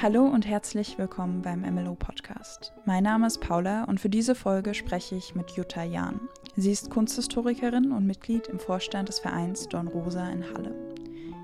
Hallo 0.00 0.24
und 0.26 0.46
herzlich 0.46 0.96
willkommen 0.96 1.42
beim 1.42 1.62
MLO 1.62 1.94
Podcast. 1.94 2.72
Mein 2.84 3.02
Name 3.02 3.26
ist 3.26 3.40
Paula 3.40 3.84
und 3.84 3.98
für 3.98 4.08
diese 4.08 4.34
Folge 4.34 4.74
spreche 4.74 5.16
ich 5.16 5.34
mit 5.34 5.50
Jutta 5.50 5.82
Jahn. 5.82 6.20
Sie 6.56 6.70
ist 6.70 6.90
Kunsthistorikerin 6.90 7.90
und 7.90 8.06
Mitglied 8.06 8.46
im 8.46 8.58
Vorstand 8.58 9.08
des 9.08 9.18
Vereins 9.18 9.68
Don 9.68 9.88
Rosa 9.88 10.30
in 10.30 10.44
Halle. 10.54 10.74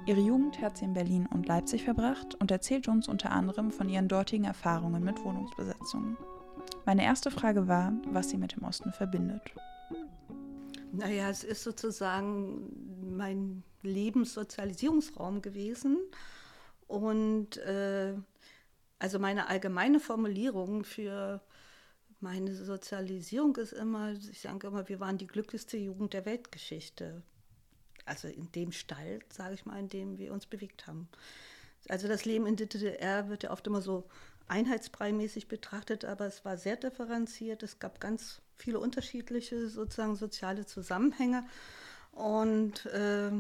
Ihre 0.06 0.20
Jugend 0.20 0.60
hat 0.60 0.76
sie 0.76 0.84
in 0.84 0.92
Berlin 0.92 1.26
und 1.32 1.48
Leipzig 1.48 1.84
verbracht 1.84 2.34
und 2.36 2.50
erzählt 2.50 2.88
uns 2.88 3.08
unter 3.08 3.32
anderem 3.32 3.70
von 3.70 3.88
ihren 3.88 4.06
dortigen 4.06 4.44
Erfahrungen 4.44 5.02
mit 5.02 5.24
Wohnungsbesetzungen. 5.24 6.16
Meine 6.86 7.04
erste 7.04 7.30
Frage 7.30 7.68
war, 7.68 7.92
was 8.06 8.30
sie 8.30 8.36
mit 8.36 8.56
dem 8.56 8.64
Osten 8.64 8.92
verbindet. 8.92 9.42
Naja, 10.92 11.28
es 11.28 11.42
ist 11.42 11.64
sozusagen 11.64 13.16
mein 13.16 13.64
Lebenssozialisierungsraum 13.82 15.42
gewesen. 15.42 15.98
Und 16.94 17.56
äh, 17.56 18.14
also 19.00 19.18
meine 19.18 19.48
allgemeine 19.48 19.98
Formulierung 19.98 20.84
für 20.84 21.40
meine 22.20 22.54
Sozialisierung 22.54 23.56
ist 23.56 23.72
immer, 23.72 24.12
ich 24.12 24.40
sage 24.40 24.68
immer, 24.68 24.88
wir 24.88 25.00
waren 25.00 25.18
die 25.18 25.26
glücklichste 25.26 25.76
Jugend 25.76 26.12
der 26.12 26.24
Weltgeschichte. 26.24 27.22
Also 28.06 28.28
in 28.28 28.52
dem 28.52 28.70
Stall, 28.70 29.18
sage 29.28 29.54
ich 29.54 29.66
mal, 29.66 29.78
in 29.80 29.88
dem 29.88 30.18
wir 30.18 30.32
uns 30.32 30.46
bewegt 30.46 30.86
haben. 30.86 31.08
Also 31.88 32.06
das 32.06 32.24
Leben 32.24 32.46
in 32.46 32.54
der 32.54 32.68
DDR 32.68 33.28
wird 33.28 33.42
ja 33.42 33.50
oft 33.50 33.66
immer 33.66 33.82
so 33.82 34.04
einheitsbreimäßig 34.46 35.48
betrachtet, 35.48 36.04
aber 36.04 36.26
es 36.26 36.44
war 36.44 36.56
sehr 36.56 36.76
differenziert. 36.76 37.64
Es 37.64 37.80
gab 37.80 38.00
ganz 38.00 38.40
viele 38.54 38.78
unterschiedliche 38.78 39.68
sozusagen 39.68 40.14
soziale 40.14 40.64
Zusammenhänge. 40.64 41.44
Und 42.12 42.86
äh, 42.86 43.32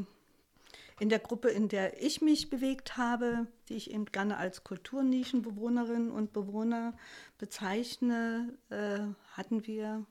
in 1.00 1.08
der 1.08 1.18
Gruppe, 1.18 1.48
in 1.48 1.68
der 1.68 2.02
ich 2.02 2.20
mich 2.20 2.50
bewegt 2.50 2.96
habe, 2.96 3.46
die 3.68 3.74
ich 3.74 3.90
eben 3.90 4.06
gerne 4.06 4.36
als 4.36 4.64
Kulturnischenbewohnerin 4.64 6.10
und 6.10 6.32
Bewohner 6.32 6.96
bezeichne, 7.38 8.56
äh, 8.70 9.00
hatten 9.32 9.66
wir 9.66 10.06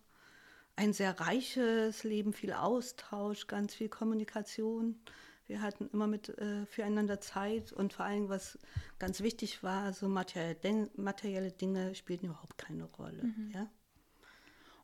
ein 0.76 0.94
sehr 0.94 1.20
reiches 1.20 2.04
Leben, 2.04 2.34
viel 2.34 2.54
Austausch, 2.54 3.48
ganz 3.48 3.76
viel 3.76 3.90
Kommunikation. 3.90 5.00
Wir 5.46 5.62
hatten 5.62 5.90
immer 5.94 6.08
mit 6.08 6.30
äh, 6.30 6.66
füreinander 6.66 7.20
Zeit 7.22 7.72
und 7.72 7.94
vor 7.94 8.06
allem, 8.06 8.30
was 8.30 8.58
ganz 8.98 9.22
wichtig 9.22 9.62
war, 9.62 9.94
so 9.94 10.08
materielle, 10.08 10.90
materielle 10.96 11.52
Dinge 11.52 11.96
spielten 11.96 12.28
überhaupt 12.28 12.58
keine 12.58 12.86
Rolle. 12.86 13.24
Mhm. 13.24 13.52
Ja? 13.54 13.70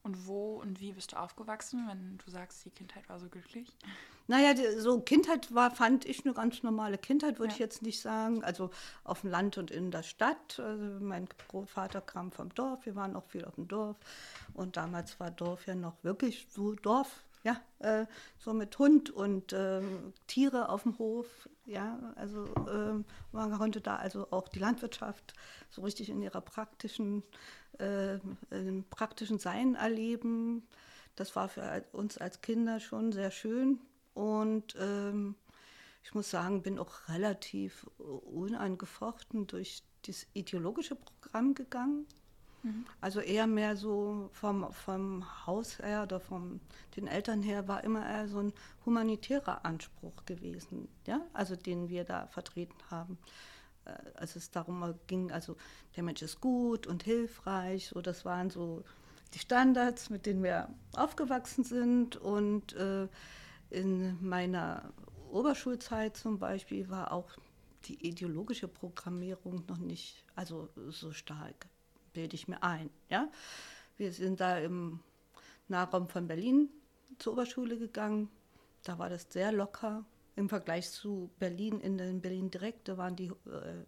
Und 0.10 0.26
wo 0.26 0.56
und 0.56 0.82
wie 0.82 0.94
bist 0.94 1.12
du 1.12 1.20
aufgewachsen, 1.20 1.86
wenn 1.88 2.18
du 2.18 2.32
sagst, 2.32 2.66
die 2.66 2.72
Kindheit 2.72 3.08
war 3.10 3.20
so 3.20 3.30
glücklich? 3.30 3.78
Naja, 4.26 4.56
so 4.80 5.00
Kindheit 5.02 5.54
war, 5.54 5.70
fand 5.70 6.06
ich 6.06 6.26
eine 6.26 6.34
ganz 6.34 6.64
normale 6.64 6.98
Kindheit, 6.98 7.38
würde 7.38 7.50
ja. 7.50 7.54
ich 7.54 7.60
jetzt 7.60 7.84
nicht 7.84 8.02
sagen. 8.02 8.44
Also 8.44 8.72
auf 9.04 9.22
dem 9.22 9.30
Land 9.30 9.60
und 9.60 9.70
in 9.70 9.92
der 9.92 10.02
Stadt. 10.02 10.60
Also 10.60 10.84
mein 11.00 11.28
Großvater 11.48 12.02
kam 12.02 12.32
vom 12.32 12.50
Dorf, 12.56 12.88
wir 12.88 12.96
waren 12.96 13.16
auch 13.16 13.26
viel 13.26 13.46
auf 13.46 13.54
dem 13.54 13.68
Dorf. 13.68 13.98
Und 14.56 14.78
damals 14.78 15.20
war 15.20 15.30
Dorf 15.30 15.68
ja 15.68 15.76
noch 15.76 16.04
wirklich 16.04 16.48
so 16.50 16.74
Dorf, 16.74 17.24
ja, 17.44 17.62
äh, 17.80 18.08
so 18.40 18.54
mit 18.54 18.78
Hund 18.80 19.12
und 19.12 19.54
äh, 19.54 19.82
Tiere 20.26 20.70
auf 20.70 20.84
dem 20.84 20.98
Hof, 20.98 21.28
ja, 21.66 22.00
also 22.16 22.46
äh, 22.46 23.04
man 23.32 23.58
konnte 23.58 23.80
da 23.80 23.98
also 23.98 24.28
auch 24.32 24.48
die 24.48 24.60
Landwirtschaft 24.60 25.36
so 25.70 25.84
richtig 25.84 26.10
in 26.10 26.22
ihrer 26.22 26.42
praktischen, 26.42 27.24
äh, 27.78 28.20
praktischen 28.90 29.40
Sein 29.40 29.76
erleben. 29.76 30.64
Das 31.16 31.36
war 31.36 31.50
für 31.50 31.84
uns 31.92 32.18
als 32.18 32.42
Kinder 32.42 32.80
schon 32.80 33.12
sehr 33.12 33.32
schön 33.32 33.80
und 34.14 34.76
ähm, 34.80 35.36
ich 36.04 36.14
muss 36.14 36.30
sagen, 36.30 36.62
bin 36.62 36.80
auch 36.80 37.08
relativ 37.10 37.86
unangefochten 37.98 39.48
durch 39.48 39.84
das 40.06 40.26
ideologische 40.34 40.96
Programm 40.96 41.54
gegangen. 41.54 42.08
Mhm. 42.64 42.86
Also 43.00 43.20
eher 43.20 43.48
mehr 43.48 43.76
so 43.76 44.30
vom, 44.34 44.72
vom 44.74 45.46
Haus 45.46 45.80
her 45.80 46.04
oder 46.04 46.20
von 46.20 46.60
den 46.96 47.08
Eltern 47.08 47.42
her 47.42 47.68
war 47.68 47.84
immer 47.84 48.06
eher 48.06 48.28
so 48.28 48.40
ein 48.40 48.54
humanitärer 48.86 49.66
Anspruch 49.66 50.26
gewesen, 50.26 50.90
ja, 51.06 51.22
also 51.34 51.56
den 51.56 51.90
wir 51.90 52.04
da 52.04 52.28
vertreten 52.28 52.78
haben. 52.90 53.18
Äh, 53.90 54.20
als 54.20 54.36
es 54.36 54.52
darum 54.52 54.96
ging, 55.08 55.32
also 55.32 55.56
der 55.96 56.04
Mensch 56.04 56.22
ist 56.22 56.42
gut 56.42 56.88
und 56.88 57.04
hilfreich, 57.04 57.88
so 57.88 58.02
das 58.02 58.26
waren 58.26 58.50
so 58.50 58.84
die 59.34 59.40
Standards, 59.40 60.10
mit 60.10 60.26
denen 60.26 60.44
wir 60.44 60.70
aufgewachsen 60.94 61.64
sind. 61.64 62.18
Und 62.18 62.74
äh, 62.74 63.08
in 63.70 64.18
meiner 64.28 64.92
Oberschulzeit 65.32 66.18
zum 66.18 66.40
Beispiel 66.40 66.90
war 66.90 67.12
auch 67.12 67.30
die 67.86 68.08
ideologische 68.08 68.68
Programmierung 68.68 69.64
noch 69.68 69.78
nicht 69.78 70.26
also 70.36 70.70
so 70.90 71.12
stark 71.12 71.68
bilde 72.14 72.36
ich 72.36 72.48
mir 72.48 72.64
ein. 72.64 72.90
Ja? 73.10 73.30
Wir 73.98 74.12
sind 74.12 74.40
da 74.40 74.58
im 74.58 75.00
Nahraum 75.68 76.08
von 76.08 76.28
Berlin 76.28 76.70
zur 77.18 77.34
Oberschule 77.34 77.78
gegangen. 77.78 78.30
Da 78.84 78.98
war 78.98 79.10
das 79.10 79.28
sehr 79.30 79.52
locker 79.52 80.06
im 80.40 80.50
Vergleich 80.50 80.90
zu 80.90 81.30
Berlin. 81.38 81.82
In 81.82 81.98
den 81.98 82.22
Berlin 82.22 82.50
direkt, 82.50 82.88
da 82.88 82.98
waren 82.98 83.16
die 83.16 83.28
äh, 83.28 83.84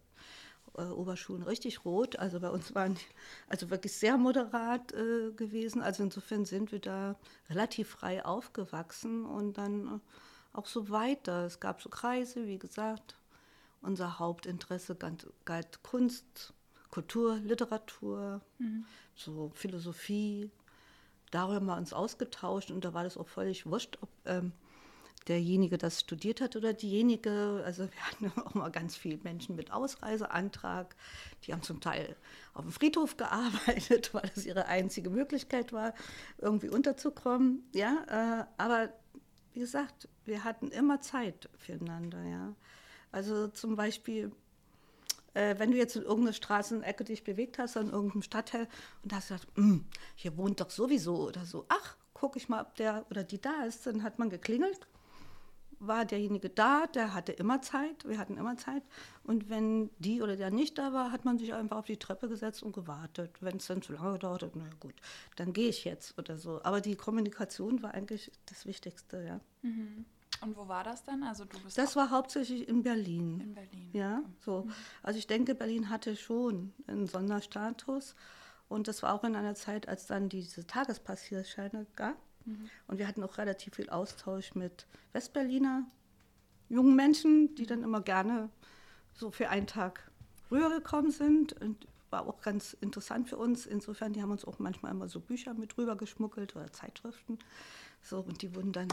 äh, 0.78 0.82
Oberschulen 0.82 1.42
richtig 1.42 1.84
rot. 1.84 2.18
Also 2.18 2.40
bei 2.40 2.50
uns 2.50 2.74
waren 2.74 2.94
die 2.94 3.06
also 3.48 3.70
wirklich 3.70 3.94
sehr 3.94 4.18
moderat 4.18 4.92
äh, 4.92 5.32
gewesen. 5.32 5.82
Also 5.82 6.02
insofern 6.02 6.44
sind 6.44 6.70
wir 6.70 6.78
da 6.78 7.16
relativ 7.48 7.88
frei 7.88 8.24
aufgewachsen 8.24 9.24
und 9.24 9.56
dann 9.56 9.86
äh, 9.86 9.98
auch 10.52 10.66
so 10.66 10.90
weiter. 10.90 11.46
Es 11.46 11.58
gab 11.58 11.80
so 11.80 11.88
Kreise, 11.88 12.46
wie 12.46 12.58
gesagt. 12.58 13.16
Unser 13.80 14.18
Hauptinteresse 14.18 14.96
galt 15.44 15.82
Kunst, 15.82 16.52
Kultur, 16.90 17.36
Literatur, 17.36 18.42
mhm. 18.58 18.84
so 19.16 19.50
Philosophie. 19.54 20.50
Darüber 21.30 21.56
haben 21.56 21.66
wir 21.66 21.76
uns 21.78 21.94
ausgetauscht 21.94 22.70
und 22.70 22.84
da 22.84 22.92
war 22.92 23.04
das 23.04 23.16
auch 23.16 23.26
völlig 23.26 23.64
wurscht, 23.64 23.96
ob 24.02 24.10
ähm, 24.26 24.52
derjenige 25.28 25.78
das 25.78 26.00
studiert 26.00 26.40
hat 26.40 26.56
oder 26.56 26.72
diejenige. 26.72 27.62
Also 27.64 27.84
wir 27.84 28.00
hatten 28.00 28.40
auch 28.46 28.54
mal 28.54 28.70
ganz 28.70 28.96
viele 28.96 29.18
Menschen 29.22 29.56
mit 29.56 29.72
Ausreiseantrag. 29.72 30.94
Die 31.44 31.52
haben 31.52 31.62
zum 31.62 31.80
Teil 31.80 32.16
auf 32.54 32.62
dem 32.62 32.72
Friedhof 32.72 33.16
gearbeitet, 33.16 34.12
weil 34.14 34.30
das 34.34 34.46
ihre 34.46 34.66
einzige 34.66 35.10
Möglichkeit 35.10 35.72
war, 35.72 35.94
irgendwie 36.38 36.68
unterzukommen. 36.68 37.68
Ja, 37.72 38.46
äh, 38.48 38.62
aber 38.62 38.92
wie 39.54 39.60
gesagt, 39.60 40.08
wir 40.24 40.44
hatten 40.44 40.68
immer 40.68 41.00
Zeit 41.00 41.48
füreinander. 41.58 42.22
Ja. 42.24 42.54
Also 43.10 43.48
zum 43.48 43.76
Beispiel 43.76 44.32
äh, 45.34 45.54
wenn 45.58 45.70
du 45.70 45.76
jetzt 45.76 45.96
in 45.96 46.02
irgendeiner 46.02 46.34
Straßenecke 46.34 47.04
dich 47.04 47.24
bewegt 47.24 47.58
hast, 47.58 47.76
an 47.76 47.90
irgendeinem 47.90 48.22
Stadtteil 48.22 48.68
und 49.02 49.12
hast 49.12 49.28
gesagt, 49.28 49.46
hm, 49.54 49.86
hier 50.14 50.36
wohnt 50.36 50.60
doch 50.60 50.70
sowieso 50.70 51.28
oder 51.28 51.44
so, 51.44 51.64
ach, 51.68 51.96
gucke 52.12 52.38
ich 52.38 52.48
mal, 52.48 52.62
ob 52.62 52.74
der 52.76 53.06
oder 53.10 53.24
die 53.24 53.40
da 53.40 53.64
ist, 53.64 53.86
dann 53.86 54.02
hat 54.02 54.18
man 54.18 54.30
geklingelt, 54.30 54.86
war 55.86 56.04
derjenige 56.04 56.48
da, 56.48 56.86
der 56.86 57.14
hatte 57.14 57.32
immer 57.32 57.62
Zeit, 57.62 58.06
wir 58.06 58.18
hatten 58.18 58.36
immer 58.36 58.56
Zeit. 58.56 58.82
Und 59.24 59.48
wenn 59.48 59.90
die 59.98 60.22
oder 60.22 60.36
der 60.36 60.50
nicht 60.50 60.78
da 60.78 60.92
war, 60.92 61.12
hat 61.12 61.24
man 61.24 61.38
sich 61.38 61.54
einfach 61.54 61.78
auf 61.78 61.86
die 61.86 61.96
Treppe 61.96 62.28
gesetzt 62.28 62.62
und 62.62 62.72
gewartet. 62.72 63.30
Wenn 63.40 63.56
es 63.56 63.66
dann 63.66 63.82
zu 63.82 63.92
lange 63.92 64.12
gedauert 64.12 64.42
hat, 64.42 64.52
na 64.54 64.68
gut, 64.80 64.94
dann 65.36 65.52
gehe 65.52 65.68
ich 65.68 65.84
jetzt 65.84 66.18
oder 66.18 66.38
so. 66.38 66.60
Aber 66.62 66.80
die 66.80 66.96
Kommunikation 66.96 67.82
war 67.82 67.94
eigentlich 67.94 68.30
das 68.46 68.66
Wichtigste, 68.66 69.22
ja. 69.24 69.40
Mhm. 69.62 70.04
Und 70.40 70.56
wo 70.56 70.66
war 70.66 70.82
das 70.82 71.04
dann? 71.04 71.22
Also 71.22 71.44
du 71.44 71.60
bist 71.60 71.78
das 71.78 71.94
war 71.94 72.10
hauptsächlich 72.10 72.68
in 72.68 72.82
Berlin. 72.82 73.40
In 73.40 73.54
Berlin. 73.54 73.90
Ja, 73.92 74.22
so. 74.40 74.66
Also 75.02 75.18
ich 75.18 75.28
denke, 75.28 75.54
Berlin 75.54 75.88
hatte 75.88 76.16
schon 76.16 76.72
einen 76.88 77.06
Sonderstatus. 77.06 78.16
Und 78.68 78.88
das 78.88 79.02
war 79.02 79.12
auch 79.12 79.22
in 79.22 79.36
einer 79.36 79.54
Zeit, 79.54 79.86
als 79.86 80.06
dann 80.06 80.28
diese 80.28 80.66
Tagespassierscheine 80.66 81.86
gab. 81.94 82.16
Mhm. 82.44 82.70
Und 82.86 82.98
wir 82.98 83.06
hatten 83.06 83.22
auch 83.22 83.38
relativ 83.38 83.74
viel 83.74 83.90
Austausch 83.90 84.54
mit 84.54 84.86
Westberliner 85.12 85.84
jungen 86.68 86.96
Menschen, 86.96 87.54
die 87.54 87.66
dann 87.66 87.82
immer 87.82 88.00
gerne 88.00 88.48
so 89.12 89.30
für 89.30 89.50
einen 89.50 89.66
Tag 89.66 90.10
rübergekommen 90.50 91.10
sind. 91.10 91.52
Und 91.60 91.86
war 92.12 92.28
auch 92.28 92.40
ganz 92.42 92.74
interessant 92.74 93.28
für 93.28 93.38
uns. 93.38 93.66
Insofern, 93.66 94.12
die 94.12 94.22
haben 94.22 94.30
uns 94.30 94.44
auch 94.44 94.58
manchmal 94.58 94.92
immer 94.92 95.08
so 95.08 95.18
Bücher 95.18 95.54
mit 95.54 95.76
rüber 95.78 95.96
geschmuggelt 95.96 96.54
oder 96.54 96.70
Zeitschriften. 96.72 97.38
So, 98.02 98.20
und 98.20 98.42
die 98.42 98.54
wurden 98.54 98.72
dann 98.72 98.88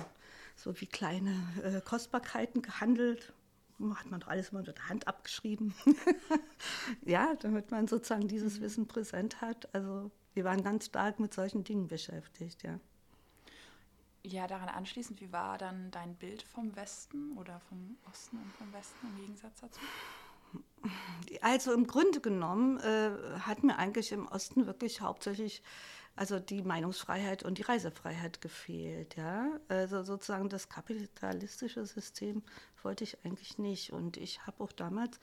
so 0.55 0.79
wie 0.79 0.87
kleine 0.87 1.35
äh, 1.63 1.81
Kostbarkeiten 1.81 2.61
gehandelt. 2.61 3.33
Hat 3.95 4.09
man 4.09 4.19
doch 4.19 4.27
alles 4.27 4.51
mal 4.51 4.63
mit 4.63 4.75
der 4.75 4.89
Hand 4.89 5.07
abgeschrieben. 5.07 5.73
ja, 7.05 7.35
damit 7.35 7.71
man 7.71 7.87
sozusagen 7.87 8.27
dieses 8.27 8.59
mhm. 8.59 8.63
Wissen 8.63 8.87
präsent 8.87 9.41
hat. 9.41 9.73
Also 9.73 10.11
wir 10.33 10.43
waren 10.43 10.63
ganz 10.63 10.85
stark 10.85 11.19
mit 11.19 11.33
solchen 11.33 11.63
Dingen 11.63 11.87
beschäftigt, 11.87 12.63
ja. 12.63 12.79
Ja, 14.23 14.47
daran 14.47 14.69
anschließend, 14.69 15.21
wie 15.21 15.31
war 15.31 15.57
dann 15.57 15.91
dein 15.91 16.15
Bild 16.15 16.41
vom 16.41 16.75
Westen 16.75 17.37
oder 17.37 17.59
vom 17.69 17.97
Osten 18.09 18.37
und 18.37 18.51
vom 18.53 18.71
Westen 18.73 19.07
im 19.07 19.15
Gegensatz 19.17 19.61
dazu? 19.61 19.79
Also 21.41 21.73
im 21.73 21.87
Grunde 21.87 22.19
genommen 22.21 22.79
äh, 22.79 23.11
hat 23.41 23.63
mir 23.63 23.77
eigentlich 23.77 24.11
im 24.11 24.27
Osten 24.27 24.65
wirklich 24.65 25.01
hauptsächlich 25.01 25.61
also 26.15 26.37
die 26.37 26.61
Meinungsfreiheit 26.61 27.43
und 27.43 27.57
die 27.59 27.61
Reisefreiheit 27.61 28.41
gefehlt. 28.41 29.15
Ja? 29.15 29.59
Also 29.69 30.03
sozusagen 30.03 30.49
das 30.49 30.67
kapitalistische 30.67 31.85
System 31.85 32.43
wollte 32.83 33.05
ich 33.05 33.23
eigentlich 33.23 33.57
nicht. 33.57 33.93
Und 33.93 34.17
ich 34.17 34.45
habe 34.45 34.61
auch 34.61 34.73
damals 34.73 35.17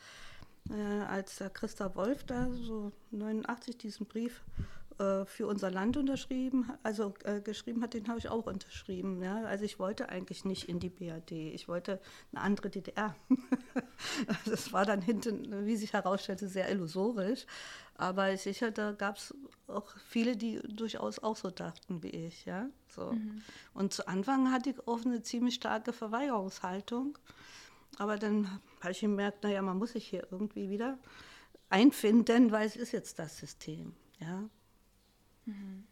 äh, 0.71 1.03
als 1.03 1.37
der 1.37 1.51
Christa 1.51 1.95
Wolf 1.97 2.25
da 2.25 2.51
so 2.51 2.93
89 3.11 3.77
diesen 3.77 4.07
Brief 4.07 4.43
äh, 4.99 5.27
für 5.27 5.47
unser 5.47 5.71
Land 5.71 5.97
unterschrieben, 5.97 6.71
also 6.83 7.13
äh, 7.25 7.41
geschrieben 7.41 7.83
hat, 7.83 7.95
den 7.95 8.09
habe 8.09 8.19
ich 8.19 8.29
auch 8.29 8.47
unterschrieben. 8.47 9.23
Ja? 9.23 9.45
Also 9.45 9.65
ich 9.65 9.79
wollte 9.79 10.09
eigentlich 10.09 10.45
nicht 10.45 10.69
in 10.69 10.81
die 10.81 10.89
BRD, 10.89 11.33
ich 11.33 11.69
wollte 11.69 12.01
eine 12.33 12.43
andere 12.43 12.71
DDR. 12.71 13.15
das 14.47 14.73
war 14.73 14.87
dann 14.87 15.03
hinten, 15.03 15.67
wie 15.67 15.77
sich 15.77 15.93
herausstellte, 15.93 16.49
sehr 16.49 16.71
illusorisch. 16.71 17.47
Aber 17.97 18.37
sicher, 18.37 18.71
da 18.71 18.93
gab 18.93 19.17
es 19.17 19.35
auch 19.67 19.95
viele, 20.09 20.37
die 20.37 20.61
durchaus 20.69 21.19
auch 21.19 21.37
so 21.37 21.51
dachten 21.51 22.03
wie 22.03 22.11
ich. 22.11 22.45
Ja? 22.45 22.69
So. 22.89 23.13
Mhm. 23.13 23.43
Und 23.75 23.93
zu 23.93 24.09
Anfang 24.09 24.51
hatte 24.51 24.71
ich 24.71 24.89
auch 24.89 25.05
eine 25.05 25.23
ziemlich 25.23 25.57
starke 25.57 25.93
Verweigerungshaltung. 25.93 27.19
Aber 27.99 28.17
dann 28.17 28.61
habe 28.81 28.93
ich 28.93 29.01
gemerkt, 29.01 29.45
naja, 29.45 29.63
man 29.63 29.79
muss 29.79 29.93
sich 29.93 30.07
hier 30.07 30.27
irgendwie 30.31 30.71
wieder 30.71 30.99
einfinden, 31.69 32.53
weil 32.53 32.67
es 32.67 32.77
ist 32.77 32.93
jetzt 32.93 33.19
das 33.19 33.39
System. 33.39 33.95
Ja. 34.21 34.49
Mhm. 35.47 35.87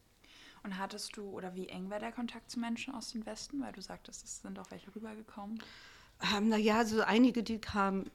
Und 0.63 0.79
hattest 0.79 1.17
du, 1.17 1.29
oder 1.29 1.55
wie 1.55 1.69
eng 1.69 1.91
war 1.91 1.99
der 1.99 2.13
Kontakt 2.13 2.51
zu 2.51 2.59
Menschen 2.59 2.95
aus 2.95 3.11
dem 3.11 3.27
Westen? 3.27 3.61
Weil 3.61 3.73
du 3.73 3.83
sagtest, 3.83 4.25
es 4.25 4.41
sind 4.41 4.59
auch 4.59 4.71
welche 4.71 4.95
rübergekommen. 4.95 5.63
Ähm, 6.35 6.49
naja, 6.49 6.79
also 6.79 7.03
einige, 7.03 7.43
die 7.43 7.61
kamen 7.61 8.11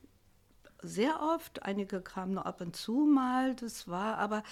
sehr 0.82 1.22
oft, 1.22 1.64
einige 1.64 2.02
kamen 2.02 2.34
nur 2.34 2.46
ab 2.46 2.62
und 2.62 2.76
zu 2.76 3.06
mal. 3.06 3.56
Das 3.56 3.88
war 3.88 4.18
aber, 4.18 4.44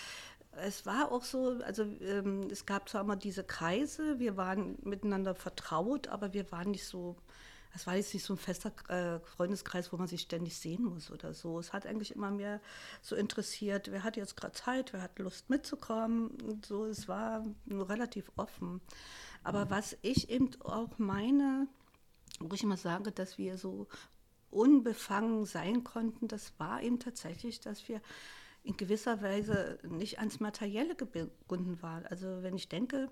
es 0.52 0.86
war 0.86 1.12
auch 1.12 1.24
so, 1.24 1.60
also 1.64 1.84
ähm, 1.84 2.48
es 2.52 2.66
gab 2.66 2.90
zwar 2.90 3.02
immer 3.02 3.16
diese 3.16 3.44
Kreise, 3.44 4.20
wir 4.20 4.38
waren 4.38 4.78
miteinander 4.84 5.36
vertraut, 5.36 6.08
aber 6.08 6.34
wir 6.34 6.52
waren 6.52 6.72
nicht 6.72 6.86
so 6.86 7.16
das 7.78 7.86
war 7.86 7.96
jetzt 7.96 8.12
nicht 8.16 8.26
so 8.26 8.34
ein 8.34 8.38
fester 8.38 8.72
äh, 8.90 9.20
Freundeskreis, 9.20 9.94
wo 9.94 9.98
man 9.98 10.08
sich 10.08 10.22
ständig 10.22 10.58
sehen 10.58 10.84
muss 10.84 11.12
oder 11.12 11.36
so. 11.36 11.60
Es 11.60 11.74
hat 11.74 11.86
eigentlich 11.86 12.16
immer 12.16 12.32
mehr 12.32 12.60
so 13.04 13.16
interessiert, 13.16 13.92
wer 13.92 14.04
hat 14.04 14.18
jetzt 14.18 14.36
gerade 14.36 14.54
Zeit, 14.54 14.94
wer 14.94 15.04
hat 15.04 15.20
Lust 15.20 15.52
mitzukommen 15.52 16.30
und 16.42 16.66
so. 16.66 16.86
Es 16.86 17.08
war 17.08 17.46
relativ 17.70 18.32
offen. 18.36 18.82
Aber 19.44 19.66
mhm. 19.66 19.70
was 19.70 19.96
ich 20.02 20.32
eben 20.32 20.50
auch 20.64 20.98
meine, 20.98 21.68
wo 22.40 22.56
ich 22.56 22.64
immer 22.64 22.78
sage, 22.78 23.12
dass 23.12 23.38
wir 23.38 23.60
so 23.60 23.86
unbefangen 24.50 25.46
sein 25.46 25.84
konnten, 25.84 26.28
das 26.28 26.54
war 26.58 26.82
eben 26.82 26.98
tatsächlich, 26.98 27.60
dass 27.60 27.88
wir 27.88 28.02
in 28.64 28.76
gewisser 28.76 29.22
Weise 29.22 29.78
nicht 29.84 30.18
ans 30.18 30.40
Materielle 30.40 30.96
gebunden 30.96 31.80
waren. 31.84 32.08
Also 32.08 32.42
wenn 32.42 32.56
ich 32.56 32.70
denke, 32.70 33.12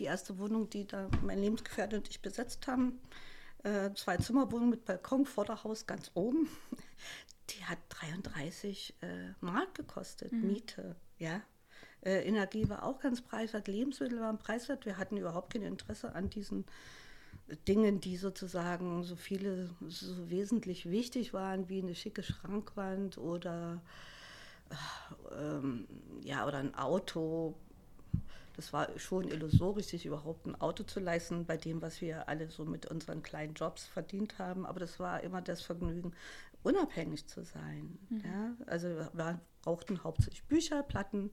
die 0.00 0.04
erste 0.04 0.36
Wohnung, 0.40 0.68
die 0.68 0.84
da 0.84 1.08
mein 1.22 1.38
Lebensgefährte 1.38 1.98
und 1.98 2.08
ich 2.08 2.22
besetzt 2.22 2.66
haben, 2.66 2.98
äh, 3.64 3.92
zwei 3.94 4.16
Zimmerwohnung 4.18 4.70
mit 4.70 4.84
Balkon, 4.84 5.26
Vorderhaus 5.26 5.86
ganz 5.86 6.10
oben. 6.14 6.48
Die 7.50 7.64
hat 7.64 7.78
33 7.90 8.94
äh, 9.02 9.06
Mark 9.40 9.74
gekostet, 9.74 10.32
mhm. 10.32 10.46
Miete, 10.48 10.96
ja. 11.18 11.42
Äh, 12.02 12.26
Energie 12.26 12.68
war 12.68 12.84
auch 12.84 13.00
ganz 13.00 13.20
preiswert, 13.20 13.66
Lebensmittel 13.66 14.20
waren 14.20 14.38
preiswert. 14.38 14.86
Wir 14.86 14.98
hatten 14.98 15.16
überhaupt 15.16 15.52
kein 15.52 15.62
Interesse 15.62 16.14
an 16.14 16.30
diesen 16.30 16.64
Dingen, 17.68 18.00
die 18.00 18.16
sozusagen 18.16 19.02
so 19.02 19.16
viele 19.16 19.70
so 19.88 20.30
wesentlich 20.30 20.90
wichtig 20.90 21.34
waren, 21.34 21.68
wie 21.68 21.82
eine 21.82 21.94
schicke 21.94 22.22
Schrankwand 22.22 23.18
oder 23.18 23.82
äh, 24.70 25.34
ähm, 25.34 25.86
ja 26.22 26.46
oder 26.46 26.58
ein 26.58 26.74
Auto, 26.74 27.54
das 28.56 28.72
war 28.72 28.88
schon 28.98 29.28
illusorisch, 29.28 29.86
sich 29.86 30.06
überhaupt 30.06 30.46
ein 30.46 30.60
Auto 30.60 30.84
zu 30.84 31.00
leisten, 31.00 31.44
bei 31.44 31.56
dem, 31.56 31.82
was 31.82 32.00
wir 32.00 32.28
alle 32.28 32.48
so 32.48 32.64
mit 32.64 32.86
unseren 32.86 33.22
kleinen 33.22 33.54
Jobs 33.54 33.86
verdient 33.86 34.38
haben. 34.38 34.64
Aber 34.64 34.80
das 34.80 35.00
war 35.00 35.22
immer 35.22 35.42
das 35.42 35.60
Vergnügen, 35.62 36.12
unabhängig 36.62 37.26
zu 37.26 37.44
sein. 37.44 37.98
Mhm. 38.08 38.22
Ja? 38.24 38.56
Also 38.66 38.88
wir 38.88 39.40
brauchten 39.62 40.02
hauptsächlich 40.04 40.44
Bücher, 40.44 40.82
Platten, 40.82 41.30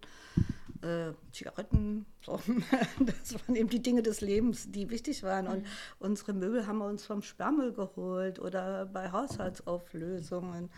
äh, 0.82 1.14
Zigaretten. 1.32 2.06
So. 2.26 2.40
Das 3.00 3.34
waren 3.36 3.56
eben 3.56 3.70
die 3.70 3.82
Dinge 3.82 4.02
des 4.02 4.22
Lebens, 4.22 4.72
die 4.72 4.90
wichtig 4.90 5.24
waren. 5.24 5.46
Mhm. 5.46 5.52
Und 5.52 5.68
unsere 6.00 6.34
Möbel 6.34 6.66
haben 6.66 6.80
wir 6.80 6.88
uns 6.88 7.06
vom 7.06 7.22
Sperrmüll 7.22 7.74
geholt 7.74 8.40
oder 8.40 8.86
bei 8.88 9.12
Haushaltsauflösungen. 9.12 10.70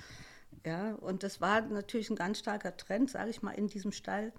Ja, 0.66 0.94
und 0.96 1.24
das 1.24 1.42
war 1.42 1.62
natürlich 1.62 2.10
ein 2.10 2.16
ganz 2.16 2.40
starker 2.40 2.78
Trend, 2.78 3.10
sage 3.10 3.30
ich 3.30 3.42
mal, 3.42 3.52
in 3.52 3.68
diesem 3.68 3.92
Stall 3.92 4.32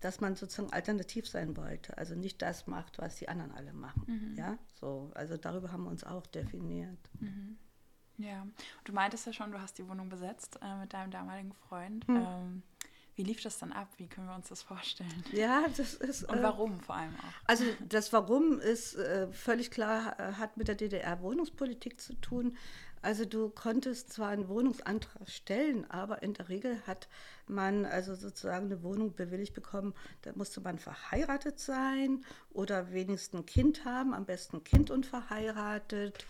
dass 0.00 0.20
man 0.20 0.34
sozusagen 0.34 0.72
alternativ 0.72 1.28
sein 1.28 1.56
wollte, 1.56 1.96
also 1.98 2.14
nicht 2.14 2.42
das 2.42 2.66
macht, 2.66 2.98
was 2.98 3.16
die 3.16 3.28
anderen 3.28 3.52
alle 3.52 3.72
machen. 3.72 4.04
Mhm. 4.06 4.36
Ja, 4.36 4.58
so, 4.80 5.10
also 5.14 5.36
darüber 5.36 5.72
haben 5.72 5.84
wir 5.84 5.90
uns 5.90 6.04
auch 6.04 6.26
definiert. 6.26 6.98
Mhm. 7.20 7.58
Ja, 8.16 8.46
du 8.84 8.92
meintest 8.92 9.26
ja 9.26 9.32
schon, 9.32 9.50
du 9.50 9.60
hast 9.60 9.78
die 9.78 9.88
Wohnung 9.88 10.08
besetzt 10.08 10.58
äh, 10.62 10.76
mit 10.78 10.92
deinem 10.92 11.10
damaligen 11.10 11.52
Freund. 11.52 12.06
Mhm. 12.08 12.16
Ähm, 12.16 12.62
wie 13.16 13.24
lief 13.24 13.42
das 13.42 13.58
dann 13.58 13.72
ab? 13.72 13.88
Wie 13.98 14.06
können 14.06 14.28
wir 14.28 14.34
uns 14.34 14.48
das 14.48 14.62
vorstellen? 14.62 15.24
Ja, 15.32 15.66
das 15.76 15.94
ist. 15.94 16.24
Und 16.24 16.38
äh, 16.38 16.42
warum 16.42 16.78
äh, 16.78 16.82
vor 16.82 16.94
allem 16.94 17.14
auch? 17.16 17.46
Also, 17.46 17.64
das 17.86 18.12
Warum 18.12 18.58
ist 18.60 18.94
äh, 18.94 19.30
völlig 19.32 19.70
klar, 19.70 20.18
äh, 20.18 20.32
hat 20.34 20.56
mit 20.56 20.68
der 20.68 20.74
DDR-Wohnungspolitik 20.74 22.00
zu 22.00 22.14
tun. 22.14 22.56
Also 23.02 23.24
du 23.24 23.48
konntest 23.48 24.12
zwar 24.12 24.28
einen 24.28 24.48
Wohnungsantrag 24.48 25.28
stellen, 25.28 25.90
aber 25.90 26.22
in 26.22 26.34
der 26.34 26.48
Regel 26.50 26.86
hat 26.86 27.08
man 27.46 27.86
also 27.86 28.14
sozusagen 28.14 28.66
eine 28.66 28.82
Wohnung 28.82 29.14
bewilligt 29.14 29.54
bekommen. 29.54 29.94
Da 30.22 30.32
musste 30.34 30.60
man 30.60 30.78
verheiratet 30.78 31.58
sein 31.58 32.24
oder 32.52 32.92
wenigstens 32.92 33.40
ein 33.40 33.46
Kind 33.46 33.84
haben, 33.86 34.12
am 34.12 34.26
besten 34.26 34.64
Kind 34.64 34.90
und 34.90 35.06
verheiratet. 35.06 36.26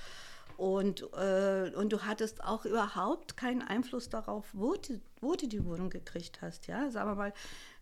Und, 0.56 1.02
äh, 1.14 1.72
und 1.74 1.90
du 1.90 2.02
hattest 2.02 2.44
auch 2.44 2.66
überhaupt 2.66 3.36
keinen 3.36 3.62
Einfluss 3.62 4.10
darauf, 4.10 4.46
wo, 4.52 4.74
die, 4.74 5.00
wo 5.20 5.34
du 5.34 5.48
die 5.48 5.64
Wohnung 5.64 5.90
gekriegt 5.90 6.42
hast. 6.42 6.66
Ja, 6.66 6.90
sagen 6.90 7.10
wir 7.10 7.14
mal, 7.14 7.32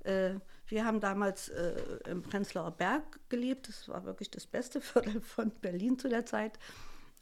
äh, 0.04 0.38
wir 0.68 0.84
haben 0.84 1.00
damals 1.00 1.48
äh, 1.48 1.74
im 2.08 2.22
Prenzlauer 2.22 2.70
Berg 2.70 3.02
gelebt. 3.28 3.68
Das 3.68 3.88
war 3.88 4.04
wirklich 4.04 4.30
das 4.30 4.46
beste 4.46 4.80
Viertel 4.82 5.20
von 5.20 5.50
Berlin 5.50 5.98
zu 5.98 6.08
der 6.08 6.24
Zeit. 6.24 6.58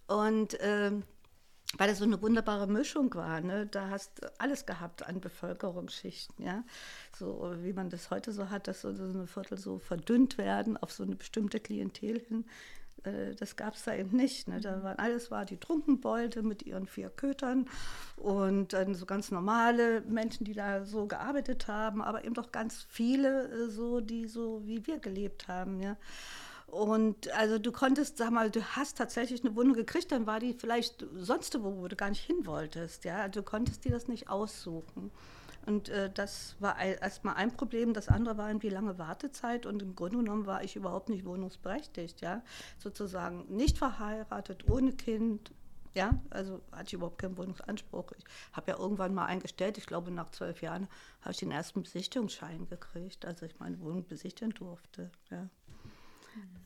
Und 0.06 0.58
ähm, 0.60 1.02
weil 1.76 1.88
das 1.88 1.98
so 1.98 2.04
eine 2.04 2.20
wunderbare 2.22 2.66
Mischung 2.66 3.12
war. 3.14 3.40
Ne? 3.40 3.66
Da 3.66 3.90
hast 3.90 4.22
du 4.22 4.32
alles 4.38 4.66
gehabt 4.66 5.06
an 5.06 5.20
Bevölkerungsschichten, 5.20 6.44
ja. 6.44 6.64
So 7.18 7.54
wie 7.62 7.72
man 7.72 7.90
das 7.90 8.10
heute 8.10 8.32
so 8.32 8.50
hat, 8.50 8.68
dass 8.68 8.82
so, 8.82 8.94
so 8.94 9.04
eine 9.04 9.26
Viertel 9.26 9.58
so 9.58 9.78
verdünnt 9.78 10.38
werden 10.38 10.76
auf 10.76 10.92
so 10.92 11.02
eine 11.02 11.16
bestimmte 11.16 11.60
Klientel 11.60 12.20
hin. 12.20 12.44
Äh, 13.06 13.34
das 13.34 13.56
gab 13.56 13.74
es 13.74 13.84
da 13.84 13.94
eben 13.94 14.16
nicht. 14.16 14.48
Ne? 14.48 14.60
Da 14.60 14.76
mhm. 14.76 14.82
waren 14.82 14.98
alles 14.98 15.30
war 15.30 15.44
die 15.44 15.58
Trunkenbeute 15.58 16.42
mit 16.42 16.62
ihren 16.62 16.86
vier 16.86 17.10
Kötern 17.10 17.66
und 18.16 18.72
dann 18.72 18.94
so 18.94 19.06
ganz 19.06 19.30
normale 19.30 20.02
Menschen, 20.02 20.44
die 20.44 20.54
da 20.54 20.84
so 20.84 21.06
gearbeitet 21.06 21.68
haben, 21.68 22.02
aber 22.02 22.24
eben 22.24 22.34
doch 22.34 22.52
ganz 22.52 22.86
viele 22.88 23.48
äh, 23.48 23.70
so, 23.70 24.00
die 24.00 24.26
so 24.26 24.62
wie 24.66 24.86
wir 24.86 24.98
gelebt 24.98 25.48
haben, 25.48 25.80
ja. 25.80 25.96
Und 26.66 27.32
also 27.32 27.58
du 27.58 27.70
konntest, 27.70 28.18
sag 28.18 28.30
mal, 28.30 28.50
du 28.50 28.60
hast 28.62 28.98
tatsächlich 28.98 29.44
eine 29.44 29.54
Wohnung 29.54 29.74
gekriegt, 29.74 30.10
dann 30.10 30.26
war 30.26 30.40
die 30.40 30.52
vielleicht 30.52 31.06
sonst 31.14 31.56
wo, 31.62 31.76
wo 31.76 31.88
du 31.88 31.96
gar 31.96 32.10
nicht 32.10 32.22
hin 32.22 32.44
wolltest. 32.44 33.04
Ja, 33.04 33.18
also 33.18 33.40
du 33.40 33.42
konntest 33.44 33.84
dir 33.84 33.92
das 33.92 34.08
nicht 34.08 34.28
aussuchen. 34.28 35.10
Und 35.66 35.88
äh, 35.88 36.10
das 36.10 36.56
war 36.60 36.78
erstmal 36.78 37.34
ein 37.34 37.50
Problem. 37.50 37.92
Das 37.92 38.08
andere 38.08 38.38
war 38.38 38.48
irgendwie 38.48 38.68
lange 38.68 38.98
Wartezeit 38.98 39.66
und 39.66 39.82
im 39.82 39.96
Grunde 39.96 40.18
genommen 40.18 40.46
war 40.46 40.62
ich 40.62 40.76
überhaupt 40.76 41.08
nicht 41.08 41.24
wohnungsberechtigt, 41.24 42.20
ja. 42.20 42.42
Sozusagen 42.78 43.44
nicht 43.48 43.78
verheiratet, 43.78 44.70
ohne 44.70 44.92
Kind. 44.92 45.52
Ja, 45.94 46.20
also 46.30 46.60
hatte 46.72 46.88
ich 46.88 46.92
überhaupt 46.92 47.18
keinen 47.18 47.36
Wohnungsanspruch. 47.38 48.12
Ich 48.18 48.24
habe 48.52 48.70
ja 48.70 48.78
irgendwann 48.78 49.14
mal 49.14 49.24
eingestellt, 49.24 49.78
ich 49.78 49.86
glaube 49.86 50.10
nach 50.10 50.30
zwölf 50.30 50.60
Jahren 50.60 50.88
habe 51.22 51.32
ich 51.32 51.38
den 51.38 51.50
ersten 51.50 51.82
Besichtigungsschein 51.82 52.68
gekriegt, 52.68 53.24
als 53.24 53.40
ich 53.42 53.58
meine 53.58 53.80
Wohnung 53.80 54.06
besichtigen 54.06 54.52
durfte. 54.52 55.10
Ja. 55.30 55.48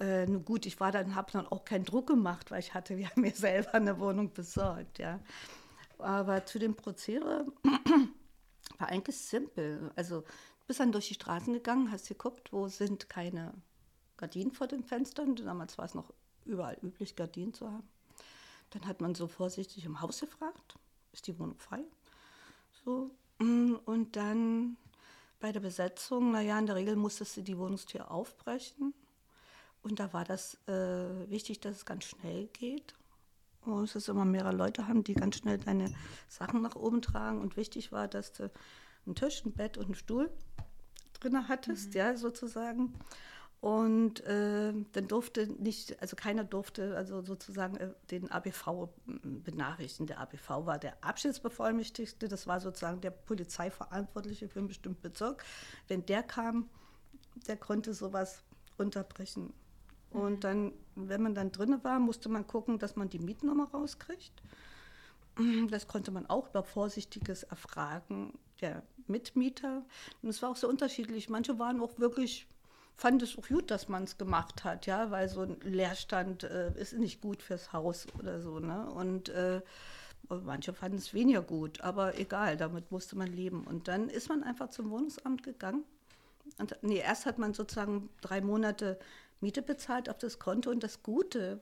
Äh, 0.00 0.26
nun 0.26 0.44
gut, 0.44 0.64
ich 0.64 0.80
war 0.80 0.92
dann, 0.92 1.14
habe 1.14 1.30
dann 1.30 1.46
auch 1.46 1.64
keinen 1.64 1.84
Druck 1.84 2.06
gemacht, 2.06 2.50
weil 2.50 2.60
ich 2.60 2.72
hatte 2.72 2.94
ja 2.94 3.08
mir 3.16 3.32
selber 3.32 3.74
eine 3.74 3.98
Wohnung 4.00 4.32
besorgt, 4.32 4.98
ja. 4.98 5.20
Aber 5.98 6.46
zu 6.46 6.58
dem 6.58 6.74
Prozedere 6.74 7.44
war 8.78 8.88
eigentlich 8.88 9.18
simpel. 9.18 9.90
Also 9.96 10.22
du 10.22 10.66
bist 10.66 10.80
dann 10.80 10.92
durch 10.92 11.08
die 11.08 11.14
Straßen 11.14 11.52
gegangen, 11.52 11.90
hast 11.92 12.08
geguckt, 12.08 12.52
wo 12.52 12.68
sind 12.68 13.10
keine 13.10 13.52
Gardinen 14.16 14.52
vor 14.52 14.66
den 14.66 14.82
Fenstern. 14.82 15.36
Damals 15.36 15.76
war 15.76 15.84
es 15.84 15.94
noch 15.94 16.12
überall 16.46 16.78
üblich, 16.82 17.14
Gardinen 17.14 17.52
zu 17.52 17.70
haben. 17.70 17.88
Dann 18.70 18.86
hat 18.86 19.02
man 19.02 19.14
so 19.14 19.28
vorsichtig 19.28 19.84
im 19.84 20.00
Haus 20.00 20.20
gefragt, 20.20 20.76
ist 21.12 21.26
die 21.26 21.38
Wohnung 21.38 21.58
frei? 21.58 21.84
So, 22.84 23.10
und 23.38 24.16
dann 24.16 24.78
bei 25.40 25.52
der 25.52 25.60
Besetzung, 25.60 26.30
naja, 26.30 26.58
in 26.58 26.66
der 26.66 26.76
Regel 26.76 26.96
musstest 26.96 27.36
du 27.36 27.42
die 27.42 27.58
Wohnungstür 27.58 28.10
aufbrechen 28.10 28.94
und 29.82 30.00
da 30.00 30.12
war 30.12 30.24
das 30.24 30.54
äh, 30.66 31.30
wichtig, 31.30 31.60
dass 31.60 31.76
es 31.76 31.84
ganz 31.84 32.04
schnell 32.04 32.48
geht. 32.48 32.94
Und 33.62 33.84
es 33.84 33.94
ist 33.94 34.08
immer 34.08 34.24
mehrere 34.24 34.54
Leute 34.54 34.88
haben, 34.88 35.04
die 35.04 35.14
ganz 35.14 35.36
schnell 35.36 35.58
deine 35.58 35.92
Sachen 36.28 36.62
nach 36.62 36.76
oben 36.76 37.02
tragen. 37.02 37.40
Und 37.40 37.56
wichtig 37.56 37.92
war, 37.92 38.08
dass 38.08 38.32
du 38.32 38.50
einen 39.06 39.14
Tisch, 39.14 39.44
ein 39.44 39.52
Bett 39.52 39.76
und 39.76 39.86
einen 39.86 39.94
Stuhl 39.94 40.30
drin 41.14 41.48
hattest, 41.48 41.88
mhm. 41.88 41.96
ja, 41.96 42.16
sozusagen. 42.16 42.94
Und 43.60 44.20
äh, 44.24 44.72
dann 44.92 45.08
durfte 45.08 45.46
nicht, 45.46 46.00
also 46.00 46.16
keiner 46.16 46.44
durfte 46.44 46.96
also 46.96 47.20
sozusagen 47.20 47.76
äh, 47.76 47.90
den 48.10 48.30
ABV 48.30 48.88
benachrichtigen. 49.06 50.06
Der 50.06 50.20
ABV 50.20 50.48
war 50.64 50.78
der 50.78 51.04
Abschnittsbevollmächtigte, 51.04 52.28
das 52.28 52.46
war 52.46 52.60
sozusagen 52.60 53.02
der 53.02 53.10
Polizeiverantwortliche 53.10 54.48
für 54.48 54.60
einen 54.60 54.68
bestimmten 54.68 55.02
Bezirk. 55.02 55.44
Wenn 55.88 56.06
der 56.06 56.22
kam, 56.22 56.70
der 57.46 57.58
konnte 57.58 57.92
sowas 57.92 58.42
unterbrechen. 58.78 59.52
Und 60.10 60.36
mhm. 60.36 60.40
dann, 60.40 60.72
wenn 60.94 61.22
man 61.22 61.34
dann 61.34 61.52
drinne 61.52 61.82
war, 61.84 61.98
musste 61.98 62.28
man 62.28 62.46
gucken, 62.46 62.78
dass 62.78 62.96
man 62.96 63.08
die 63.08 63.18
Mietnummer 63.18 63.70
rauskriegt. 63.70 64.42
Das 65.70 65.86
konnte 65.86 66.10
man 66.10 66.26
auch 66.26 66.50
über 66.50 66.64
vorsichtiges 66.64 67.44
Erfragen 67.44 68.38
der 68.60 68.82
Mitmieter. 69.06 69.84
Und 70.22 70.28
es 70.28 70.42
war 70.42 70.50
auch 70.50 70.56
so 70.56 70.68
unterschiedlich. 70.68 71.30
Manche 71.30 71.58
waren 71.58 71.80
auch 71.80 71.98
wirklich 71.98 72.46
fand 73.00 73.22
es 73.22 73.38
auch 73.38 73.48
gut, 73.48 73.70
dass 73.70 73.88
man 73.88 74.04
es 74.04 74.18
gemacht 74.18 74.62
hat, 74.62 74.84
ja, 74.84 75.10
weil 75.10 75.26
so 75.30 75.40
ein 75.40 75.56
Leerstand 75.62 76.44
äh, 76.44 76.70
ist 76.78 76.92
nicht 76.92 77.22
gut 77.22 77.42
fürs 77.42 77.72
Haus 77.72 78.06
oder 78.18 78.42
so, 78.42 78.58
ne? 78.58 78.90
Und 78.90 79.30
äh, 79.30 79.62
manche 80.28 80.74
fanden 80.74 80.98
es 80.98 81.14
weniger 81.14 81.40
gut, 81.40 81.80
aber 81.80 82.18
egal, 82.18 82.58
damit 82.58 82.92
musste 82.92 83.16
man 83.16 83.28
leben. 83.28 83.64
Und 83.64 83.88
dann 83.88 84.10
ist 84.10 84.28
man 84.28 84.42
einfach 84.42 84.68
zum 84.68 84.90
Wohnungsamt 84.90 85.42
gegangen. 85.42 85.84
Und, 86.58 86.76
nee, 86.82 86.98
erst 86.98 87.24
hat 87.24 87.38
man 87.38 87.54
sozusagen 87.54 88.10
drei 88.20 88.42
Monate 88.42 88.98
Miete 89.40 89.62
bezahlt 89.62 90.08
auf 90.08 90.18
das 90.18 90.38
Konto 90.38 90.70
und 90.70 90.82
das 90.82 91.02
Gute 91.02 91.60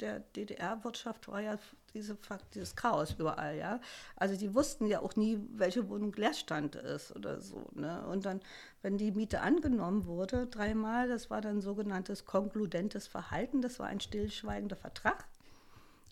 der 0.00 0.20
DDR-Wirtschaft 0.20 1.28
war 1.28 1.40
ja 1.40 1.58
diese, 1.94 2.16
dieses 2.54 2.76
Chaos 2.76 3.14
überall, 3.18 3.56
ja. 3.56 3.80
Also 4.16 4.36
die 4.36 4.54
wussten 4.54 4.86
ja 4.86 5.00
auch 5.00 5.16
nie, 5.16 5.40
welche 5.54 5.88
Wohnung 5.88 6.12
Leerstand 6.12 6.76
ist 6.76 7.16
oder 7.16 7.40
so. 7.40 7.66
Ne? 7.72 8.06
Und 8.06 8.26
dann, 8.26 8.40
wenn 8.82 8.98
die 8.98 9.12
Miete 9.12 9.40
angenommen 9.40 10.04
wurde, 10.04 10.46
dreimal, 10.46 11.08
das 11.08 11.30
war 11.30 11.40
dann 11.40 11.62
sogenanntes 11.62 12.26
konkludentes 12.26 13.06
Verhalten, 13.06 13.62
das 13.62 13.78
war 13.78 13.86
ein 13.86 14.00
stillschweigender 14.00 14.76
Vertrag. 14.76 15.24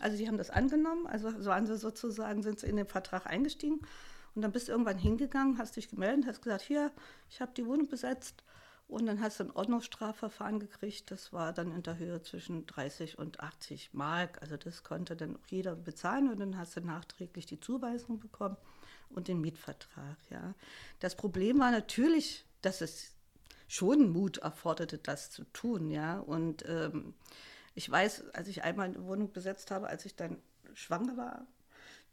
Also 0.00 0.16
die 0.16 0.26
haben 0.26 0.38
das 0.38 0.50
angenommen, 0.50 1.06
also 1.06 1.44
waren 1.44 1.66
sie 1.66 1.76
sozusagen, 1.76 2.42
sind 2.42 2.61
sie 2.61 2.66
in 2.66 2.76
den 2.76 2.87
Vertrag 2.87 3.26
eingestiegen 3.26 3.80
und 4.35 4.42
dann 4.42 4.50
bist 4.50 4.68
du 4.68 4.73
irgendwann 4.73 4.99
hingegangen, 4.99 5.59
hast 5.59 5.76
dich 5.76 5.88
gemeldet, 5.88 6.26
hast 6.26 6.42
gesagt, 6.42 6.62
hier, 6.62 6.90
ich 7.28 7.40
habe 7.40 7.52
die 7.56 7.66
Wohnung 7.66 7.88
besetzt 7.88 8.42
und 8.86 9.06
dann 9.06 9.20
hast 9.20 9.40
du 9.40 9.44
ein 9.44 9.50
Ordnungsstrafverfahren 9.50 10.60
gekriegt. 10.60 11.10
Das 11.10 11.32
war 11.32 11.52
dann 11.52 11.72
in 11.72 11.82
der 11.82 11.98
Höhe 11.98 12.22
zwischen 12.22 12.66
30 12.66 13.18
und 13.18 13.40
80 13.40 13.94
Mark. 13.94 14.40
Also 14.42 14.56
das 14.56 14.82
konnte 14.82 15.16
dann 15.16 15.36
auch 15.36 15.46
jeder 15.46 15.74
bezahlen 15.74 16.30
und 16.30 16.38
dann 16.38 16.58
hast 16.58 16.76
du 16.76 16.80
nachträglich 16.80 17.46
die 17.46 17.60
Zuweisung 17.60 18.20
bekommen 18.20 18.56
und 19.08 19.28
den 19.28 19.40
Mietvertrag. 19.40 20.18
Ja. 20.30 20.54
Das 21.00 21.16
Problem 21.16 21.58
war 21.60 21.70
natürlich, 21.70 22.44
dass 22.60 22.82
es 22.82 23.12
schon 23.68 24.10
Mut 24.10 24.38
erforderte, 24.38 24.98
das 24.98 25.30
zu 25.30 25.44
tun. 25.52 25.90
Ja. 25.90 26.18
Und 26.18 26.64
ähm, 26.68 27.14
ich 27.74 27.90
weiß, 27.90 28.34
als 28.34 28.48
ich 28.48 28.64
einmal 28.64 28.86
eine 28.86 29.02
Wohnung 29.04 29.32
besetzt 29.32 29.70
habe, 29.70 29.88
als 29.88 30.04
ich 30.04 30.14
dann 30.14 30.42
schwanger 30.74 31.16
war, 31.16 31.46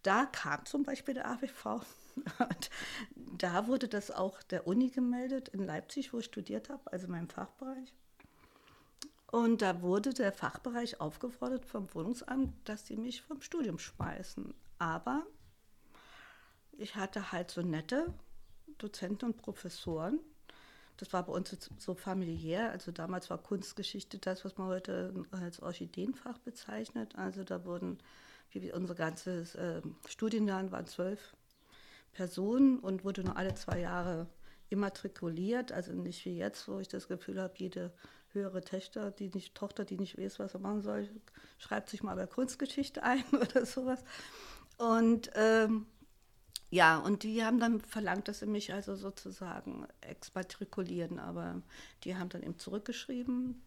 da 0.03 0.25
kam 0.25 0.65
zum 0.65 0.83
Beispiel 0.83 1.13
der 1.15 1.29
AWV 1.29 1.85
und 2.15 2.69
da 3.15 3.67
wurde 3.67 3.87
das 3.87 4.11
auch 4.11 4.41
der 4.43 4.67
Uni 4.67 4.89
gemeldet 4.89 5.49
in 5.49 5.65
Leipzig, 5.65 6.13
wo 6.13 6.19
ich 6.19 6.25
studiert 6.25 6.69
habe, 6.69 6.91
also 6.91 7.07
meinem 7.07 7.29
Fachbereich. 7.29 7.93
Und 9.31 9.61
da 9.61 9.81
wurde 9.81 10.13
der 10.13 10.33
Fachbereich 10.33 10.99
aufgefordert 10.99 11.65
vom 11.65 11.93
Wohnungsamt, 11.93 12.53
dass 12.65 12.85
sie 12.85 12.97
mich 12.97 13.21
vom 13.21 13.41
Studium 13.41 13.79
schmeißen. 13.79 14.53
Aber 14.77 15.25
ich 16.73 16.95
hatte 16.95 17.31
halt 17.31 17.49
so 17.49 17.61
nette 17.61 18.13
Dozenten 18.77 19.25
und 19.25 19.37
Professoren. 19.37 20.19
Das 20.97 21.13
war 21.13 21.25
bei 21.25 21.31
uns 21.31 21.69
so 21.77 21.95
familiär. 21.95 22.71
Also 22.71 22.91
damals 22.91 23.29
war 23.29 23.37
Kunstgeschichte 23.37 24.17
das, 24.17 24.43
was 24.43 24.57
man 24.57 24.67
heute 24.67 25.13
als 25.31 25.61
Orchideenfach 25.61 26.37
bezeichnet. 26.39 27.15
Also 27.15 27.45
da 27.45 27.63
wurden, 27.63 27.99
wie 28.51 28.71
unser 28.73 28.95
ganzes 28.95 29.55
äh, 29.55 29.81
Studienjahr 30.07 30.69
waren 30.71 30.87
zwölf 30.87 31.35
Person 32.13 32.79
und 32.79 33.03
wurde 33.03 33.23
nur 33.23 33.37
alle 33.37 33.55
zwei 33.55 33.79
Jahre 33.79 34.27
immatrikuliert. 34.69 35.71
Also 35.71 35.93
nicht 35.93 36.25
wie 36.25 36.37
jetzt, 36.37 36.67
wo 36.67 36.79
ich 36.79 36.87
das 36.87 37.07
Gefühl 37.07 37.41
habe, 37.41 37.53
jede 37.57 37.91
höhere 38.33 38.61
Töchter, 38.61 39.11
die 39.11 39.29
nicht, 39.29 39.55
Tochter, 39.55 39.85
die 39.85 39.97
nicht 39.97 40.17
weiß, 40.17 40.39
was 40.39 40.53
er 40.53 40.59
machen 40.59 40.81
soll, 40.81 41.09
schreibt 41.57 41.89
sich 41.89 42.03
mal 42.03 42.15
bei 42.15 42.27
Kunstgeschichte 42.27 43.03
ein 43.03 43.23
oder 43.31 43.65
sowas. 43.65 44.03
Und 44.77 45.31
ähm, 45.35 45.85
ja, 46.69 46.97
und 46.97 47.23
die 47.23 47.43
haben 47.43 47.59
dann 47.59 47.81
verlangt, 47.81 48.29
dass 48.29 48.39
sie 48.39 48.45
mich 48.45 48.73
also 48.73 48.95
sozusagen 48.95 49.85
exmatrikulieren, 49.99 51.19
aber 51.19 51.61
die 52.05 52.15
haben 52.15 52.29
dann 52.29 52.43
eben 52.43 52.57
zurückgeschrieben, 52.57 53.61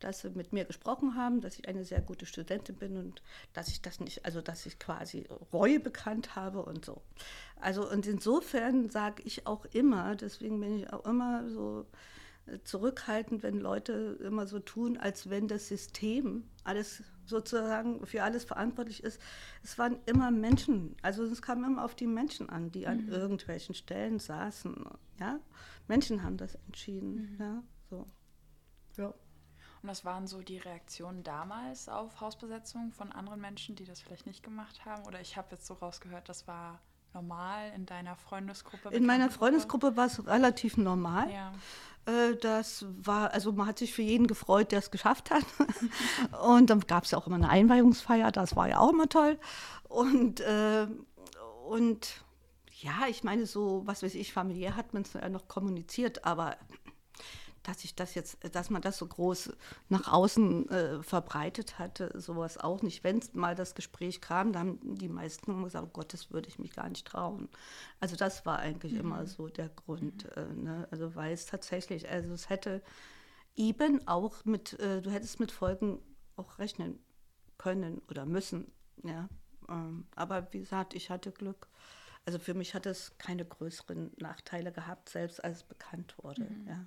dass 0.00 0.20
sie 0.20 0.30
mit 0.30 0.52
mir 0.52 0.64
gesprochen 0.64 1.14
haben, 1.14 1.40
dass 1.40 1.58
ich 1.58 1.68
eine 1.68 1.84
sehr 1.84 2.00
gute 2.00 2.26
Studentin 2.26 2.76
bin 2.76 2.96
und 2.96 3.22
dass 3.52 3.68
ich 3.68 3.82
das 3.82 4.00
nicht, 4.00 4.24
also 4.24 4.40
dass 4.40 4.66
ich 4.66 4.78
quasi 4.78 5.26
Reue 5.52 5.80
bekannt 5.80 6.36
habe 6.36 6.64
und 6.64 6.84
so. 6.84 7.02
Also 7.60 7.88
und 7.90 8.06
insofern 8.06 8.90
sage 8.90 9.22
ich 9.24 9.46
auch 9.46 9.64
immer, 9.66 10.16
deswegen 10.16 10.60
bin 10.60 10.78
ich 10.78 10.92
auch 10.92 11.04
immer 11.04 11.48
so 11.48 11.86
äh, 12.46 12.58
zurückhaltend, 12.64 13.42
wenn 13.42 13.58
Leute 13.58 14.18
immer 14.22 14.46
so 14.46 14.58
tun, 14.58 14.96
als 14.96 15.30
wenn 15.30 15.48
das 15.48 15.68
System 15.68 16.44
alles 16.64 17.02
sozusagen 17.26 18.06
für 18.06 18.22
alles 18.22 18.44
verantwortlich 18.44 19.02
ist. 19.04 19.20
Es 19.62 19.78
waren 19.78 19.98
immer 20.06 20.30
Menschen, 20.30 20.96
also 21.02 21.24
es 21.24 21.42
kam 21.42 21.64
immer 21.64 21.84
auf 21.84 21.94
die 21.94 22.06
Menschen 22.06 22.48
an, 22.48 22.70
die 22.70 22.86
an 22.86 23.04
mhm. 23.04 23.12
irgendwelchen 23.12 23.74
Stellen 23.74 24.18
saßen. 24.18 24.84
Ja, 25.20 25.38
Menschen 25.88 26.22
haben 26.22 26.36
das 26.36 26.54
entschieden. 26.66 27.32
Mhm. 27.32 27.36
Ja, 27.38 27.62
so. 27.90 28.06
Und 29.82 29.88
was 29.88 30.04
waren 30.04 30.26
so 30.26 30.42
die 30.42 30.58
Reaktionen 30.58 31.22
damals 31.22 31.88
auf 31.88 32.20
Hausbesetzung 32.20 32.92
von 32.92 33.12
anderen 33.12 33.40
Menschen, 33.40 33.76
die 33.76 33.84
das 33.84 34.00
vielleicht 34.00 34.26
nicht 34.26 34.42
gemacht 34.42 34.84
haben? 34.84 35.06
Oder 35.06 35.20
ich 35.20 35.36
habe 35.36 35.48
jetzt 35.52 35.66
so 35.66 35.74
rausgehört, 35.74 36.28
das 36.28 36.48
war 36.48 36.80
normal 37.14 37.72
in 37.74 37.86
deiner 37.86 38.16
Freundesgruppe? 38.16 38.90
In 38.90 39.06
meiner 39.06 39.30
Freundesgruppe 39.30 39.96
war 39.96 40.06
es 40.06 40.26
relativ 40.26 40.76
normal. 40.76 41.30
Ja. 41.30 41.52
Äh, 42.06 42.36
das 42.36 42.86
war, 42.88 43.32
also 43.32 43.52
man 43.52 43.66
hat 43.66 43.78
sich 43.78 43.92
für 43.92 44.02
jeden 44.02 44.26
gefreut, 44.26 44.72
der 44.72 44.80
es 44.80 44.90
geschafft 44.90 45.30
hat. 45.30 45.44
Und 46.42 46.70
dann 46.70 46.80
gab 46.80 47.04
es 47.04 47.12
ja 47.12 47.18
auch 47.18 47.26
immer 47.26 47.36
eine 47.36 47.48
Einweihungsfeier, 47.48 48.32
das 48.32 48.56
war 48.56 48.68
ja 48.68 48.78
auch 48.78 48.90
immer 48.90 49.08
toll. 49.08 49.38
Und, 49.88 50.40
äh, 50.40 50.86
und 51.66 52.24
ja, 52.80 53.06
ich 53.08 53.24
meine, 53.24 53.46
so, 53.46 53.82
was 53.84 54.02
weiß 54.02 54.14
ich, 54.14 54.32
familiär 54.32 54.76
hat 54.76 54.94
man 54.94 55.02
es 55.02 55.12
ja 55.14 55.28
noch 55.28 55.48
kommuniziert, 55.48 56.24
aber 56.24 56.56
dass 57.68 57.84
ich 57.84 57.94
das 57.94 58.14
jetzt, 58.14 58.38
dass 58.54 58.70
man 58.70 58.80
das 58.80 58.96
so 58.96 59.06
groß 59.06 59.52
nach 59.90 60.10
außen 60.10 60.70
äh, 60.70 61.02
verbreitet 61.02 61.78
hatte, 61.78 62.18
sowas 62.18 62.56
auch 62.56 62.80
nicht. 62.80 63.04
Wenn 63.04 63.20
mal 63.34 63.54
das 63.54 63.74
Gespräch 63.74 64.22
kam, 64.22 64.54
dann 64.54 64.60
haben 64.68 64.94
die 64.96 65.10
meisten 65.10 65.62
gesagt, 65.62 65.86
oh 65.86 65.90
Gott, 65.92 66.14
das 66.14 66.30
würde 66.30 66.48
ich 66.48 66.58
mich 66.58 66.72
gar 66.72 66.88
nicht 66.88 67.06
trauen. 67.06 67.50
Also 68.00 68.16
das 68.16 68.46
war 68.46 68.58
eigentlich 68.58 68.94
mhm. 68.94 69.00
immer 69.00 69.26
so 69.26 69.48
der 69.48 69.68
Grund. 69.68 70.24
Mhm. 70.24 70.42
Äh, 70.42 70.54
ne? 70.54 70.88
Also 70.90 71.14
weil 71.14 71.34
es 71.34 71.44
tatsächlich, 71.44 72.08
also 72.08 72.32
es 72.32 72.48
hätte 72.48 72.82
eben 73.54 74.08
auch 74.08 74.46
mit, 74.46 74.80
äh, 74.80 75.02
du 75.02 75.10
hättest 75.10 75.38
mit 75.38 75.52
Folgen 75.52 76.00
auch 76.36 76.58
rechnen 76.58 76.98
können 77.58 78.00
oder 78.08 78.24
müssen, 78.24 78.72
ja. 79.04 79.28
Ähm, 79.68 80.06
aber 80.16 80.50
wie 80.54 80.60
gesagt, 80.60 80.94
ich 80.94 81.10
hatte 81.10 81.32
Glück. 81.32 81.68
Also 82.24 82.38
für 82.38 82.54
mich 82.54 82.74
hat 82.74 82.86
es 82.86 83.18
keine 83.18 83.44
größeren 83.44 84.12
Nachteile 84.16 84.72
gehabt, 84.72 85.10
selbst 85.10 85.44
als 85.44 85.58
es 85.58 85.64
bekannt 85.64 86.14
wurde, 86.22 86.44
mhm. 86.44 86.66
ja. 86.66 86.86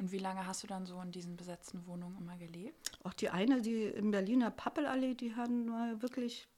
Und 0.00 0.12
wie 0.12 0.18
lange 0.18 0.46
hast 0.46 0.62
du 0.62 0.66
dann 0.66 0.86
so 0.86 0.98
in 1.02 1.12
diesen 1.12 1.36
besetzten 1.36 1.86
Wohnungen 1.86 2.16
immer 2.16 2.38
gelebt? 2.38 2.90
Auch 3.04 3.12
die 3.12 3.28
eine, 3.28 3.60
die 3.60 3.84
in 3.84 4.10
Berliner 4.10 4.50
Pappelallee, 4.50 5.12
die 5.12 5.36
hatten 5.36 5.68
wirklich 6.00 6.48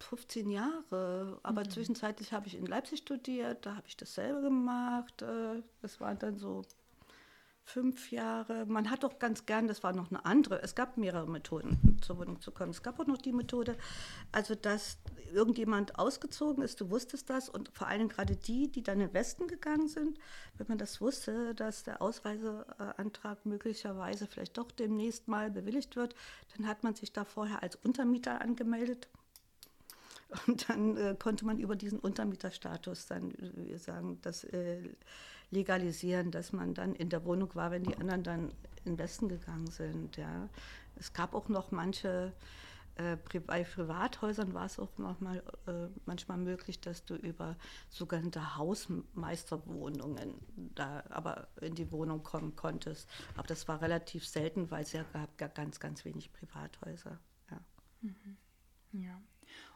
15 0.00 0.50
Jahre. 0.50 1.40
Aber 1.42 1.64
mhm. 1.64 1.70
zwischenzeitlich 1.70 2.34
habe 2.34 2.46
ich 2.46 2.56
in 2.56 2.66
Leipzig 2.66 2.98
studiert, 2.98 3.64
da 3.64 3.76
habe 3.76 3.86
ich 3.88 3.96
dasselbe 3.96 4.42
gemacht. 4.42 5.22
Äh, 5.22 5.62
das 5.80 5.98
waren 5.98 6.18
dann 6.18 6.36
so 6.36 6.60
fünf 7.68 8.10
Jahre. 8.10 8.64
Man 8.66 8.90
hat 8.90 9.02
doch 9.02 9.18
ganz 9.18 9.44
gern, 9.46 9.68
das 9.68 9.82
war 9.82 9.92
noch 9.92 10.10
eine 10.10 10.24
andere, 10.24 10.62
es 10.62 10.74
gab 10.74 10.96
mehrere 10.96 11.28
Methoden, 11.28 11.98
zur 12.00 12.18
Wohnung 12.18 12.40
zu 12.40 12.50
kommen. 12.50 12.70
Es 12.70 12.82
gab 12.82 12.98
auch 12.98 13.06
noch 13.06 13.18
die 13.18 13.32
Methode, 13.32 13.76
also 14.32 14.54
dass 14.54 14.98
irgendjemand 15.32 15.98
ausgezogen 15.98 16.62
ist, 16.62 16.80
du 16.80 16.90
wusstest 16.90 17.28
das 17.28 17.50
und 17.50 17.68
vor 17.74 17.86
allem 17.86 18.08
gerade 18.08 18.34
die, 18.34 18.72
die 18.72 18.82
dann 18.82 19.00
in 19.00 19.08
den 19.08 19.14
Westen 19.14 19.46
gegangen 19.46 19.88
sind, 19.88 20.18
wenn 20.56 20.66
man 20.68 20.78
das 20.78 21.00
wusste, 21.00 21.54
dass 21.54 21.84
der 21.84 22.00
Ausreiseantrag 22.00 23.44
möglicherweise 23.44 24.26
vielleicht 24.26 24.56
doch 24.56 24.70
demnächst 24.70 25.28
mal 25.28 25.50
bewilligt 25.50 25.96
wird, 25.96 26.14
dann 26.56 26.66
hat 26.66 26.82
man 26.82 26.94
sich 26.94 27.12
da 27.12 27.24
vorher 27.24 27.62
als 27.62 27.76
Untermieter 27.76 28.40
angemeldet. 28.40 29.08
Und 30.46 30.68
dann 30.68 30.96
äh, 30.96 31.16
konnte 31.18 31.46
man 31.46 31.58
über 31.58 31.74
diesen 31.76 31.98
Untermieterstatus 31.98 33.06
dann, 33.06 33.32
wir 33.38 33.78
sagen, 33.78 34.18
das 34.22 34.44
äh, 34.44 34.90
legalisieren, 35.50 36.30
dass 36.30 36.52
man 36.52 36.74
dann 36.74 36.94
in 36.94 37.08
der 37.08 37.24
Wohnung 37.24 37.54
war, 37.54 37.70
wenn 37.70 37.84
die 37.84 37.96
anderen 37.96 38.22
dann 38.22 38.52
in 38.84 38.92
den 38.92 38.98
Westen 38.98 39.28
gegangen 39.28 39.68
sind. 39.68 40.16
Ja. 40.16 40.48
Es 40.96 41.12
gab 41.12 41.34
auch 41.34 41.48
noch 41.48 41.70
manche 41.70 42.34
äh, 42.98 43.16
bei 43.46 43.62
Privathäusern 43.62 44.54
war 44.54 44.66
es 44.66 44.78
auch 44.78 44.90
manchmal, 44.96 45.38
äh, 45.66 45.86
manchmal 46.04 46.36
möglich, 46.36 46.80
dass 46.80 47.04
du 47.04 47.14
über 47.14 47.56
sogenannte 47.90 48.56
Hausmeisterwohnungen 48.56 50.34
da 50.74 51.04
aber 51.08 51.46
in 51.60 51.76
die 51.76 51.92
Wohnung 51.92 52.24
kommen 52.24 52.56
konntest. 52.56 53.08
Aber 53.36 53.46
das 53.46 53.68
war 53.68 53.80
relativ 53.80 54.26
selten, 54.26 54.70
weil 54.72 54.82
es 54.82 54.92
ja 54.92 55.04
gab 55.36 55.54
ganz, 55.54 55.78
ganz 55.78 56.04
wenig 56.04 56.32
Privathäuser. 56.32 57.20
Ja. 57.50 57.60
Mhm. 58.00 58.36
ja. 58.92 59.22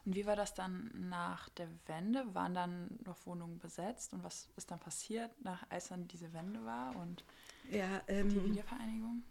Und 0.05 0.15
wie 0.15 0.25
war 0.25 0.35
das 0.35 0.53
dann 0.53 0.91
nach 1.09 1.49
der 1.49 1.67
Wende? 1.87 2.25
Waren 2.33 2.53
dann 2.53 2.99
noch 3.05 3.25
Wohnungen 3.25 3.59
besetzt? 3.59 4.13
Und 4.13 4.23
was 4.23 4.49
ist 4.55 4.71
dann 4.71 4.79
passiert, 4.79 5.31
nach, 5.43 5.65
als 5.69 5.89
dann 5.89 6.07
diese 6.07 6.33
Wende 6.33 6.63
war 6.65 6.95
und 6.95 7.23
ja, 7.71 8.01
ähm, 8.07 8.29
die 8.29 8.43
Wiedervereinigung? 8.43 9.23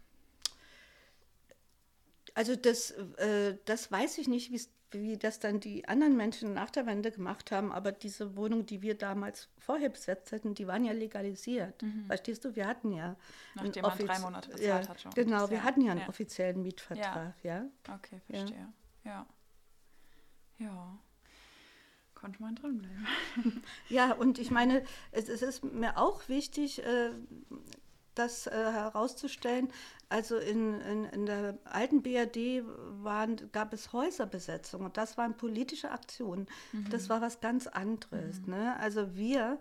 Also 2.35 2.55
das, 2.55 2.91
äh, 2.91 3.57
das 3.65 3.91
weiß 3.91 4.17
ich 4.17 4.27
nicht, 4.27 4.51
wie 4.91 5.17
das 5.17 5.39
dann 5.39 5.59
die 5.59 5.87
anderen 5.87 6.15
Menschen 6.15 6.53
nach 6.53 6.69
der 6.69 6.85
Wende 6.85 7.11
gemacht 7.11 7.51
haben, 7.51 7.71
aber 7.71 7.91
diese 7.91 8.35
Wohnungen, 8.35 8.65
die 8.65 8.81
wir 8.81 8.95
damals 8.97 9.49
vorher 9.57 9.89
besetzt 9.89 10.31
hätten, 10.31 10.55
die 10.55 10.67
waren 10.67 10.85
ja 10.85 10.93
legalisiert. 10.93 11.81
Mhm. 11.81 12.05
Verstehst 12.07 12.45
du? 12.45 12.55
Wir 12.55 12.67
hatten 12.67 12.91
ja. 12.91 13.15
Nachdem 13.55 13.83
man 13.83 13.97
drei 13.97 14.19
Monate 14.19 14.49
bezahlt 14.49 14.85
ja, 14.85 14.89
hat 14.89 15.01
schon. 15.01 15.11
Genau, 15.13 15.49
wir 15.49 15.57
ja. 15.57 15.63
hatten 15.63 15.81
ja 15.81 15.91
einen 15.91 16.01
ja. 16.01 16.09
offiziellen 16.09 16.61
Mietvertrag, 16.61 17.33
ja. 17.43 17.65
Okay, 17.91 18.21
verstehe. 18.29 18.67
Ja. 19.03 19.25
Ja. 20.59 20.97
Konnte 22.15 22.41
man 22.41 22.55
drinbleiben. 22.55 23.05
ja, 23.89 24.13
und 24.13 24.39
ich 24.39 24.49
meine, 24.49 24.83
es, 25.11 25.27
es 25.27 25.41
ist 25.41 25.63
mir 25.63 25.97
auch 25.97 26.29
wichtig, 26.29 26.83
äh, 26.83 27.11
das 28.15 28.47
äh, 28.47 28.51
herauszustellen. 28.51 29.69
Also 30.09 30.37
in, 30.37 30.79
in, 30.81 31.05
in, 31.05 31.25
der 31.25 31.57
alten 31.65 32.03
BRD 32.03 32.63
waren, 33.01 33.51
gab 33.51 33.73
es 33.73 33.93
Häuserbesetzung 33.93 34.85
und 34.85 34.97
das 34.97 35.17
waren 35.17 35.35
politische 35.35 35.91
Aktionen. 35.91 36.47
Mhm. 36.71 36.89
Das 36.91 37.09
war 37.09 37.21
was 37.21 37.41
ganz 37.41 37.67
anderes. 37.67 38.39
Mhm. 38.41 38.53
Ne? 38.53 38.79
Also 38.79 39.15
wir 39.15 39.59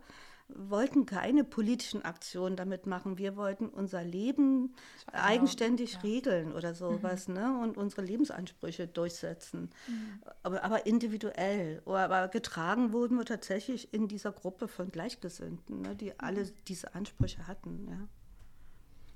wollten 0.56 1.06
keine 1.06 1.44
politischen 1.44 2.04
Aktionen 2.04 2.56
damit 2.56 2.86
machen. 2.86 3.18
Wir 3.18 3.36
wollten 3.36 3.68
unser 3.68 4.02
Leben 4.02 4.74
genau, 5.06 5.24
eigenständig 5.24 5.94
ja. 5.94 6.00
regeln 6.00 6.52
oder 6.52 6.74
sowas 6.74 7.28
mhm. 7.28 7.34
ne? 7.34 7.58
und 7.62 7.76
unsere 7.76 8.02
Lebensansprüche 8.02 8.86
durchsetzen. 8.88 9.70
Mhm. 9.86 10.22
Aber, 10.42 10.64
aber, 10.64 10.86
individuell. 10.86 11.82
Aber 11.86 12.28
getragen 12.28 12.92
wurden 12.92 13.16
wir 13.18 13.24
tatsächlich 13.24 13.92
in 13.92 14.08
dieser 14.08 14.32
Gruppe 14.32 14.68
von 14.68 14.90
Gleichgesinnten, 14.90 15.82
ne? 15.82 15.96
die 15.96 16.18
alle 16.18 16.44
mhm. 16.44 16.52
diese 16.68 16.94
Ansprüche 16.94 17.46
hatten. 17.46 17.88
Ja. 17.88 18.08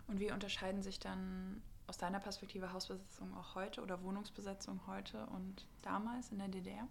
Und 0.09 0.21
wie 0.21 0.31
unterscheiden 0.31 0.83
sich 0.83 1.01
dann 1.01 1.63
aus 1.87 1.99
deiner 1.99 2.21
Perspektive 2.21 2.73
Hausbesetzung 2.73 3.35
auch 3.35 3.55
heute 3.55 3.83
oder 3.83 4.03
Wohnungsbesetzung 4.03 4.81
heute 4.87 5.27
und 5.27 5.67
damals 5.83 6.31
in 6.31 6.39
der 6.39 6.49
DDR? 6.49 6.89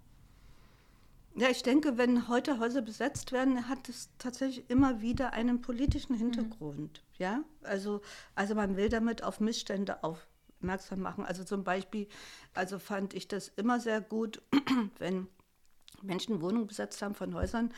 Ja, 1.38 1.50
ich 1.50 1.64
denke, 1.64 1.98
wenn 1.98 2.30
heute 2.30 2.60
Häuser 2.60 2.82
besetzt 2.82 3.34
werden, 3.34 3.68
hat 3.68 3.90
es 3.90 4.10
tatsächlich 4.18 4.70
immer 4.70 5.02
wieder 5.02 5.34
einen 5.34 5.62
politischen 5.62 6.14
mhm. 6.14 6.20
Hintergrund. 6.20 7.04
Mhm. 7.04 7.16
Ja, 7.18 7.44
also, 7.64 8.02
also 8.36 8.56
man 8.56 8.78
will 8.78 8.88
damit 8.88 9.22
auf 9.22 9.42
Missstände 9.42 10.02
aufmerksam 10.04 11.02
machen. 11.02 11.26
Also 11.26 11.44
zum 11.44 11.66
Beispiel, 11.66 12.08
also 12.54 12.80
fand 12.80 13.14
ich 13.14 13.28
das 13.28 13.50
immer 13.50 13.82
sehr 13.82 14.00
gut, 14.00 14.42
wenn 14.98 15.28
Menschen 16.06 16.42
Wohnungen 16.42 16.68
besetzt 16.68 17.02
haben 17.02 17.16
von 17.16 17.34
Häusern, 17.34 17.72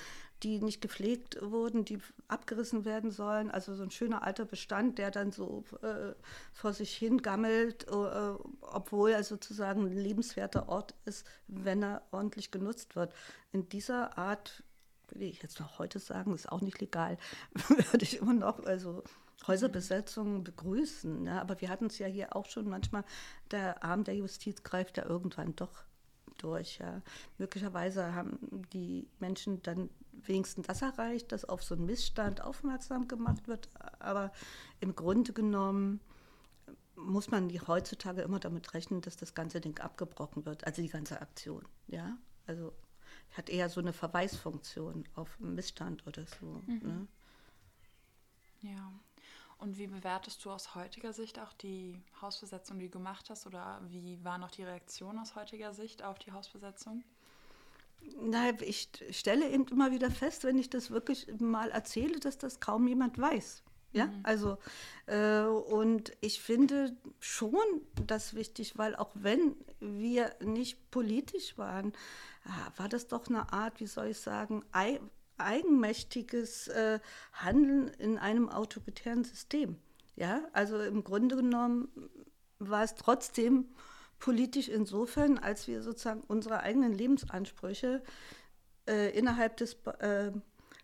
die 0.44 0.62
nicht 0.62 0.82
gepflegt 0.82 1.38
wurden, 1.42 1.84
die 1.84 1.98
abgerissen 2.28 2.86
werden 2.86 3.12
sollen. 3.12 3.50
Also 3.50 3.76
so 3.76 3.84
ein 3.84 3.92
schöner 3.92 4.24
alter 4.24 4.46
Bestand, 4.46 4.98
der 5.00 5.12
dann 5.12 5.32
so 5.32 5.64
äh, 5.82 6.14
vor 6.54 6.74
sich 6.74 6.96
hin 6.96 7.22
gammelt, 7.22 7.88
äh, 7.88 7.92
obwohl 7.92 9.12
er 9.12 9.24
sozusagen 9.24 9.88
ein 9.88 9.98
lebenswerter 9.98 10.70
Ort 10.70 10.94
ist, 11.06 11.26
wenn 11.48 11.84
er 11.84 12.04
ordentlich 12.12 12.52
genutzt 12.52 12.96
wird. 12.96 13.14
In 13.52 13.68
dieser 13.70 14.18
Art, 14.18 14.64
würde 15.10 15.26
ich 15.26 15.42
jetzt 15.42 15.60
noch 15.60 15.80
heute 15.80 16.00
sagen, 16.00 16.36
ist 16.36 16.52
auch 16.52 16.62
nicht 16.62 16.80
legal, 16.80 17.18
würde 17.92 18.04
ich 18.04 18.18
immer 18.18 18.34
noch 18.34 18.64
also 18.66 19.04
Häuserbesetzungen 19.48 20.44
begrüßen. 20.44 21.24
Ne? 21.24 21.42
Aber 21.42 21.62
wir 21.62 21.70
hatten 21.70 21.88
es 21.88 21.98
ja 21.98 22.08
hier 22.08 22.36
auch 22.36 22.46
schon 22.46 22.70
manchmal, 22.70 23.04
der 23.52 23.84
Arm 23.84 24.04
der 24.04 24.16
Justiz 24.16 24.64
greift 24.64 24.98
ja 24.98 25.06
irgendwann 25.06 25.56
doch 25.56 25.87
durch. 26.38 26.80
Ja. 26.80 27.02
Möglicherweise 27.38 28.14
haben 28.14 28.38
die 28.74 29.08
Menschen 29.20 29.62
dann 29.64 29.90
wenigstens 30.12 30.68
das 30.68 30.82
erreicht, 30.82 31.32
dass 31.32 31.46
auf 31.46 31.64
so 31.64 31.76
einen 31.76 31.86
Missstand 31.86 32.42
aufmerksam 32.42 33.08
gemacht 33.08 33.48
wird. 33.48 33.70
Aber 34.00 34.32
im 34.80 34.96
Grunde 34.96 35.34
genommen 35.34 36.02
muss 36.96 37.30
man 37.30 37.48
die 37.50 37.62
heutzutage 37.62 38.22
immer 38.22 38.40
damit 38.40 38.74
rechnen, 38.74 39.02
dass 39.02 39.18
das 39.18 39.36
ganze 39.36 39.62
Ding 39.62 39.80
abgebrochen 39.80 40.46
wird, 40.46 40.66
also 40.66 40.82
die 40.82 40.90
ganze 40.90 41.22
Aktion. 41.22 41.64
Ja, 41.88 42.18
also 42.48 42.74
hat 43.36 43.50
eher 43.50 43.70
so 43.70 43.80
eine 43.80 43.94
Verweisfunktion 43.94 45.08
auf 45.14 45.38
einen 45.40 45.56
Missstand 45.56 46.06
oder 46.08 46.26
so. 46.26 46.62
Mhm. 46.66 46.80
Ne? 46.84 47.08
Ja. 48.62 48.94
Und 49.60 49.78
wie 49.78 49.88
bewertest 49.88 50.46
du 50.46 50.52
aus 50.52 50.76
heutiger 50.76 51.14
Sicht 51.14 51.40
auch 51.40 51.54
die 51.54 52.00
Hausbesetzung, 52.22 52.78
die 52.78 52.86
du 52.86 53.00
gemacht 53.00 53.30
hast? 53.30 53.48
Oder 53.48 53.82
wie 53.90 54.24
war 54.24 54.38
noch 54.38 54.52
die 54.52 54.64
Reaktion 54.64 55.18
aus 55.18 55.36
heutiger 55.36 55.74
Sicht 55.74 56.04
auf 56.04 56.20
die 56.20 56.32
Hausbesetzung? 56.32 57.04
Na, 58.22 58.52
ich 58.62 58.90
stelle 59.12 59.50
eben 59.50 59.68
immer 59.68 59.92
wieder 59.92 60.12
fest, 60.12 60.44
wenn 60.44 60.60
ich 60.60 60.70
das 60.70 60.92
wirklich 60.92 61.28
mal 61.40 61.72
erzähle, 61.72 62.20
dass 62.20 62.38
das 62.38 62.60
kaum 62.60 62.88
jemand 62.88 63.18
weiß. 63.18 63.64
Ja, 63.94 64.08
mhm. 64.08 64.20
also 64.24 64.58
äh, 65.08 65.42
und 65.42 66.12
ich 66.22 66.42
finde 66.42 66.96
schon 67.20 67.58
das 68.06 68.36
wichtig, 68.36 68.78
weil 68.78 68.96
auch 68.96 69.12
wenn 69.16 69.56
wir 69.80 70.36
nicht 70.44 70.92
politisch 70.92 71.58
waren, 71.58 71.94
äh, 72.46 72.80
war 72.80 72.90
das 72.90 73.08
doch 73.08 73.28
eine 73.28 73.52
Art, 73.54 73.80
wie 73.80 73.88
soll 73.88 74.08
ich 74.08 74.20
sagen, 74.20 74.64
eigenmächtiges 75.38 76.68
äh, 76.68 77.00
Handeln 77.34 77.90
in 78.00 78.18
einem 78.18 78.50
autoritären 78.50 79.24
System. 79.24 79.78
Ja, 80.16 80.42
also 80.54 80.80
im 80.80 81.04
Grunde 81.04 81.36
genommen 81.36 81.90
war 82.60 82.84
es 82.84 82.96
trotzdem 82.96 83.66
politisch 84.20 84.68
insofern, 84.68 85.38
als 85.38 85.68
wir 85.68 85.84
sozusagen 85.84 86.22
unsere 86.22 86.62
eigenen 86.62 86.94
Lebensansprüche 86.94 88.02
äh, 88.88 89.18
innerhalb 89.18 89.58
des 89.58 89.74
äh, 90.00 90.32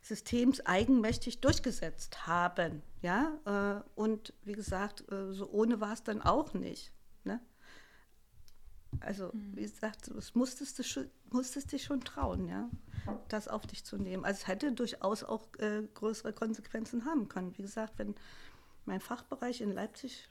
Systems 0.01 0.65
eigenmächtig 0.65 1.41
durchgesetzt 1.41 2.27
haben. 2.27 2.83
Ja, 3.01 3.39
äh, 3.45 3.99
und 3.99 4.33
wie 4.43 4.53
gesagt, 4.53 5.09
äh, 5.11 5.33
so 5.33 5.49
ohne 5.49 5.81
war 5.81 5.93
es 5.93 6.03
dann 6.03 6.21
auch 6.21 6.53
nicht. 6.53 6.91
Also, 9.03 9.31
mhm. 9.33 9.55
wie 9.55 9.61
gesagt, 9.61 10.07
es 10.07 10.35
musstest 10.35 10.79
du 10.79 11.09
musstest 11.31 11.71
dich 11.71 11.83
schon 11.83 12.01
trauen, 12.01 12.47
ja, 12.47 12.69
das 13.27 13.47
auf 13.47 13.65
dich 13.65 13.83
zu 13.83 13.97
nehmen. 13.97 14.23
Also 14.25 14.41
es 14.41 14.47
hätte 14.47 14.71
durchaus 14.71 15.23
auch 15.23 15.47
äh, 15.59 15.83
größere 15.93 16.33
Konsequenzen 16.33 17.05
haben 17.05 17.27
können. 17.27 17.57
Wie 17.57 17.63
gesagt, 17.63 17.97
wenn 17.97 18.15
mein 18.85 18.99
Fachbereich 18.99 19.61
in 19.61 19.71
Leipzig 19.71 20.29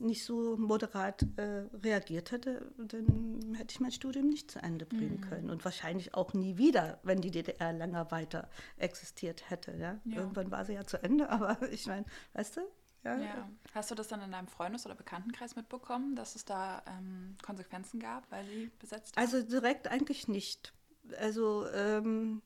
nicht 0.00 0.24
so 0.24 0.56
moderat 0.56 1.26
äh, 1.36 1.64
reagiert 1.82 2.32
hätte, 2.32 2.72
dann 2.78 3.54
hätte 3.56 3.72
ich 3.72 3.80
mein 3.80 3.92
Studium 3.92 4.28
nicht 4.28 4.50
zu 4.50 4.62
Ende 4.62 4.86
bringen 4.86 5.20
mhm. 5.20 5.28
können. 5.28 5.50
Und 5.50 5.64
wahrscheinlich 5.64 6.14
auch 6.14 6.32
nie 6.32 6.56
wieder, 6.56 6.98
wenn 7.02 7.20
die 7.20 7.30
DDR 7.30 7.72
länger 7.72 8.10
weiter 8.10 8.48
existiert 8.78 9.50
hätte. 9.50 9.76
Ja? 9.76 10.00
ja. 10.04 10.16
Irgendwann 10.16 10.50
war 10.50 10.64
sie 10.64 10.72
ja 10.72 10.86
zu 10.86 11.02
Ende, 11.02 11.28
aber 11.30 11.58
ich 11.70 11.86
meine, 11.86 12.06
weißt 12.32 12.56
du, 12.56 12.60
ja. 13.04 13.18
ja. 13.18 13.48
Hast 13.74 13.90
du 13.90 13.94
das 13.94 14.08
dann 14.08 14.20
in 14.20 14.32
deinem 14.32 14.48
Freundes- 14.48 14.86
oder 14.86 14.94
Bekanntenkreis 14.94 15.56
mitbekommen, 15.56 16.16
dass 16.16 16.36
es 16.36 16.44
da 16.44 16.82
ähm, 16.86 17.36
Konsequenzen 17.42 18.00
gab, 18.00 18.30
weil 18.30 18.44
sie 18.44 18.70
besetzt 18.78 19.16
haben? 19.16 19.22
Also 19.22 19.42
direkt 19.42 19.88
eigentlich 19.88 20.28
nicht. 20.28 20.72
Also 21.18 21.66
ähm, 21.68 22.42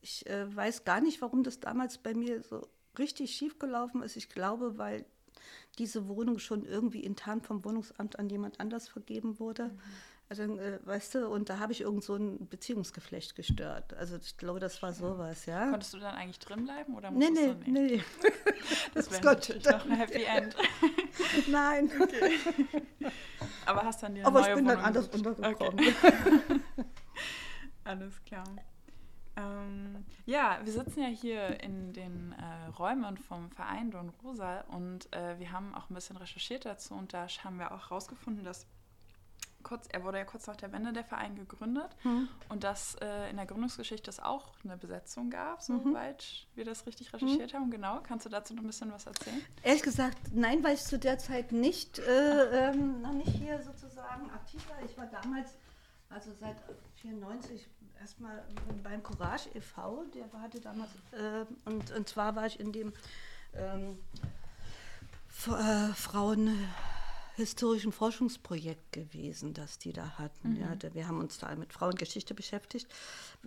ich 0.00 0.26
äh, 0.28 0.54
weiß 0.54 0.84
gar 0.84 1.00
nicht, 1.00 1.20
warum 1.20 1.42
das 1.42 1.60
damals 1.60 1.98
bei 1.98 2.14
mir 2.14 2.42
so 2.42 2.68
richtig 2.98 3.34
schief 3.34 3.58
gelaufen 3.58 4.02
ist. 4.02 4.16
Ich 4.16 4.28
glaube, 4.28 4.78
weil 4.78 5.04
diese 5.78 6.08
Wohnung 6.08 6.38
schon 6.38 6.64
irgendwie 6.64 7.00
intern 7.00 7.42
vom 7.42 7.64
Wohnungsamt 7.64 8.18
an 8.18 8.28
jemand 8.28 8.60
anders 8.60 8.88
vergeben 8.88 9.38
wurde. 9.38 9.68
Mhm. 9.68 9.80
Also, 10.30 10.42
äh, 10.42 10.78
weißt 10.84 11.14
du, 11.14 11.28
und 11.28 11.48
da 11.48 11.58
habe 11.58 11.72
ich 11.72 11.80
irgend 11.80 12.04
so 12.04 12.14
ein 12.14 12.48
Beziehungsgeflecht 12.48 13.34
gestört. 13.34 13.94
Also 13.94 14.16
ich 14.16 14.36
glaube, 14.36 14.60
das 14.60 14.82
war 14.82 14.92
sowas, 14.92 15.46
ja. 15.46 15.70
Konntest 15.70 15.94
du 15.94 15.98
dann 15.98 16.14
eigentlich 16.14 16.38
drin 16.38 16.64
bleiben 16.64 16.94
oder 16.96 17.10
nee, 17.10 17.30
nee, 17.30 17.46
du 17.46 17.70
nicht? 17.70 18.04
Nee, 18.22 18.30
Das 18.94 19.10
wäre 19.10 19.24
natürlich 19.24 19.64
noch 19.64 19.86
ein 19.86 19.92
Happy 19.92 20.24
End. 20.24 20.54
Nein. 21.48 21.90
Okay. 21.98 22.38
Aber 23.64 23.84
hast 23.84 24.02
dann 24.02 24.14
die 24.14 24.22
Aber 24.22 24.40
neue 24.40 24.50
ich 24.50 24.54
bin 24.56 24.64
Wohnung 24.66 24.76
dann 24.76 24.84
anders 24.84 25.08
untergekommen. 25.08 25.74
Okay. 25.74 25.94
Alles 27.84 28.22
klar. 28.24 28.44
Ähm, 29.36 30.04
ja, 30.26 30.58
wir 30.62 30.72
sitzen 30.72 31.00
ja 31.00 31.08
hier 31.08 31.60
in 31.62 31.94
den 31.94 32.32
äh, 32.32 32.66
Räumen 32.78 33.16
vom 33.16 33.50
Verein 33.50 33.90
Don 33.90 34.10
Rosa 34.22 34.60
und 34.72 35.10
äh, 35.14 35.38
wir 35.38 35.52
haben 35.52 35.74
auch 35.74 35.88
ein 35.88 35.94
bisschen 35.94 36.18
recherchiert 36.18 36.66
dazu 36.66 36.94
und 36.94 37.14
da 37.14 37.28
haben 37.44 37.58
wir 37.58 37.72
auch 37.72 37.88
herausgefunden, 37.88 38.44
dass 38.44 38.66
kurz, 39.62 39.86
er 39.90 40.04
wurde 40.04 40.18
ja 40.18 40.24
kurz 40.24 40.46
nach 40.46 40.56
der 40.56 40.72
Wende 40.72 40.92
der 40.92 41.04
Verein 41.04 41.34
gegründet 41.36 41.88
mhm. 42.04 42.28
und 42.48 42.64
dass 42.64 42.94
äh, 42.96 43.30
in 43.30 43.36
der 43.36 43.46
Gründungsgeschichte 43.46 44.10
es 44.10 44.20
auch 44.20 44.52
eine 44.64 44.76
Besetzung 44.76 45.30
gab, 45.30 45.62
soweit 45.62 46.24
mhm. 46.24 46.56
wir 46.56 46.64
das 46.64 46.86
richtig 46.86 47.12
recherchiert 47.12 47.52
mhm. 47.52 47.56
haben. 47.56 47.70
Genau, 47.70 48.00
kannst 48.02 48.26
du 48.26 48.30
dazu 48.30 48.54
noch 48.54 48.62
ein 48.62 48.66
bisschen 48.66 48.92
was 48.92 49.06
erzählen? 49.06 49.40
Ehrlich 49.62 49.82
gesagt, 49.82 50.16
nein, 50.32 50.62
weil 50.62 50.74
ich 50.74 50.84
zu 50.84 50.98
der 50.98 51.18
Zeit 51.18 51.52
nicht, 51.52 51.98
äh, 51.98 52.70
ähm, 52.70 53.02
noch 53.02 53.12
nicht 53.12 53.30
hier 53.30 53.62
sozusagen 53.62 54.30
aktiv 54.30 54.66
war. 54.68 54.84
Ich 54.84 54.96
war 54.96 55.06
damals, 55.06 55.54
also 56.08 56.30
seit 56.38 56.56
94 57.02 57.68
erstmal 58.00 58.44
beim 58.82 59.02
Courage 59.02 59.50
e.V., 59.54 60.04
der 60.14 60.40
hatte 60.40 60.60
damals, 60.60 60.90
äh, 61.12 61.44
und, 61.64 61.90
und 61.90 62.08
zwar 62.08 62.36
war 62.36 62.46
ich 62.46 62.60
in 62.60 62.72
dem 62.72 62.92
ähm, 63.54 63.98
äh, 65.46 65.92
Frauen 65.94 66.68
historischen 67.38 67.92
Forschungsprojekt 67.92 68.92
gewesen, 68.92 69.54
das 69.54 69.78
die 69.78 69.92
da 69.92 70.18
hatten. 70.18 70.50
Mhm. 70.50 70.60
Ja, 70.60 70.94
wir 70.94 71.08
haben 71.08 71.20
uns 71.20 71.38
da 71.38 71.54
mit 71.56 71.72
Frauengeschichte 71.72 72.34
beschäftigt. 72.34 72.86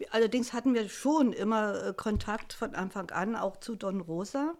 Allerdings 0.10 0.54
hatten 0.54 0.74
wir 0.74 0.90
schon 0.90 1.32
immer 1.34 1.84
äh, 1.84 1.94
Kontakt 1.94 2.54
von 2.54 2.74
Anfang 2.74 3.12
an 3.12 3.36
auch 3.36 3.58
zu 3.58 3.76
Don 3.76 4.02
Rosa. 4.02 4.56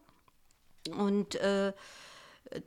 Und 0.96 1.36
äh, 1.36 1.74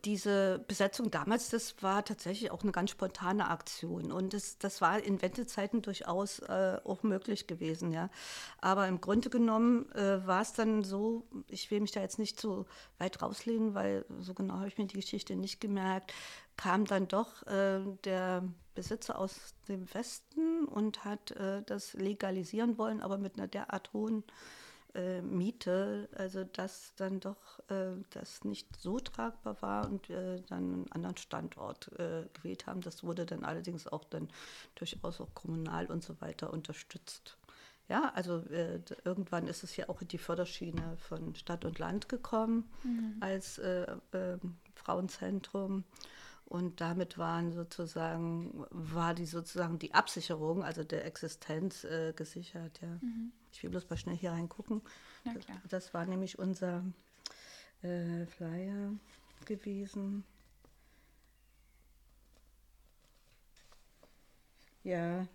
diese 0.04 0.64
Besetzung 0.66 1.10
damals, 1.10 1.50
das 1.50 1.82
war 1.82 2.04
tatsächlich 2.04 2.50
auch 2.50 2.62
eine 2.62 2.72
ganz 2.72 2.90
spontane 2.90 3.50
Aktion. 3.50 4.12
Und 4.12 4.32
das, 4.32 4.58
das 4.58 4.80
war 4.80 5.02
in 5.02 5.20
Wendezeiten 5.22 5.82
durchaus 5.82 6.38
äh, 6.40 6.78
auch 6.84 7.02
möglich 7.02 7.46
gewesen. 7.46 7.92
Ja. 7.92 8.10
Aber 8.60 8.88
im 8.88 9.00
Grunde 9.00 9.30
genommen 9.30 9.90
äh, 9.92 10.26
war 10.26 10.42
es 10.42 10.52
dann 10.52 10.84
so, 10.84 11.26
ich 11.48 11.70
will 11.70 11.80
mich 11.80 11.92
da 11.92 12.00
jetzt 12.00 12.18
nicht 12.18 12.40
so 12.40 12.66
weit 12.98 13.20
rauslehnen, 13.20 13.74
weil 13.74 14.04
so 14.20 14.34
genau 14.34 14.54
habe 14.54 14.68
ich 14.68 14.78
mir 14.78 14.86
die 14.86 15.00
Geschichte 15.00 15.36
nicht 15.36 15.60
gemerkt, 15.60 16.12
kam 16.56 16.84
dann 16.84 17.08
doch 17.08 17.46
äh, 17.46 17.80
der 18.04 18.44
Besitzer 18.74 19.18
aus 19.18 19.54
dem 19.68 19.92
Westen 19.94 20.64
und 20.64 21.04
hat 21.04 21.32
äh, 21.32 21.62
das 21.64 21.94
legalisieren 21.94 22.78
wollen, 22.78 23.00
aber 23.00 23.18
mit 23.18 23.38
einer 23.38 23.48
derart 23.48 23.92
hohen 23.92 24.22
äh, 24.22 24.32
Miete, 25.22 26.08
also 26.16 26.44
dass 26.44 26.94
dann 26.96 27.20
doch 27.20 27.58
äh, 27.68 27.96
das 28.10 28.44
nicht 28.44 28.76
so 28.76 29.00
tragbar 29.00 29.60
war 29.60 29.86
und 29.86 30.08
wir 30.08 30.40
dann 30.48 30.72
einen 30.72 30.92
anderen 30.92 31.16
Standort 31.16 31.90
äh, 31.98 32.24
gewählt 32.32 32.66
haben. 32.66 32.80
Das 32.80 33.02
wurde 33.02 33.26
dann 33.26 33.44
allerdings 33.44 33.86
auch 33.88 34.04
dann 34.04 34.28
durchaus 34.76 35.20
auch 35.20 35.34
kommunal 35.34 35.86
und 35.86 36.02
so 36.02 36.20
weiter 36.20 36.52
unterstützt. 36.52 37.36
Ja, 37.88 38.12
also 38.14 38.38
äh, 38.50 38.80
irgendwann 39.04 39.46
ist 39.46 39.62
es 39.62 39.76
ja 39.76 39.88
auch 39.88 40.00
in 40.00 40.08
die 40.08 40.18
Förderschiene 40.18 40.96
von 40.96 41.34
Stadt 41.34 41.64
und 41.64 41.78
Land 41.78 42.08
gekommen 42.08 42.70
mhm. 42.82 43.16
als 43.20 43.58
äh, 43.58 43.86
ähm, 44.12 44.56
Frauenzentrum. 44.74 45.84
Und 46.46 46.80
damit 46.80 47.16
waren 47.16 47.52
sozusagen, 47.52 48.66
war 48.70 49.14
die 49.14 49.26
sozusagen 49.26 49.78
die 49.78 49.94
Absicherung, 49.94 50.62
also 50.62 50.84
der 50.84 51.06
Existenz 51.06 51.84
äh, 51.84 52.12
gesichert, 52.14 52.80
ja. 52.82 52.98
Mhm. 53.00 53.32
Ich 53.52 53.62
will 53.62 53.70
bloß 53.70 53.88
mal 53.88 53.96
schnell 53.96 54.16
hier 54.16 54.32
reingucken. 54.32 54.82
Das, 55.24 55.34
das, 55.68 55.94
war 55.94 56.04
nämlich 56.06 56.38
unser 56.38 56.84
äh, 57.82 58.26
Flyer 58.26 58.92
gewesen. 59.46 60.24
Ja. 64.82 65.26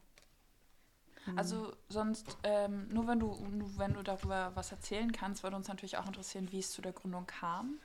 Also 1.35 1.73
sonst, 1.89 2.37
ähm, 2.43 2.87
nur 2.89 3.07
wenn 3.07 3.19
du, 3.19 3.35
nur 3.51 3.77
wenn 3.77 3.93
du 3.93 4.03
darüber 4.03 4.51
was 4.55 4.71
erzählen 4.71 5.11
kannst, 5.11 5.43
würde 5.43 5.55
uns 5.55 5.67
natürlich 5.67 5.97
auch 5.97 6.07
interessieren, 6.07 6.51
wie 6.51 6.59
es 6.59 6.71
zu 6.71 6.81
der 6.81 6.93
Gründung 6.93 7.25
kam. 7.27 7.79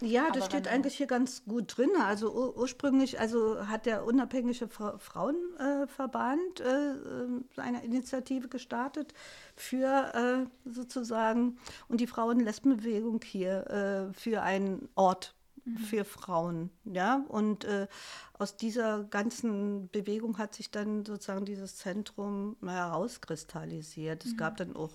Ja, 0.00 0.30
das 0.30 0.46
steht 0.46 0.68
eigentlich 0.68 0.96
hier 0.96 1.08
ganz 1.08 1.44
gut 1.44 1.76
drin. 1.76 1.90
Also 2.00 2.32
ur 2.32 2.56
ursprünglich 2.56 3.18
also 3.18 3.66
hat 3.66 3.84
der 3.84 4.04
unabhängige 4.04 4.68
Fra 4.68 4.96
Frauenverband 4.98 6.60
äh, 6.60 6.92
äh, 6.92 7.42
eine 7.56 7.84
Initiative 7.84 8.48
gestartet 8.48 9.12
für 9.56 10.46
äh, 10.46 10.70
sozusagen 10.70 11.58
und 11.88 12.00
die 12.00 12.06
Frauen-Lesben-Bewegung 12.06 13.20
hier 13.24 14.10
äh, 14.10 14.14
für 14.14 14.42
einen 14.42 14.88
Ort 14.94 15.34
mhm. 15.64 15.78
für 15.78 16.04
Frauen. 16.04 16.70
Ja, 16.84 17.24
und 17.26 17.64
äh, 17.64 17.88
aus 18.34 18.56
dieser 18.56 19.02
ganzen 19.02 19.88
Bewegung 19.90 20.38
hat 20.38 20.54
sich 20.54 20.70
dann 20.70 21.04
sozusagen 21.04 21.44
dieses 21.44 21.76
Zentrum 21.76 22.56
herauskristallisiert. 22.64 24.24
Es 24.24 24.32
mhm. 24.32 24.36
gab 24.36 24.56
dann 24.58 24.76
auch 24.76 24.92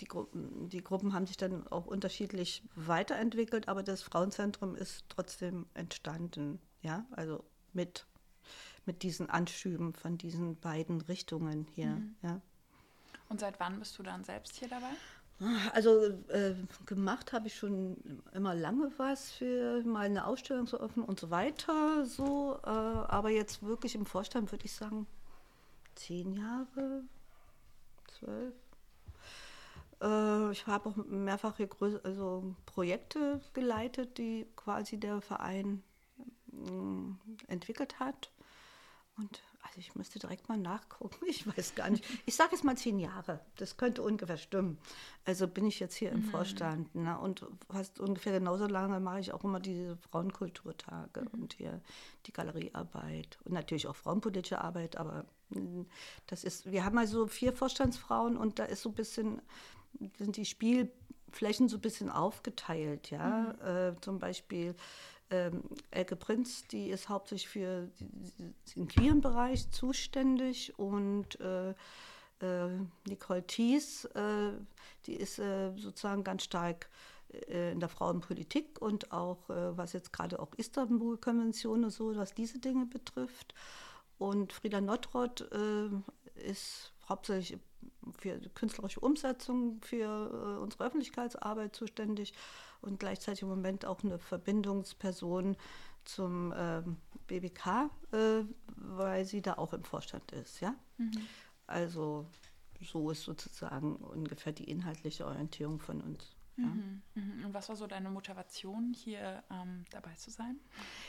die, 0.00 0.06
Gruppen, 0.06 0.68
die 0.68 0.82
Gruppen 0.82 1.12
haben 1.12 1.26
sich 1.26 1.36
dann 1.36 1.66
auch 1.68 1.86
unterschiedlich 1.86 2.62
weiterentwickelt, 2.74 3.68
aber 3.68 3.82
das 3.82 4.02
Frauenzentrum 4.02 4.74
ist 4.74 5.04
trotzdem 5.08 5.66
entstanden, 5.74 6.60
ja, 6.82 7.04
also 7.12 7.44
mit, 7.72 8.06
mit 8.86 9.02
diesen 9.02 9.30
Anschüben 9.30 9.92
von 9.92 10.18
diesen 10.18 10.56
beiden 10.56 11.00
Richtungen 11.02 11.66
hier, 11.74 11.86
mhm. 11.86 12.14
ja. 12.22 12.40
Und 13.28 13.40
seit 13.40 13.58
wann 13.60 13.78
bist 13.78 13.98
du 13.98 14.02
dann 14.02 14.24
selbst 14.24 14.56
hier 14.56 14.68
dabei? 14.68 14.90
Also 15.72 16.04
äh, 16.28 16.54
gemacht 16.86 17.32
habe 17.32 17.48
ich 17.48 17.56
schon 17.56 18.22
immer 18.32 18.54
lange 18.54 18.92
was 18.96 19.32
für 19.32 19.82
mal 19.82 20.06
eine 20.06 20.26
Ausstellung 20.26 20.66
zu 20.66 20.78
öffnen 20.78 21.04
und 21.04 21.18
so 21.18 21.30
weiter, 21.30 22.06
so, 22.06 22.58
äh, 22.62 22.68
aber 22.68 23.30
jetzt 23.30 23.62
wirklich 23.62 23.94
im 23.94 24.06
Vorstand 24.06 24.52
würde 24.52 24.66
ich 24.66 24.72
sagen 24.72 25.06
zehn 25.94 26.34
Jahre, 26.34 27.02
zwölf, 28.18 28.54
ich 30.02 30.66
habe 30.66 30.88
auch 30.88 30.96
mehrfache 30.96 31.68
also 32.02 32.56
Projekte 32.66 33.40
geleitet, 33.52 34.18
die 34.18 34.46
quasi 34.56 34.98
der 34.98 35.20
Verein 35.20 35.82
äh, 36.52 37.52
entwickelt 37.52 38.00
hat. 38.00 38.30
Und 39.16 39.42
also 39.62 39.78
ich 39.78 39.94
müsste 39.94 40.18
direkt 40.18 40.48
mal 40.48 40.58
nachgucken. 40.58 41.16
Ich 41.26 41.46
weiß 41.46 41.74
gar 41.74 41.88
nicht. 41.88 42.04
Ich 42.26 42.34
sage 42.34 42.50
jetzt 42.52 42.64
mal 42.64 42.76
zehn 42.76 42.98
Jahre. 42.98 43.40
Das 43.56 43.76
könnte 43.76 44.02
ungefähr 44.02 44.36
stimmen. 44.36 44.78
Also 45.24 45.46
bin 45.48 45.66
ich 45.66 45.80
jetzt 45.80 45.94
hier 45.94 46.10
im 46.10 46.26
mhm. 46.26 46.30
Vorstand. 46.30 46.94
Ne? 46.94 47.18
Und 47.18 47.46
fast 47.70 48.00
ungefähr 48.00 48.32
genauso 48.32 48.66
lange 48.66 49.00
mache 49.00 49.20
ich 49.20 49.32
auch 49.32 49.44
immer 49.44 49.60
diese 49.60 49.96
Frauenkulturtage 49.96 51.22
mhm. 51.22 51.42
und 51.42 51.54
hier 51.54 51.80
die 52.26 52.32
Galeriearbeit 52.32 53.38
und 53.44 53.52
natürlich 53.52 53.86
auch 53.86 53.96
frauenpolitische 53.96 54.60
Arbeit. 54.60 54.96
Aber 54.96 55.24
hm, 55.52 55.86
das 56.26 56.44
ist, 56.44 56.70
wir 56.70 56.84
haben 56.84 56.98
also 56.98 57.26
vier 57.26 57.52
Vorstandsfrauen 57.52 58.36
und 58.36 58.58
da 58.58 58.64
ist 58.64 58.82
so 58.82 58.90
ein 58.90 58.94
bisschen 58.94 59.40
sind 60.18 60.36
die 60.36 60.44
Spielflächen 60.44 61.68
so 61.68 61.76
ein 61.76 61.82
bisschen 61.82 62.10
aufgeteilt. 62.10 63.10
Ja? 63.10 63.54
Mhm. 63.60 63.66
Äh, 63.96 64.00
zum 64.00 64.18
Beispiel 64.18 64.74
ähm, 65.30 65.62
Elke 65.90 66.16
Prinz, 66.16 66.66
die 66.68 66.88
ist 66.88 67.08
hauptsächlich 67.08 67.48
für 67.48 67.88
den 68.76 68.88
queeren 68.88 69.20
Bereich 69.20 69.70
zuständig 69.70 70.78
und 70.78 71.40
äh, 71.40 71.74
äh, 72.42 72.68
Nicole 73.06 73.46
Thies, 73.46 74.04
äh, 74.04 74.52
die 75.06 75.14
ist 75.14 75.38
äh, 75.38 75.72
sozusagen 75.76 76.24
ganz 76.24 76.44
stark 76.44 76.88
in 77.48 77.80
der 77.80 77.88
Frauenpolitik 77.88 78.82
und 78.82 79.10
auch, 79.10 79.48
was 79.48 79.94
jetzt 79.94 80.12
gerade 80.12 80.38
auch 80.38 80.52
Istanbul-Konvention 80.58 81.84
und 81.84 81.90
so, 81.90 82.14
was 82.14 82.34
diese 82.34 82.58
Dinge 82.58 82.84
betrifft. 82.84 83.54
Und 84.18 84.52
Frieda 84.52 84.82
Nottrott 84.82 85.40
ist 86.34 86.92
hauptsächlich 87.08 87.58
für 88.18 88.38
künstlerische 88.54 89.00
Umsetzung 89.00 89.80
für 89.82 90.56
äh, 90.58 90.60
unsere 90.60 90.84
Öffentlichkeitsarbeit 90.84 91.74
zuständig 91.74 92.34
und 92.80 92.98
gleichzeitig 92.98 93.42
im 93.42 93.48
Moment 93.48 93.84
auch 93.84 94.02
eine 94.02 94.18
Verbindungsperson 94.18 95.56
zum 96.04 96.52
ähm, 96.56 96.96
BBK, 97.26 97.90
äh, 98.12 98.44
weil 98.76 99.24
sie 99.24 99.40
da 99.40 99.54
auch 99.54 99.72
im 99.72 99.84
Vorstand 99.84 100.32
ist. 100.32 100.60
Ja? 100.60 100.74
Mhm. 100.98 101.12
Also 101.66 102.26
so 102.80 103.10
ist 103.10 103.22
sozusagen 103.22 103.96
ungefähr 103.96 104.52
die 104.52 104.68
inhaltliche 104.68 105.26
Orientierung 105.26 105.78
von 105.78 106.00
uns. 106.00 106.36
Mhm, 106.56 107.02
mhm. 107.14 107.44
Und 107.46 107.54
was 107.54 107.68
war 107.68 107.76
so 107.76 107.86
deine 107.86 108.10
Motivation, 108.10 108.94
hier 108.94 109.42
ähm, 109.50 109.84
dabei 109.90 110.14
zu 110.14 110.30
sein? 110.30 110.60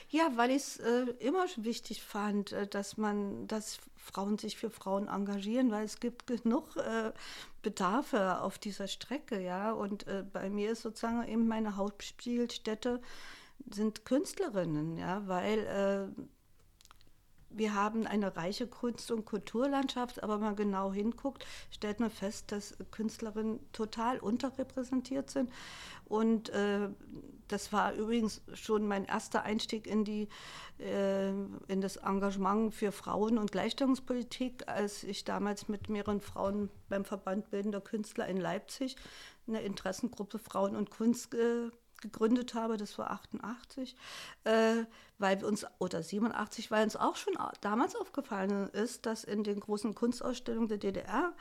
Ja, 0.10 0.32
weil 0.36 0.52
ich 0.52 0.58
es 0.58 0.78
äh, 0.78 1.06
immer 1.20 1.46
wichtig 1.58 2.02
fand, 2.02 2.52
äh, 2.54 2.68
dass 2.68 2.98
man, 2.98 3.48
dass 3.48 3.80
Frauen 3.98 4.38
sich 4.38 4.58
für 4.58 4.70
Frauen 4.70 5.08
engagieren, 5.08 5.72
weil 5.72 5.84
es 5.84 6.00
gibt 6.00 6.28
genug 6.28 6.76
äh, 6.78 7.12
Bedarfe 7.62 8.42
auf 8.42 8.58
dieser 8.58 8.88
Strecke, 8.88 9.42
ja. 9.42 9.72
Und 9.72 10.08
äh, 10.08 10.24
bei 10.24 10.50
mir 10.50 10.72
ist 10.72 10.82
sozusagen 10.82 11.28
eben 11.28 11.48
meine 11.48 11.76
Hauptspielstätte 11.76 13.02
sind 13.70 14.06
Künstlerinnen, 14.06 14.98
ja, 14.98 15.28
weil 15.28 15.60
äh, 15.60 16.22
wir 17.56 17.74
haben 17.74 18.08
eine 18.08 18.36
reiche 18.36 18.68
Kunst- 18.68 19.12
und 19.12 19.26
Kulturlandschaft, 19.26 20.24
aber 20.24 20.36
wenn 20.36 20.46
man 20.48 20.56
genau 20.56 20.92
hinguckt, 20.92 21.46
stellt 21.72 22.00
man 22.00 22.10
fest, 22.10 22.52
dass 22.52 22.76
Künstlerinnen 22.92 23.60
total 23.72 24.20
unterrepräsentiert 24.20 25.30
sind. 25.30 25.52
Und 26.06 26.50
äh, 26.50 26.90
das 27.48 27.72
war 27.72 27.94
übrigens 27.94 28.42
schon 28.54 28.88
mein 28.88 29.06
erster 29.06 29.44
Einstieg 29.44 29.88
in, 29.88 30.04
die, 30.04 30.28
äh, 30.80 31.30
in 31.30 31.82
das 31.82 31.98
Engagement 31.98 32.74
für 32.74 32.92
Frauen- 32.92 33.38
und 33.38 33.52
Gleichstellungspolitik, 33.52 34.68
als 34.68 35.04
ich 35.04 35.24
damals 35.24 35.68
mit 35.68 35.90
mehreren 35.90 36.22
Frauen 36.22 36.70
beim 36.90 37.06
Verband 37.06 37.50
Bildender 37.50 37.82
Künstler 37.82 38.28
in 38.28 38.38
Leipzig 38.38 38.96
eine 39.48 39.62
Interessengruppe 39.62 40.40
Frauen 40.40 40.76
und 40.76 40.90
Kunst 40.90 41.34
äh, 41.34 41.70
gegründet 42.04 42.54
habe, 42.54 42.78
das 42.78 42.98
war 43.00 43.10
88, 43.10 43.96
äh, 44.44 44.84
weil 45.18 45.42
wir 45.42 45.48
uns, 45.48 45.66
oder 45.80 46.04
87, 46.04 46.70
weil 46.70 46.84
uns 46.84 46.96
auch 46.96 47.16
schon 47.16 47.34
damals 47.62 47.96
aufgefallen 47.96 48.70
ist, 48.70 49.08
dass 49.08 49.24
in 49.24 49.44
den 49.44 49.60
großen 49.60 49.96
Kunstausstellungen 49.96 50.68
der 50.68 50.78
DDR 50.78 51.34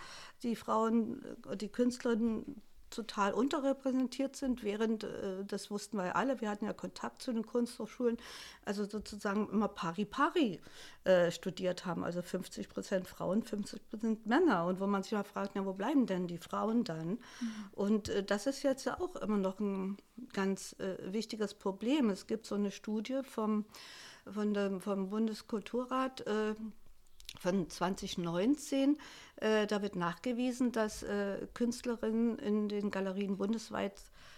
die 0.42 0.56
Frauen, 0.56 1.22
äh, 1.50 1.56
die 1.56 1.68
Künstlerinnen 1.68 2.62
total 2.92 3.32
unterrepräsentiert 3.32 4.36
sind, 4.36 4.62
während, 4.62 5.04
äh, 5.04 5.44
das 5.44 5.70
wussten 5.70 5.96
wir 5.96 6.06
ja 6.06 6.12
alle, 6.12 6.40
wir 6.40 6.50
hatten 6.50 6.66
ja 6.66 6.72
Kontakt 6.72 7.22
zu 7.22 7.32
den 7.32 7.46
Kunsthochschulen, 7.46 8.18
also 8.64 8.84
sozusagen 8.84 9.48
immer 9.50 9.68
pari-pari 9.68 10.60
äh, 11.04 11.30
studiert 11.30 11.84
haben, 11.86 12.04
also 12.04 12.22
50 12.22 12.68
Prozent 12.68 13.08
Frauen, 13.08 13.42
50 13.42 13.88
Prozent 13.88 14.26
Männer. 14.26 14.66
Und 14.66 14.80
wo 14.80 14.86
man 14.86 15.02
sich 15.02 15.12
mal 15.12 15.24
fragt, 15.24 15.56
ja, 15.56 15.64
wo 15.66 15.72
bleiben 15.72 16.06
denn 16.06 16.26
die 16.26 16.38
Frauen 16.38 16.84
dann? 16.84 17.08
Mhm. 17.08 17.18
Und 17.72 18.08
äh, 18.08 18.22
das 18.22 18.46
ist 18.46 18.62
jetzt 18.62 18.84
ja 18.84 19.00
auch 19.00 19.16
immer 19.16 19.38
noch 19.38 19.58
ein 19.58 19.96
ganz 20.32 20.76
äh, 20.78 21.12
wichtiges 21.12 21.54
Problem. 21.54 22.10
Es 22.10 22.26
gibt 22.26 22.46
so 22.46 22.54
eine 22.54 22.70
Studie 22.70 23.20
vom, 23.22 23.64
von 24.32 24.54
dem, 24.54 24.80
vom 24.80 25.10
Bundeskulturrat, 25.10 26.26
äh, 26.26 26.54
von 27.38 27.68
2019. 27.68 28.98
Äh, 29.36 29.66
da 29.66 29.82
wird 29.82 29.96
nachgewiesen, 29.96 30.72
dass 30.72 31.02
äh, 31.02 31.46
Künstlerinnen 31.54 32.38
in 32.38 32.68
den 32.68 32.90
Galerien 32.90 33.36
bundesweit 33.36 33.94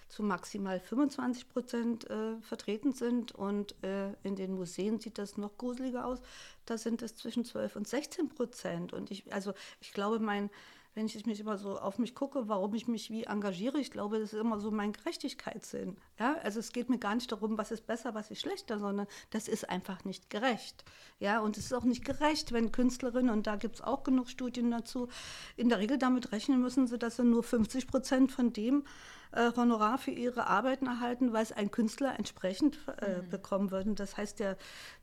zu 0.09 0.23
maximal 0.23 0.79
25 0.81 1.49
Prozent 1.49 2.11
äh, 2.11 2.37
vertreten 2.41 2.93
sind 2.93 3.33
und 3.33 3.75
äh, 3.83 4.13
in 4.23 4.37
den 4.37 4.55
Museen 4.55 5.01
sieht 5.01 5.19
das 5.19 5.37
noch 5.37 5.57
gruseliger 5.59 6.07
aus. 6.07 6.21
Da 6.67 6.79
sind 6.79 7.03
es 7.03 7.17
zwischen 7.17 7.45
12 7.45 7.77
und 7.77 7.89
16 7.89 8.29
Prozent. 8.29 8.93
Und 8.93 9.11
ich, 9.11 9.33
also 9.33 9.55
ich 9.81 9.93
glaube, 9.93 10.19
mein 10.19 10.51
wenn 10.95 11.07
ich 11.07 11.27
mich 11.27 11.41
immer 11.41 11.59
so 11.59 11.79
auf 11.79 11.99
mich 11.99 12.15
gucke, 12.15 12.49
warum 12.49 12.75
ich 12.75 12.87
mich 12.87 13.11
wie 13.11 13.25
engagiere, 13.25 13.79
ich 13.79 13.91
glaube, 13.91 14.21
das 14.21 14.33
ist 14.33 14.39
immer 14.39 14.61
so 14.61 14.71
mein 14.71 14.93
Gerechtigkeitssinn. 14.93 15.97
Ja? 16.19 16.37
Also 16.43 16.61
es 16.61 16.73
geht 16.73 16.89
mir 16.89 16.99
gar 16.99 17.15
nicht 17.15 17.31
darum, 17.31 17.59
was 17.59 17.73
ist 17.73 17.87
besser, 17.87 18.15
was 18.15 18.31
ist 18.31 18.41
schlechter, 18.41 18.79
sondern 18.79 19.09
das 19.31 19.49
ist 19.49 19.69
einfach 19.69 20.05
nicht 20.05 20.31
gerecht. 20.31 20.85
Ja? 21.19 21.41
Und 21.41 21.57
es 21.59 21.67
ist 21.67 21.73
auch 21.73 21.85
nicht 21.85 22.05
gerecht, 22.05 22.53
wenn 22.53 22.71
Künstlerinnen, 22.71 23.31
und 23.31 23.47
da 23.47 23.57
gibt 23.57 23.77
es 23.77 23.81
auch 23.81 24.05
genug 24.05 24.29
Studien 24.29 24.71
dazu, 24.71 25.09
in 25.57 25.69
der 25.69 25.81
Regel 25.81 25.99
damit 25.99 26.31
rechnen 26.31 26.61
müssen, 26.61 26.87
sie, 26.87 26.99
dass 26.99 27.17
sie 27.17 27.25
nur 27.25 27.43
50 27.43 27.89
Prozent 27.89 28.31
von 28.31 28.53
dem 28.53 28.85
äh, 29.33 29.51
Honorar 29.57 29.99
für 29.99 30.13
ihre 30.13 30.47
Arbeiten 30.47 30.87
erhalten, 30.87 31.35
es 31.35 31.51
ein 31.51 31.73
Künstler 31.73 32.17
entsprechend 32.17 32.79
äh, 33.01 33.19
mhm. 33.19 33.31
bekommen 33.31 33.71
würde. 33.73 33.95
Das 33.95 34.17
heißt, 34.17 34.39
der, 34.39 34.57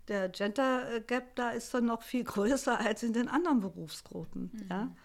der 0.08 0.30
Gender 0.30 1.02
Gap 1.02 1.36
da 1.36 1.50
ist 1.50 1.74
dann 1.74 1.86
noch 1.86 2.02
viel 2.02 2.24
größer 2.24 2.80
als 2.80 3.04
in 3.04 3.12
den 3.12 3.28
anderen 3.28 3.60
Berufsgruppen. 3.60 4.52
Mhm. 4.54 4.68
Ja? 4.70 4.96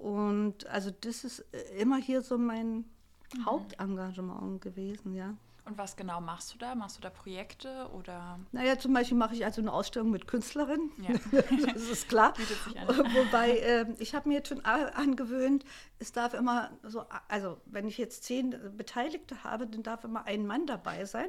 Und 0.00 0.66
also 0.66 0.90
das 0.90 1.24
ist 1.24 1.40
äh, 1.52 1.78
immer 1.78 1.98
hier 1.98 2.22
so 2.22 2.38
mein 2.38 2.86
mhm. 3.34 3.44
Hauptengagement 3.44 4.62
gewesen, 4.62 5.14
ja. 5.14 5.36
Und 5.66 5.76
was 5.76 5.94
genau 5.94 6.22
machst 6.22 6.54
du 6.54 6.58
da? 6.58 6.74
Machst 6.74 6.96
du 6.96 7.02
da 7.02 7.10
Projekte 7.10 7.88
oder? 7.92 8.40
Naja, 8.50 8.78
zum 8.78 8.94
Beispiel 8.94 9.18
mache 9.18 9.34
ich 9.34 9.44
also 9.44 9.60
eine 9.60 9.70
Ausstellung 9.72 10.10
mit 10.10 10.26
Künstlerinnen. 10.26 10.90
Ja. 11.02 11.10
das 11.74 11.82
ist 11.82 12.08
klar. 12.08 12.32
Wobei 12.88 13.58
äh, 13.58 13.86
ich 13.98 14.14
habe 14.14 14.28
mir 14.30 14.36
jetzt 14.36 14.48
schon 14.48 14.64
angewöhnt, 14.64 15.64
es 15.98 16.12
darf 16.12 16.32
immer 16.32 16.70
so, 16.82 17.04
also 17.28 17.58
wenn 17.66 17.86
ich 17.86 17.98
jetzt 17.98 18.24
zehn 18.24 18.56
Beteiligte 18.74 19.44
habe, 19.44 19.66
dann 19.66 19.82
darf 19.82 20.02
immer 20.02 20.24
ein 20.24 20.46
Mann 20.46 20.64
dabei 20.66 21.04
sein, 21.04 21.28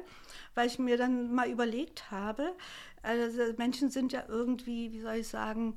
weil 0.54 0.66
ich 0.66 0.78
mir 0.78 0.96
dann 0.96 1.32
mal 1.34 1.50
überlegt 1.50 2.10
habe, 2.10 2.54
also 3.02 3.38
Menschen 3.58 3.90
sind 3.90 4.12
ja 4.12 4.24
irgendwie, 4.26 4.92
wie 4.92 5.02
soll 5.02 5.16
ich 5.16 5.28
sagen, 5.28 5.76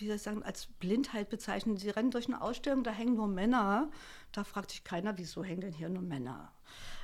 wie 0.00 0.06
soll 0.06 0.16
ich 0.16 0.22
sagen, 0.22 0.42
als 0.42 0.66
Blindheit 0.66 1.28
bezeichnen. 1.28 1.76
Sie 1.76 1.90
rennen 1.90 2.10
durch 2.10 2.26
eine 2.26 2.40
Ausstellung, 2.40 2.82
da 2.82 2.90
hängen 2.90 3.14
nur 3.14 3.28
Männer. 3.28 3.90
Da 4.32 4.44
fragt 4.44 4.70
sich 4.70 4.84
keiner, 4.84 5.18
wieso 5.18 5.44
hängen 5.44 5.60
denn 5.60 5.72
hier 5.72 5.88
nur 5.88 6.02
Männer? 6.02 6.52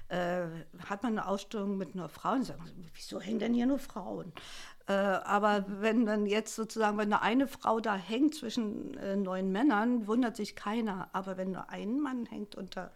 Äh, 0.09 0.47
hat 0.89 1.03
man 1.03 1.19
eine 1.19 1.27
Ausstellung 1.27 1.77
mit 1.77 1.97
nur 1.97 2.09
Frauen, 2.09 2.45
sagen 2.45 2.65
sie, 2.67 2.75
wieso 2.95 3.21
hängen 3.21 3.41
denn 3.41 3.55
hier 3.55 3.67
nur 3.67 3.81
Frauen? 3.81 4.33
Äh, 4.87 4.93
aber 4.93 5.65
wenn 5.67 6.07
dann 6.07 6.27
jetzt 6.27 6.55
sozusagen, 6.55 6.97
wenn 6.97 7.09
nur 7.09 7.23
eine 7.23 7.49
Frau 7.49 7.81
da 7.81 7.97
hängt 7.97 8.35
zwischen 8.35 8.97
äh, 8.99 9.17
neun 9.17 9.51
Männern, 9.51 10.07
wundert 10.07 10.37
sich 10.37 10.55
keiner. 10.55 11.09
Aber 11.13 11.37
wenn 11.37 11.51
nur 11.51 11.71
ein 11.71 11.99
Mann 12.01 12.25
hängt 12.27 12.55
unter 12.55 12.93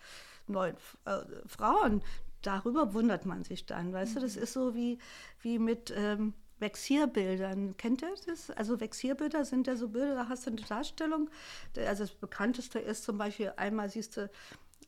neun 0.47 0.75
äh, 1.05 1.19
Frauen, 1.47 2.03
darüber 2.43 2.95
wundert 2.95 3.27
man 3.27 3.43
sich 3.43 3.67
dann. 3.67 3.93
Weißt 3.93 4.13
mhm. 4.13 4.15
du, 4.15 4.21
das 4.23 4.37
mhm. 4.37 4.43
ist 4.43 4.53
so 4.53 4.75
wie, 4.75 4.99
wie 5.41 5.59
mit. 5.59 5.93
Ähm, 5.97 6.35
Vexierbildern. 6.61 7.77
Kennt 7.77 8.03
ihr 8.03 8.15
das? 8.27 8.51
Also 8.51 8.81
Vexierbilder 8.81 9.45
sind 9.45 9.67
ja 9.67 9.77
so 9.77 9.89
Bilder, 9.89 10.15
da 10.15 10.29
hast 10.29 10.47
du 10.47 10.51
eine 10.51 10.61
Darstellung. 10.61 11.31
Also 11.77 12.05
das 12.05 12.13
bekannteste 12.13 12.79
ist 12.79 13.05
zum 13.05 13.19
Beispiel, 13.19 13.53
einmal 13.57 13.89
siehst 13.89 14.17
du 14.17 14.31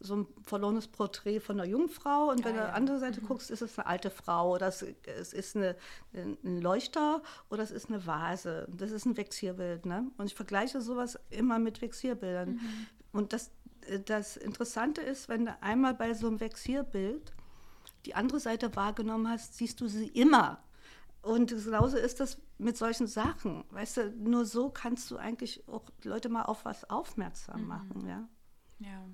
so 0.02 0.16
ein 0.16 0.26
verlorenes 0.42 0.88
Porträt 0.88 1.40
von 1.40 1.61
einer 1.61 1.68
Jungfrau 1.68 2.30
und 2.30 2.44
wenn 2.44 2.56
ja, 2.56 2.62
du 2.62 2.68
ja. 2.68 2.74
andere 2.74 2.98
Seite 2.98 3.20
mhm. 3.20 3.28
guckst, 3.28 3.50
ist 3.50 3.62
es 3.62 3.78
eine 3.78 3.87
alte 3.87 4.11
Frau 4.11 4.54
oder 4.54 4.66
es, 4.66 4.85
es 5.04 5.32
ist 5.32 5.56
eine, 5.56 5.76
ein 6.12 6.61
Leuchter 6.61 7.22
oder 7.50 7.62
es 7.62 7.70
ist 7.70 7.88
eine 7.88 8.04
Vase. 8.06 8.66
Das 8.76 8.90
ist 8.90 9.06
ein 9.06 9.16
Vexierbild. 9.16 9.87
Ne? 9.87 10.11
Und 10.16 10.26
ich 10.26 10.35
vergleiche 10.35 10.80
sowas 10.80 11.18
immer 11.30 11.58
mit 11.58 11.80
Vexierbildern. 11.80 12.54
Mhm. 12.54 12.87
Und 13.12 13.32
das, 13.32 13.52
das 14.06 14.37
Interessante 14.37 15.00
ist, 15.00 15.28
wenn 15.28 15.46
du 15.46 15.56
einmal 15.61 15.94
bei 15.94 16.14
so 16.14 16.26
einem 16.26 16.40
Vexierbild 16.40 17.32
die 18.06 18.14
andere 18.14 18.40
Seite 18.40 18.74
wahrgenommen 18.74 19.28
hast, 19.28 19.56
siehst 19.56 19.80
du 19.80 19.87
sie 19.87 20.08
immer. 20.08 20.62
Und 21.22 21.50
genauso 21.50 21.96
ist 21.96 22.18
das 22.18 22.38
mit 22.58 22.76
solchen 22.76 23.06
Sachen. 23.06 23.64
Weißt 23.70 23.96
du, 23.96 24.11
nur 24.11 24.44
so 24.44 24.70
kannst 24.70 25.11
du 25.11 25.16
eigentlich 25.16 25.66
auch 25.68 25.85
Leute 26.02 26.28
mal 26.28 26.42
auf 26.42 26.64
was 26.64 26.88
aufmerksam 26.90 27.62
mhm. 27.62 27.68
machen, 27.68 28.02
mhm. 28.02 28.08
ja. 28.08 28.28
Ja. 28.80 29.06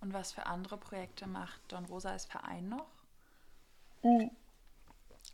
Und 0.00 0.12
was 0.12 0.32
für 0.32 0.46
andere 0.46 0.76
Projekte 0.76 1.26
macht 1.26 1.60
Don 1.68 1.86
Rosa 1.86 2.10
als 2.10 2.26
Verein 2.26 2.68
noch? 2.68 3.04
Mhm. 4.02 4.30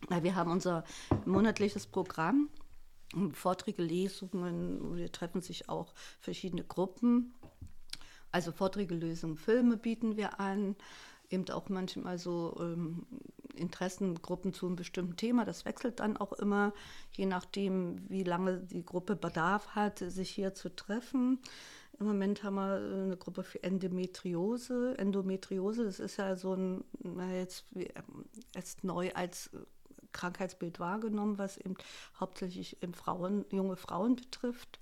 wir 0.08 0.34
haben 0.34 0.50
unser 0.50 0.84
monatliches 1.24 1.86
Programm, 1.86 2.48
Vorträge, 3.32 3.82
Lesungen, 3.82 4.96
wir 4.96 5.10
treffen 5.10 5.40
sich 5.40 5.68
auch 5.68 5.94
verschiedene 6.18 6.64
Gruppen. 6.64 7.34
Also 8.32 8.52
Vorträge, 8.52 8.94
Lösungen, 8.94 9.36
Filme 9.36 9.76
bieten 9.76 10.16
wir 10.16 10.40
an 10.40 10.76
eben 11.30 11.48
auch 11.50 11.68
manchmal 11.68 12.18
so 12.18 12.56
ähm, 12.60 13.06
Interessengruppen 13.54 14.52
zu 14.52 14.66
einem 14.66 14.76
bestimmten 14.76 15.16
Thema. 15.16 15.44
Das 15.44 15.64
wechselt 15.64 16.00
dann 16.00 16.16
auch 16.16 16.32
immer, 16.34 16.72
je 17.12 17.26
nachdem, 17.26 18.08
wie 18.08 18.22
lange 18.22 18.58
die 18.58 18.84
Gruppe 18.84 19.16
Bedarf 19.16 19.68
hat, 19.68 19.98
sich 19.98 20.30
hier 20.30 20.54
zu 20.54 20.74
treffen. 20.74 21.38
Im 21.98 22.06
Moment 22.06 22.42
haben 22.42 22.56
wir 22.56 22.76
eine 22.76 23.16
Gruppe 23.16 23.42
für 23.42 23.62
Endometriose. 23.62 24.98
Endometriose, 24.98 25.84
das 25.84 25.98
ist 25.98 26.18
ja 26.18 26.36
so 26.36 26.54
ein, 26.54 26.84
jetzt 27.32 27.64
erst 28.54 28.84
neu 28.84 29.10
als 29.14 29.50
Krankheitsbild 30.12 30.78
wahrgenommen, 30.78 31.38
was 31.38 31.56
eben 31.56 31.74
hauptsächlich 32.20 32.78
Frauen, 32.92 33.44
junge 33.50 33.76
Frauen 33.76 34.16
betrifft. 34.16 34.78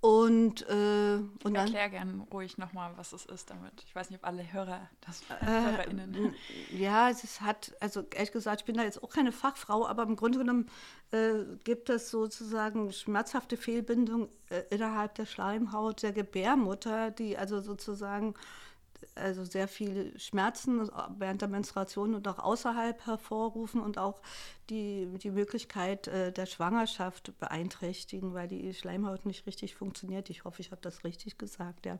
Und, 0.00 0.66
äh, 0.66 1.16
und 1.44 1.44
dann. 1.44 1.56
Erklär 1.56 1.90
gern 1.90 2.20
ruhig 2.32 2.56
nochmal, 2.56 2.92
was 2.96 3.12
es 3.12 3.26
ist 3.26 3.50
damit. 3.50 3.84
Ich 3.86 3.94
weiß 3.94 4.08
nicht, 4.08 4.20
ob 4.20 4.26
alle 4.26 4.50
Hörer 4.50 4.88
das 5.02 5.22
äh, 5.28 5.44
HörerInnen. 5.44 6.34
Ja, 6.72 7.10
es 7.10 7.42
hat, 7.42 7.74
also 7.80 8.04
ehrlich 8.14 8.32
gesagt, 8.32 8.62
ich 8.62 8.64
bin 8.64 8.76
da 8.76 8.82
jetzt 8.82 9.02
auch 9.02 9.10
keine 9.10 9.30
Fachfrau, 9.30 9.86
aber 9.86 10.04
im 10.04 10.16
Grunde 10.16 10.38
genommen 10.38 10.70
äh, 11.10 11.44
gibt 11.64 11.90
es 11.90 12.10
sozusagen 12.10 12.92
schmerzhafte 12.92 13.58
Fehlbindung 13.58 14.30
äh, 14.48 14.62
innerhalb 14.70 15.16
der 15.16 15.26
Schleimhaut 15.26 16.02
der 16.02 16.12
Gebärmutter, 16.12 17.10
die 17.10 17.36
also 17.36 17.60
sozusagen 17.60 18.34
also 19.14 19.44
sehr 19.44 19.68
viele 19.68 20.18
Schmerzen 20.18 20.90
während 21.18 21.42
der 21.42 21.48
Menstruation 21.48 22.14
und 22.14 22.26
auch 22.28 22.38
außerhalb 22.38 23.06
hervorrufen 23.06 23.80
und 23.80 23.98
auch 23.98 24.20
die, 24.68 25.08
die 25.18 25.30
Möglichkeit 25.30 26.08
äh, 26.08 26.32
der 26.32 26.46
Schwangerschaft 26.46 27.38
beeinträchtigen, 27.38 28.34
weil 28.34 28.48
die 28.48 28.72
Schleimhaut 28.74 29.26
nicht 29.26 29.46
richtig 29.46 29.74
funktioniert. 29.74 30.30
Ich 30.30 30.44
hoffe, 30.44 30.60
ich 30.60 30.70
habe 30.70 30.80
das 30.82 31.04
richtig 31.04 31.38
gesagt, 31.38 31.86
ja. 31.86 31.98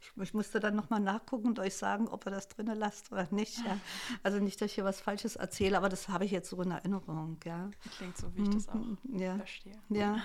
Ich, 0.00 0.22
ich, 0.22 0.34
musste 0.34 0.60
dann 0.60 0.76
nochmal 0.76 1.00
nachgucken 1.00 1.48
und 1.48 1.58
euch 1.58 1.74
sagen, 1.74 2.06
ob 2.06 2.26
ihr 2.26 2.30
das 2.30 2.48
drinnen 2.48 2.78
lasst 2.78 3.10
oder 3.10 3.26
nicht. 3.30 3.58
Ja. 3.64 3.78
Also 4.22 4.38
nicht, 4.38 4.60
dass 4.60 4.66
ich 4.66 4.74
hier 4.74 4.84
was 4.84 5.00
Falsches 5.00 5.36
erzähle, 5.36 5.78
aber 5.78 5.88
das 5.88 6.10
habe 6.10 6.26
ich 6.26 6.30
jetzt 6.30 6.50
so 6.50 6.60
in 6.60 6.72
Erinnerung. 6.72 7.38
Ja. 7.44 7.70
Klingt 7.96 8.18
so, 8.18 8.34
wie 8.34 8.42
ich 8.42 8.50
das 8.50 8.68
auch 8.68 8.74
mhm, 8.74 8.98
ja. 9.16 9.36
verstehe. 9.36 9.78
Ja. 9.88 10.20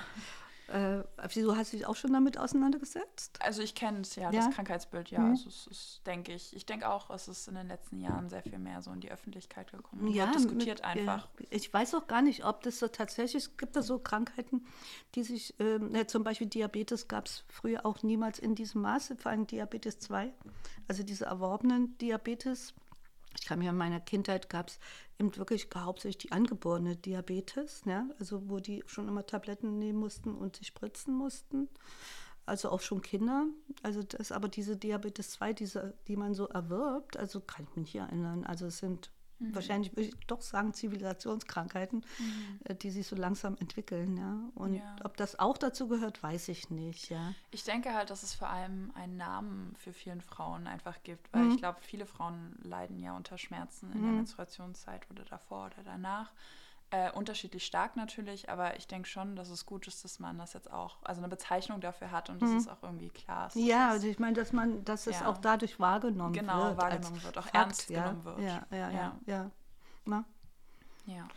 Äh, 0.67 1.03
wieso 1.33 1.55
hast 1.55 1.71
du 1.71 1.77
dich 1.77 1.85
auch 1.85 1.95
schon 1.95 2.11
damit 2.11 2.37
auseinandergesetzt? 2.37 3.39
Also 3.41 3.61
ich 3.61 3.73
kenne 3.73 4.01
es 4.01 4.15
ja, 4.15 4.31
ja, 4.31 4.41
das 4.41 4.53
Krankheitsbild, 4.53 5.09
ja. 5.11 5.19
Mhm. 5.19 5.31
Also 5.31 5.47
es 5.47 5.67
ist, 5.67 6.01
denke 6.05 6.33
ich, 6.33 6.53
ich 6.55 6.65
denke 6.65 6.89
auch, 6.89 7.09
es 7.09 7.29
ist 7.29 7.47
in 7.47 7.55
den 7.55 7.67
letzten 7.67 8.01
Jahren 8.01 8.29
sehr 8.29 8.43
viel 8.43 8.59
mehr 8.59 8.81
so 8.81 8.91
in 8.91 8.99
die 8.99 9.09
Öffentlichkeit 9.09 9.71
gekommen. 9.71 10.09
Ja, 10.09 10.31
diskutiert 10.31 10.79
mit, 10.79 10.83
einfach. 10.83 11.29
Ja. 11.39 11.45
Ich 11.51 11.73
weiß 11.73 11.95
auch 11.95 12.07
gar 12.07 12.21
nicht, 12.21 12.43
ob 12.43 12.63
das 12.63 12.79
so 12.79 12.87
tatsächlich, 12.89 13.43
es 13.43 13.57
gibt 13.57 13.77
da 13.77 13.81
so 13.81 13.97
Krankheiten, 13.99 14.65
die 15.15 15.23
sich, 15.23 15.55
ja, 15.59 16.05
zum 16.07 16.23
Beispiel 16.23 16.47
Diabetes 16.47 17.07
gab 17.07 17.27
es 17.27 17.45
früher 17.47 17.85
auch 17.85 18.03
niemals 18.03 18.39
in 18.39 18.55
diesem 18.55 18.81
Maße, 18.81 19.15
vor 19.15 19.31
allem 19.31 19.47
Diabetes 19.47 19.99
2, 19.99 20.33
also 20.87 21.03
diese 21.03 21.25
erworbenen 21.25 21.97
Diabetes. 21.99 22.73
Ich 23.39 23.45
kann 23.45 23.59
mir 23.59 23.69
in 23.69 23.77
meiner 23.77 23.99
Kindheit 23.99 24.49
gab 24.49 24.69
es 24.69 24.79
eben 25.19 25.35
wirklich 25.37 25.67
hauptsächlich 25.75 26.17
die 26.17 26.31
angeborene 26.31 26.95
Diabetes, 26.95 27.83
ja, 27.85 28.07
also 28.19 28.49
wo 28.49 28.59
die 28.59 28.83
schon 28.87 29.07
immer 29.07 29.25
Tabletten 29.25 29.79
nehmen 29.79 29.99
mussten 29.99 30.35
und 30.35 30.55
sich 30.55 30.67
spritzen 30.67 31.15
mussten. 31.15 31.69
also 32.45 32.69
auch 32.69 32.81
schon 32.81 33.01
Kinder. 33.01 33.45
Also 33.83 34.03
das, 34.03 34.31
aber 34.31 34.47
diese 34.47 34.77
Diabetes 34.77 35.31
2, 35.31 35.53
diese, 35.53 35.93
die 36.07 36.15
man 36.15 36.33
so 36.33 36.47
erwirbt, 36.47 37.17
also 37.17 37.41
kann 37.41 37.65
ich 37.69 37.75
mich 37.75 37.93
nicht 37.93 37.95
erinnern. 37.95 38.45
Also 38.45 38.67
es 38.67 38.79
sind 38.79 39.11
Mhm. 39.39 39.55
Wahrscheinlich 39.55 39.91
würde 39.95 40.09
ich 40.09 40.15
doch 40.27 40.41
sagen 40.41 40.73
Zivilisationskrankheiten, 40.73 42.03
mhm. 42.17 42.59
Äh, 42.65 42.75
die 42.75 42.89
sich 42.89 43.07
so 43.07 43.15
langsam 43.15 43.55
entwickeln, 43.59 44.17
ja. 44.17 44.39
Und 44.55 44.75
ja. 44.75 44.95
ob 45.03 45.17
das 45.17 45.37
auch 45.39 45.57
dazu 45.57 45.87
gehört, 45.87 46.21
weiß 46.23 46.47
ich 46.49 46.69
nicht, 46.69 47.09
ja. 47.09 47.33
Ich 47.51 47.63
denke 47.63 47.93
halt, 47.93 48.09
dass 48.09 48.23
es 48.23 48.33
vor 48.33 48.49
allem 48.49 48.91
einen 48.95 49.17
Namen 49.17 49.75
für 49.77 49.93
vielen 49.93 50.21
Frauen 50.21 50.67
einfach 50.67 51.03
gibt, 51.03 51.31
weil 51.33 51.43
mhm. 51.43 51.51
ich 51.51 51.57
glaube, 51.57 51.79
viele 51.81 52.05
Frauen 52.05 52.57
leiden 52.63 52.99
ja 52.99 53.15
unter 53.15 53.37
Schmerzen 53.37 53.91
in 53.91 54.01
der 54.01 54.11
mhm. 54.11 54.17
Menstruationszeit 54.17 55.09
oder 55.11 55.23
davor 55.25 55.67
oder 55.67 55.83
danach. 55.83 56.31
Äh, 56.89 57.11
unterschiedlich 57.11 57.65
stark 57.65 57.97
natürlich, 57.97 58.49
aber 58.49 58.77
ich 58.77 58.87
denke 58.87 59.09
schon, 59.09 59.35
dass 59.35 59.49
es 59.49 59.65
gut 59.65 59.87
ist, 59.87 60.05
dass 60.05 60.19
man 60.19 60.37
das 60.37 60.53
jetzt 60.53 60.71
auch, 60.71 60.95
also 61.03 61.19
eine 61.19 61.27
Bezeichnung 61.27 61.81
dafür 61.81 62.11
hat 62.11 62.29
und 62.29 62.41
dass 62.41 62.49
mhm. 62.49 62.57
es 62.57 62.69
auch 62.69 62.81
irgendwie 62.81 63.09
klar 63.09 63.47
ist. 63.47 63.57
Ja, 63.57 63.89
also 63.89 64.07
ich 64.07 64.19
meine, 64.19 64.37
dass 64.37 64.53
man, 64.53 64.85
dass 64.85 65.05
es 65.05 65.19
ja. 65.19 65.27
auch 65.27 65.37
dadurch 65.37 65.81
wahrgenommen 65.81 66.31
genau, 66.31 66.63
wird. 66.63 66.69
Genau, 66.69 66.81
wahrgenommen 66.81 67.23
wird, 67.23 67.37
auch 67.37 67.43
Fakt, 67.43 67.55
ernst 67.55 67.89
ja, 67.89 68.03
genommen 68.03 68.23
wird. 68.23 68.39
Ja, 68.39 68.65
ja, 68.71 68.77
ja. 68.77 68.89
Ja, 68.89 69.19
ja. 69.25 69.51
ja. 71.07 71.27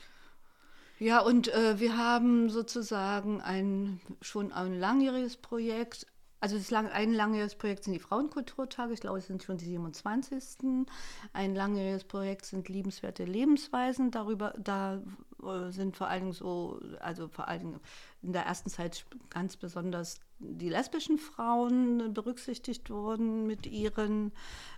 ja 1.00 1.20
und 1.20 1.48
äh, 1.48 1.80
wir 1.80 1.96
haben 1.96 2.48
sozusagen 2.48 3.40
ein, 3.40 4.00
schon 4.20 4.52
ein 4.52 4.78
langjähriges 4.78 5.36
Projekt 5.36 6.06
also 6.40 6.56
das 6.56 6.70
lang, 6.70 6.88
ein 6.88 7.12
langjähriges 7.12 7.54
Projekt 7.54 7.84
sind 7.84 7.92
die 7.92 8.00
Frauenkulturtage, 8.00 8.94
ich 8.94 9.00
glaube, 9.00 9.18
es 9.18 9.26
sind 9.26 9.42
schon 9.42 9.58
die 9.58 9.66
27. 9.66 10.86
Ein 11.34 11.54
langjähriges 11.54 12.04
Projekt 12.04 12.46
sind 12.46 12.68
liebenswerte 12.70 13.24
Lebensweisen. 13.24 14.10
Darüber, 14.10 14.54
da 14.58 15.02
äh, 15.42 15.70
sind 15.70 15.98
vor 15.98 16.08
allen 16.08 16.22
Dingen 16.22 16.32
so, 16.32 16.80
also 17.00 17.28
vor 17.28 17.48
allen 17.48 17.60
Dingen 17.60 17.80
in 18.22 18.32
der 18.32 18.46
ersten 18.46 18.70
Zeit 18.70 19.04
ganz 19.28 19.58
besonders 19.58 20.18
die 20.38 20.70
lesbischen 20.70 21.18
Frauen 21.18 22.14
berücksichtigt 22.14 22.88
worden 22.88 23.46
mit 23.46 23.66
ihren, 23.66 24.32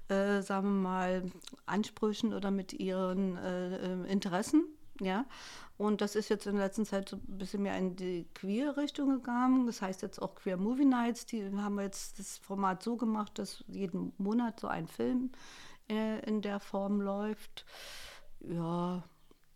äh, 0.08 0.42
sagen 0.42 0.66
wir 0.66 0.82
mal, 0.82 1.22
Ansprüchen 1.66 2.34
oder 2.34 2.50
mit 2.50 2.72
ihren 2.72 3.36
äh, 3.36 3.76
äh 3.76 4.10
Interessen. 4.10 4.64
Ja, 5.02 5.26
und 5.78 6.00
das 6.00 6.14
ist 6.14 6.28
jetzt 6.28 6.46
in 6.46 6.54
der 6.54 6.66
letzten 6.66 6.86
Zeit 6.86 7.08
so 7.08 7.16
ein 7.16 7.38
bisschen 7.38 7.62
mehr 7.62 7.76
in 7.76 7.96
die 7.96 8.28
Queer-Richtung 8.34 9.10
gegangen. 9.10 9.66
Das 9.66 9.82
heißt 9.82 10.02
jetzt 10.02 10.22
auch 10.22 10.36
Queer 10.36 10.56
Movie 10.56 10.84
Nights. 10.84 11.26
Die 11.26 11.44
haben 11.56 11.80
jetzt 11.80 12.20
das 12.20 12.38
Format 12.38 12.84
so 12.84 12.96
gemacht, 12.96 13.36
dass 13.40 13.64
jeden 13.66 14.12
Monat 14.16 14.60
so 14.60 14.68
ein 14.68 14.86
Film 14.86 15.32
äh, 15.90 16.20
in 16.20 16.40
der 16.40 16.60
Form 16.60 17.00
läuft. 17.00 17.66
Ja, 18.40 19.02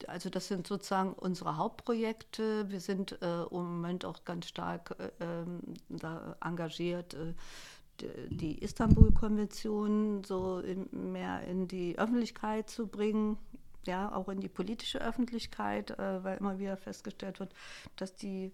also 0.09 0.29
das 0.29 0.49
sind 0.49 0.67
sozusagen 0.67 1.13
unsere 1.13 1.57
Hauptprojekte. 1.57 2.69
Wir 2.69 2.81
sind 2.81 3.23
äh, 3.23 3.43
im 3.43 3.49
Moment 3.53 4.05
auch 4.05 4.25
ganz 4.25 4.49
stark 4.49 4.97
äh, 4.99 5.25
ähm, 5.25 5.61
engagiert, 6.41 7.15
äh, 7.15 7.35
die 8.31 8.59
Istanbul-Konvention 8.59 10.25
so 10.25 10.61
mehr 10.91 11.43
in 11.43 11.69
die 11.69 11.97
Öffentlichkeit 11.97 12.69
zu 12.69 12.89
bringen 12.89 13.39
ja, 13.87 14.13
auch 14.13 14.29
in 14.29 14.41
die 14.41 14.49
politische 14.49 15.01
Öffentlichkeit, 15.01 15.91
äh, 15.99 16.25
weil 16.25 16.39
immer 16.39 16.59
wieder 16.59 16.77
festgestellt 16.77 17.41
wird, 17.41 17.55
dass 17.97 18.15
die 18.15 18.53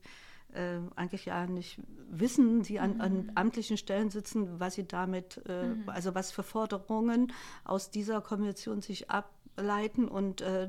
äh, 0.53 0.79
eigentlich 0.97 1.25
ja 1.25 1.47
nicht 1.47 1.81
wissen, 2.11 2.63
die 2.63 2.79
an, 2.79 3.01
an, 3.01 3.13
mhm. 3.15 3.33
amtlichen 3.35 3.77
Stellen 3.77 4.11
sitzen, 4.11 4.61
was 4.61 4.75
sie 4.75 4.87
damit, 4.87 5.41
äh, 5.49 5.69
mhm. 5.69 5.89
also 5.89 6.15
was 6.15 6.31
für 6.31 6.43
Forderungen 6.43 7.33
aus 7.65 7.91
dieser 7.91 8.21
Konvention 8.21 8.83
sich 8.83 9.11
ableiten. 9.11 10.09
Und 10.09 10.41
äh, 10.43 10.69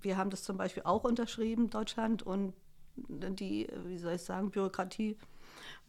wir 0.00 0.16
haben 0.16 0.30
das 0.30 0.42
zum 0.42 0.56
Beispiel 0.56 0.82
auch 0.84 1.04
unterschrieben, 1.04 1.70
Deutschland, 1.70 2.22
und 2.22 2.54
die, 2.96 3.68
wie 3.86 3.98
soll 3.98 4.14
ich 4.14 4.22
sagen, 4.22 4.50
Bürokratie 4.50 5.16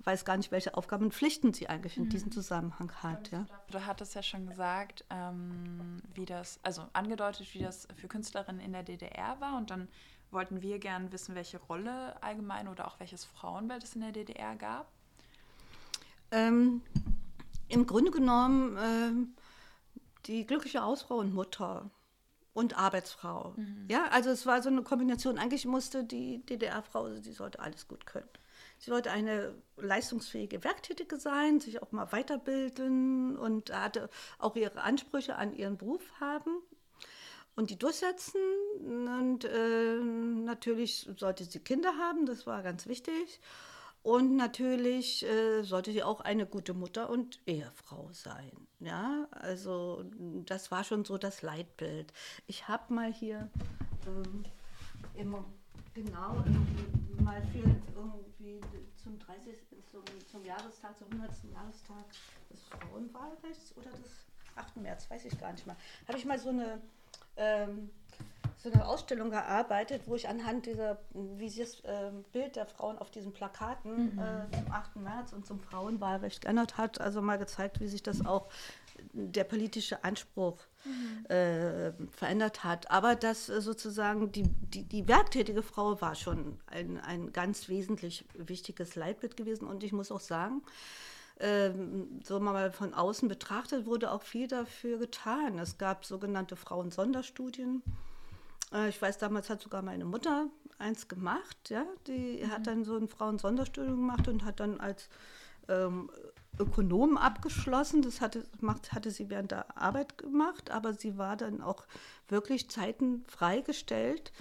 weiß 0.06 0.24
gar 0.24 0.38
nicht, 0.38 0.52
welche 0.52 0.76
Aufgaben 0.76 1.06
und 1.06 1.14
Pflichten 1.14 1.54
sie 1.54 1.68
eigentlich 1.68 1.98
in 1.98 2.06
mhm. 2.06 2.10
diesem 2.10 2.32
Zusammenhang 2.32 2.92
hat. 3.02 3.32
Ja. 3.32 3.46
Du 3.72 3.86
hattest 3.86 4.16
ja 4.16 4.24
schon 4.24 4.48
gesagt, 4.48 5.04
ähm, 5.10 6.02
wie 6.14 6.26
das, 6.26 6.60
also 6.64 6.84
angedeutet, 6.94 7.54
wie 7.54 7.60
das 7.60 7.88
für 7.96 8.08
Künstlerinnen 8.08 8.62
in 8.62 8.72
der 8.72 8.84
DDR 8.84 9.40
war 9.42 9.58
und 9.58 9.72
dann 9.72 9.88
wollten 10.32 10.62
wir 10.62 10.80
gern 10.80 11.12
wissen, 11.12 11.36
welche 11.36 11.58
Rolle 11.58 12.22
allgemein 12.22 12.68
oder 12.68 12.88
auch 12.88 13.00
welches 13.00 13.26
Frauenbild 13.26 13.84
es 13.84 13.96
in 13.96 14.02
der 14.02 14.12
DDR 14.12 14.56
gab. 14.56 14.92
Ähm, 16.32 16.82
Im 17.68 17.88
Grunde 17.88 18.12
genommen 18.12 18.78
ähm, 18.80 19.36
die 20.26 20.46
glückliche 20.46 20.82
Hausfrau 20.82 21.16
und 21.16 21.34
Mutter 21.34 21.90
und 22.54 22.78
Arbeitsfrau. 22.78 23.54
Mhm. 23.56 23.86
Ja, 23.90 24.06
also 24.12 24.30
es 24.30 24.46
war 24.46 24.62
so 24.62 24.70
eine 24.70 24.82
Kombination. 24.82 25.38
Eigentlich 25.38 25.66
musste 25.66 26.04
die 26.04 26.46
DDR-Frau, 26.46 27.16
sie 27.16 27.32
sollte 27.32 27.60
alles 27.60 27.88
gut 27.88 28.06
können. 28.06 28.30
Sie 28.86 28.92
wollte 28.92 29.10
eine 29.10 29.56
leistungsfähige 29.78 30.64
Werktätige 30.64 31.18
sein, 31.18 31.60
sich 31.60 31.82
auch 31.82 31.92
mal 31.92 32.12
weiterbilden 32.12 33.36
und 33.36 33.74
hatte 33.74 34.12
auch 34.38 34.56
ihre 34.56 34.82
Ansprüche 34.82 35.38
an 35.38 35.56
ihren 35.56 35.76
Beruf 35.76 36.04
haben 36.20 36.62
und 37.56 37.72
die 37.72 37.80
durchsetzen. 37.80 38.40
Und 38.80 39.44
äh, 39.44 39.96
natürlich 39.98 41.10
sollte 41.18 41.46
sie 41.46 41.62
Kinder 41.62 41.98
haben, 41.98 42.28
das 42.28 42.46
war 42.46 42.62
ganz 42.62 42.86
wichtig. 42.86 43.42
Und 44.04 44.36
natürlich 44.36 45.26
äh, 45.26 45.64
sollte 45.64 45.92
sie 45.92 46.04
auch 46.04 46.22
eine 46.22 46.46
gute 46.46 46.76
Mutter 46.76 47.10
und 47.10 47.40
Ehefrau 47.48 48.10
sein. 48.12 48.52
Ja, 48.82 49.28
also 49.32 50.06
das 50.46 50.70
war 50.70 50.84
schon 50.84 51.06
so 51.06 51.18
das 51.18 51.42
Leitbild. 51.42 52.14
Ich 52.46 52.68
habe 52.68 52.94
mal 52.94 53.12
hier 53.12 53.50
ähm, 54.06 54.46
immer 55.16 55.44
genau 55.96 56.44
mal 57.26 57.42
für 57.42 57.58
irgendwie 57.96 58.62
zum 59.04 59.18
30. 59.18 59.56
zum, 59.92 60.04
zum 60.32 60.46
Jahrestag, 60.46 60.96
zum 60.98 61.08
100. 61.12 61.32
Jahrestag 61.52 62.06
des 62.52 62.62
Frauenwahlrechts 62.66 63.76
oder 63.78 63.90
des 63.90 64.26
8. 64.56 64.78
März, 64.78 65.10
weiß 65.10 65.26
ich 65.26 65.40
gar 65.40 65.52
nicht 65.52 65.66
mal, 65.66 65.76
habe 66.08 66.18
ich 66.18 66.26
mal 66.26 66.38
so 66.38 66.50
eine 66.50 66.80
ähm, 67.36 67.90
so 68.58 68.72
eine 68.72 68.88
Ausstellung 68.88 69.30
gearbeitet, 69.30 70.04
wo 70.06 70.16
ich 70.16 70.28
anhand 70.28 70.66
dieser, 70.66 70.98
wie 71.14 71.50
sie 71.50 71.60
das 71.62 71.82
äh, 71.82 72.12
Bild 72.32 72.56
der 72.56 72.66
Frauen 72.66 72.98
auf 72.98 73.12
diesen 73.12 73.32
Plakaten 73.34 74.16
mhm. 74.16 74.20
äh, 74.20 74.58
zum 74.58 74.72
8. 74.72 74.96
März 74.98 75.34
und 75.34 75.46
zum 75.46 75.60
Frauenwahlrecht 75.60 76.42
geändert 76.42 76.78
hat, 76.78 77.02
also 77.02 77.22
mal 77.22 77.38
gezeigt, 77.38 77.80
wie 77.80 77.88
sich 77.88 78.02
das 78.02 78.26
auch 78.26 78.50
der 79.14 79.44
politische 79.44 80.04
Anspruch 80.04 80.58
mhm. 80.86 81.26
äh, 81.28 81.92
verändert 82.12 82.64
hat. 82.64 82.90
Aber 82.92 83.16
dass 83.16 83.50
äh, 83.50 83.62
sozusagen 83.62 84.32
die, 84.32 84.44
die, 84.44 84.84
die 84.84 85.08
werktätige 85.08 85.64
Frau 85.64 86.00
war 86.02 86.16
schon 86.16 86.60
ein, 86.68 87.00
ein 87.00 87.34
ganz 87.34 87.68
wesentlich 87.70 88.26
wichtiges 88.34 88.96
Leitbild 88.96 89.38
gewesen. 89.38 89.68
Und 89.68 89.84
ich 89.84 89.92
muss 89.92 90.12
auch 90.12 90.20
sagen, 90.20 90.62
ähm, 91.40 92.22
so 92.24 92.40
mal 92.40 92.72
von 92.72 92.94
außen 92.94 93.28
betrachtet, 93.28 93.86
wurde 93.86 94.12
auch 94.12 94.22
viel 94.22 94.48
dafür 94.48 94.98
getan. 94.98 95.60
Es 95.60 95.78
gab 95.78 96.06
sogenannte 96.06 96.56
Frauensonderstudien. 96.56 97.84
Äh, 98.74 98.90
ich 98.90 99.02
weiß, 99.02 99.18
damals 99.18 99.50
hat 99.50 99.62
sogar 99.62 99.82
meine 99.82 100.06
Mutter 100.06 100.48
eins 100.78 101.08
gemacht. 101.08 101.70
Ja? 101.70 101.86
Die 102.08 102.44
mhm. 102.44 102.52
hat 102.52 102.68
dann 102.68 102.86
so 102.86 102.96
ein 102.96 103.08
Frauensonderstudium 103.08 103.98
gemacht 103.98 104.28
und 104.28 104.46
hat 104.46 104.60
dann 104.60 104.80
als 104.80 105.10
ähm, 105.68 106.10
Ökonom 106.60 107.18
abgeschlossen. 107.18 108.02
Das 108.02 108.22
hatte, 108.22 108.46
macht, 108.62 108.94
hatte 108.94 109.12
sie 109.12 109.30
während 109.30 109.52
der 109.52 109.78
Arbeit 109.78 110.18
gemacht, 110.18 110.72
aber 110.72 110.94
sie 110.94 111.18
war 111.18 111.38
dann 111.38 111.62
auch 111.62 111.86
wirklich 112.28 112.70
Zeiten 112.70 113.24
freigestellt 113.28 114.32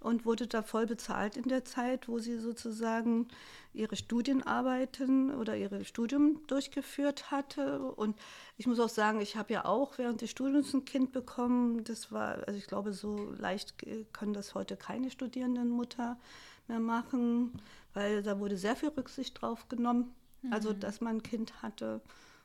und 0.00 0.24
wurde 0.24 0.46
da 0.46 0.62
voll 0.62 0.86
bezahlt 0.86 1.36
in 1.36 1.48
der 1.48 1.64
Zeit, 1.64 2.08
wo 2.08 2.18
sie 2.18 2.38
sozusagen 2.38 3.28
ihre 3.74 3.96
Studienarbeiten 3.96 5.34
oder 5.34 5.56
ihr 5.56 5.84
Studium 5.84 6.40
durchgeführt 6.46 7.30
hatte. 7.30 7.80
Und 7.80 8.16
ich 8.56 8.66
muss 8.66 8.80
auch 8.80 8.88
sagen, 8.88 9.20
ich 9.20 9.36
habe 9.36 9.52
ja 9.52 9.66
auch 9.66 9.98
während 9.98 10.22
des 10.22 10.30
Studiums 10.30 10.72
ein 10.72 10.86
Kind 10.86 11.12
bekommen. 11.12 11.84
Das 11.84 12.10
war, 12.10 12.38
also 12.46 12.58
ich 12.58 12.66
glaube, 12.66 12.92
so 12.94 13.30
leicht 13.38 13.74
können 14.12 14.32
das 14.32 14.54
heute 14.54 14.76
keine 14.76 15.10
Studierendenmutter 15.10 16.18
mehr 16.66 16.80
machen, 16.80 17.60
weil 17.92 18.22
da 18.22 18.38
wurde 18.40 18.56
sehr 18.56 18.76
viel 18.76 18.88
Rücksicht 18.90 19.40
drauf 19.40 19.68
genommen. 19.68 20.14
Also, 20.50 20.70
mhm. 20.70 20.80
dass 20.80 21.00
man 21.00 21.16
ein 21.16 21.22
Kind 21.22 21.62
hatte 21.62 22.00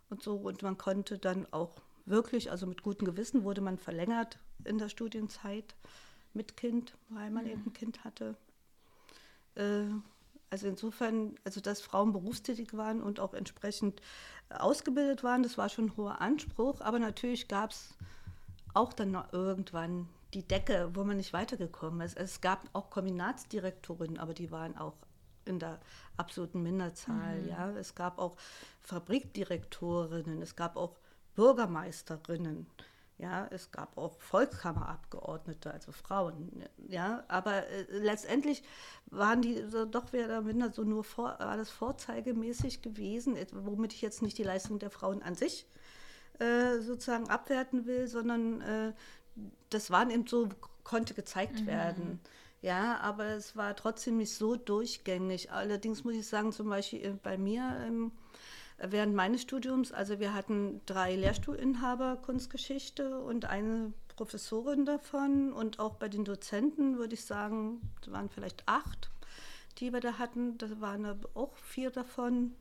und 0.10 0.22
so. 0.22 0.36
Und 0.36 0.62
man 0.62 0.78
konnte 0.78 1.18
dann 1.18 1.48
auch 1.52 1.76
wirklich, 2.06 2.52
also 2.52 2.68
mit 2.68 2.84
gutem 2.84 3.06
Gewissen 3.06 3.44
wurde 3.44 3.62
man 3.62 3.78
verlängert 3.78 4.40
in 4.64 4.78
der 4.78 4.90
Studienzeit 4.90 5.76
mit 6.34 6.58
Kind, 6.58 6.98
weil 7.10 7.32
man 7.32 7.46
mhm. 7.46 7.52
eben 7.52 7.64
ein 7.68 7.74
Kind 7.74 8.04
hatte. 8.04 8.36
Äh, 9.56 9.86
also 10.50 10.68
insofern, 10.68 11.36
also 11.44 11.60
dass 11.60 11.82
Frauen 11.82 12.14
berufstätig 12.14 12.76
waren 12.76 13.02
und 13.02 13.20
auch 13.20 13.34
entsprechend 13.34 14.02
ausgebildet 14.50 15.24
waren, 15.24 15.44
das 15.44 15.58
war 15.58 15.70
schon 15.70 15.86
ein 15.86 15.98
hoher 15.98 16.22
Anspruch. 16.22 16.82
Aber 16.82 17.00
natürlich 17.00 17.48
gab 17.48 17.72
es 17.72 17.96
auch 18.74 18.94
dann 18.94 19.12
noch 19.12 19.34
irgendwann 19.34 20.08
die 20.34 20.44
Decke, 20.44 20.92
wo 20.94 21.04
man 21.04 21.18
nicht 21.18 21.34
weitergekommen 21.34 22.02
ist. 22.02 22.18
Es 22.18 22.42
gab 22.42 22.70
auch 22.74 22.90
Kombinatsdirektorinnen, 22.90 24.20
aber 24.20 24.34
die 24.34 24.52
waren 24.52 24.78
auch 24.78 24.96
in 25.46 25.60
der 25.60 25.80
absoluten 26.18 26.62
Minderzahl. 26.64 27.42
Mhm. 27.42 27.48
Ja. 27.48 27.72
Es 27.72 27.96
gab 27.96 28.20
auch 28.20 28.38
Fabrikdirektorinnen, 28.82 30.42
es 30.42 30.56
gab 30.56 30.76
auch 30.76 30.98
Bürgermeisterinnen. 31.36 32.68
Ja, 33.18 33.48
es 33.50 33.72
gab 33.72 33.98
auch 33.98 34.20
Volkskammerabgeordnete, 34.20 35.72
also 35.72 35.94
Frauen. 35.94 36.52
Ja, 36.90 37.24
aber 37.30 37.66
äh, 37.68 37.86
letztendlich 37.90 38.62
waren 39.06 39.42
die 39.42 39.64
so 39.70 39.86
doch 39.86 40.12
oder 40.12 40.42
minder 40.42 40.74
so 40.74 40.84
nur 40.84 41.06
vor, 41.06 41.38
war 41.40 41.56
das 41.56 41.70
vorzeigemäßig 41.70 42.82
gewesen, 42.82 43.38
womit 43.54 43.94
ich 43.94 44.02
jetzt 44.02 44.22
nicht 44.22 44.38
die 44.38 44.44
Leistung 44.44 44.80
der 44.80 44.90
Frauen 44.90 45.24
an 45.24 45.36
sich 45.36 45.66
äh, 46.40 46.80
sozusagen 46.80 47.30
abwerten 47.30 47.86
will, 47.86 48.08
sondern 48.08 48.60
äh, 48.60 48.94
das 49.70 49.92
waren 49.92 50.10
eben 50.10 50.28
so, 50.28 50.50
konnte 50.84 51.14
gezeigt 51.14 51.62
mhm. 51.62 51.68
werden. 51.68 52.20
Ja, 52.66 52.98
aber 53.02 53.26
es 53.26 53.56
war 53.56 53.76
trotzdem 53.76 54.18
nicht 54.18 54.34
so 54.34 54.56
durchgängig. 54.56 55.52
Allerdings 55.52 56.04
muss 56.04 56.16
ich 56.16 56.26
sagen, 56.26 56.52
zum 56.52 56.68
Beispiel 56.68 57.06
äh, 57.06 57.14
bei 57.22 57.38
mir 57.38 57.78
ähm, 57.86 58.12
während 58.80 59.14
meines 59.14 59.44
Studiums, 59.44 59.92
also 59.92 60.20
wir 60.20 60.34
hatten 60.34 60.82
drei 60.88 61.16
Lehrstuhlinhaber 61.16 62.16
Kunstgeschichte 62.16 63.20
und 63.20 63.46
eine 63.46 63.94
Professorin 64.16 64.84
davon 64.84 65.54
und 65.54 65.78
auch 65.78 65.98
bei 65.98 66.10
den 66.10 66.26
Dozenten 66.26 66.98
würde 66.98 67.14
ich 67.14 67.24
sagen, 67.24 67.82
es 68.02 68.12
waren 68.12 68.30
vielleicht 68.30 68.64
acht, 68.66 69.12
die 69.78 69.94
wir 69.94 70.00
da 70.00 70.18
hatten. 70.18 70.58
Da 70.58 70.82
waren 70.82 71.06
auch 71.36 71.56
vier 71.58 71.92
davon 71.92 72.56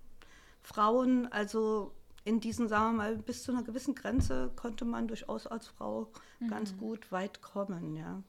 Frauen. 0.60 1.32
Also 1.32 1.92
in 2.24 2.40
diesen, 2.40 2.68
sagen 2.68 2.96
wir 2.96 3.04
mal, 3.04 3.16
bis 3.16 3.42
zu 3.42 3.52
einer 3.52 3.62
gewissen 3.62 3.94
Grenze 3.94 4.50
konnte 4.54 4.84
man 4.84 5.08
durchaus 5.08 5.46
als 5.46 5.66
Frau 5.66 6.12
mhm. 6.40 6.48
ganz 6.48 6.76
gut 6.76 7.10
weit 7.10 7.40
kommen, 7.40 7.96
ja. 7.96 8.22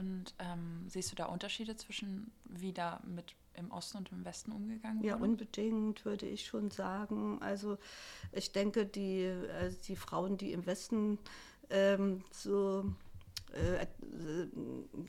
Und 0.00 0.34
ähm, 0.38 0.86
siehst 0.88 1.12
du 1.12 1.16
da 1.16 1.26
Unterschiede 1.26 1.76
zwischen, 1.76 2.32
wie 2.44 2.72
da 2.72 3.00
mit 3.04 3.34
im 3.54 3.70
Osten 3.70 3.98
und 3.98 4.10
im 4.12 4.24
Westen 4.24 4.52
umgegangen 4.52 4.98
wurde? 4.98 5.08
Ja, 5.08 5.16
unbedingt, 5.16 6.04
würde 6.06 6.26
ich 6.26 6.46
schon 6.46 6.70
sagen. 6.70 7.38
Also 7.42 7.76
ich 8.32 8.52
denke, 8.52 8.86
die, 8.86 9.30
also 9.60 9.76
die 9.86 9.96
Frauen, 9.96 10.38
die 10.38 10.52
im 10.52 10.64
Westen 10.64 11.18
ähm, 11.68 12.24
so 12.30 12.84
äh, 13.52 13.86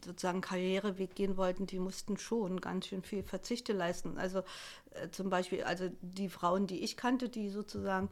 sozusagen 0.03 0.41
Karriereweg 0.41 1.15
gehen 1.15 1.37
wollten, 1.37 1.67
die 1.67 1.79
mussten 1.79 2.17
schon 2.17 2.59
ganz 2.59 2.87
schön 2.87 3.03
viel 3.03 3.23
Verzichte 3.23 3.73
leisten. 3.73 4.17
Also 4.17 4.39
äh, 4.91 5.09
zum 5.11 5.29
Beispiel, 5.29 5.63
also 5.63 5.89
die 6.01 6.29
Frauen, 6.29 6.67
die 6.67 6.83
ich 6.83 6.97
kannte, 6.97 7.29
die 7.29 7.49
sozusagen 7.49 8.09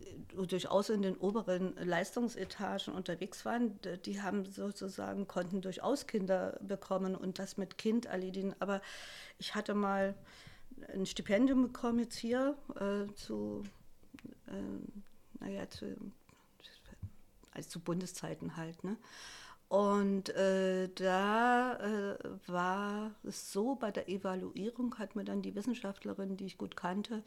äh, 0.00 0.46
durchaus 0.46 0.88
in 0.88 1.02
den 1.02 1.16
oberen 1.16 1.74
Leistungsetagen 1.76 2.94
unterwegs 2.94 3.44
waren, 3.44 3.78
die 4.04 4.22
haben 4.22 4.44
sozusagen, 4.46 5.26
konnten 5.26 5.60
durchaus 5.62 6.06
Kinder 6.06 6.58
bekommen 6.62 7.16
und 7.16 7.38
das 7.38 7.56
mit 7.56 7.76
Kind 7.76 8.06
erledigen. 8.06 8.54
Aber 8.60 8.80
ich 9.38 9.54
hatte 9.54 9.74
mal 9.74 10.14
ein 10.92 11.06
Stipendium 11.06 11.62
bekommen 11.62 11.98
jetzt 12.00 12.16
hier 12.16 12.56
äh, 12.76 13.12
zu, 13.14 13.62
äh, 14.46 15.40
naja, 15.40 15.68
zu, 15.70 15.96
also 17.52 17.68
zu 17.68 17.80
Bundeszeiten 17.80 18.56
halt, 18.56 18.84
ne? 18.84 18.96
Und 19.72 20.28
äh, 20.36 20.90
da 20.96 21.76
äh, 21.76 22.18
war 22.46 23.10
es 23.24 23.54
so, 23.54 23.74
bei 23.74 23.90
der 23.90 24.06
Evaluierung 24.06 24.98
hat 24.98 25.16
mir 25.16 25.24
dann 25.24 25.40
die 25.40 25.54
Wissenschaftlerin, 25.54 26.36
die 26.36 26.44
ich 26.44 26.58
gut 26.58 26.76
kannte, 26.76 27.22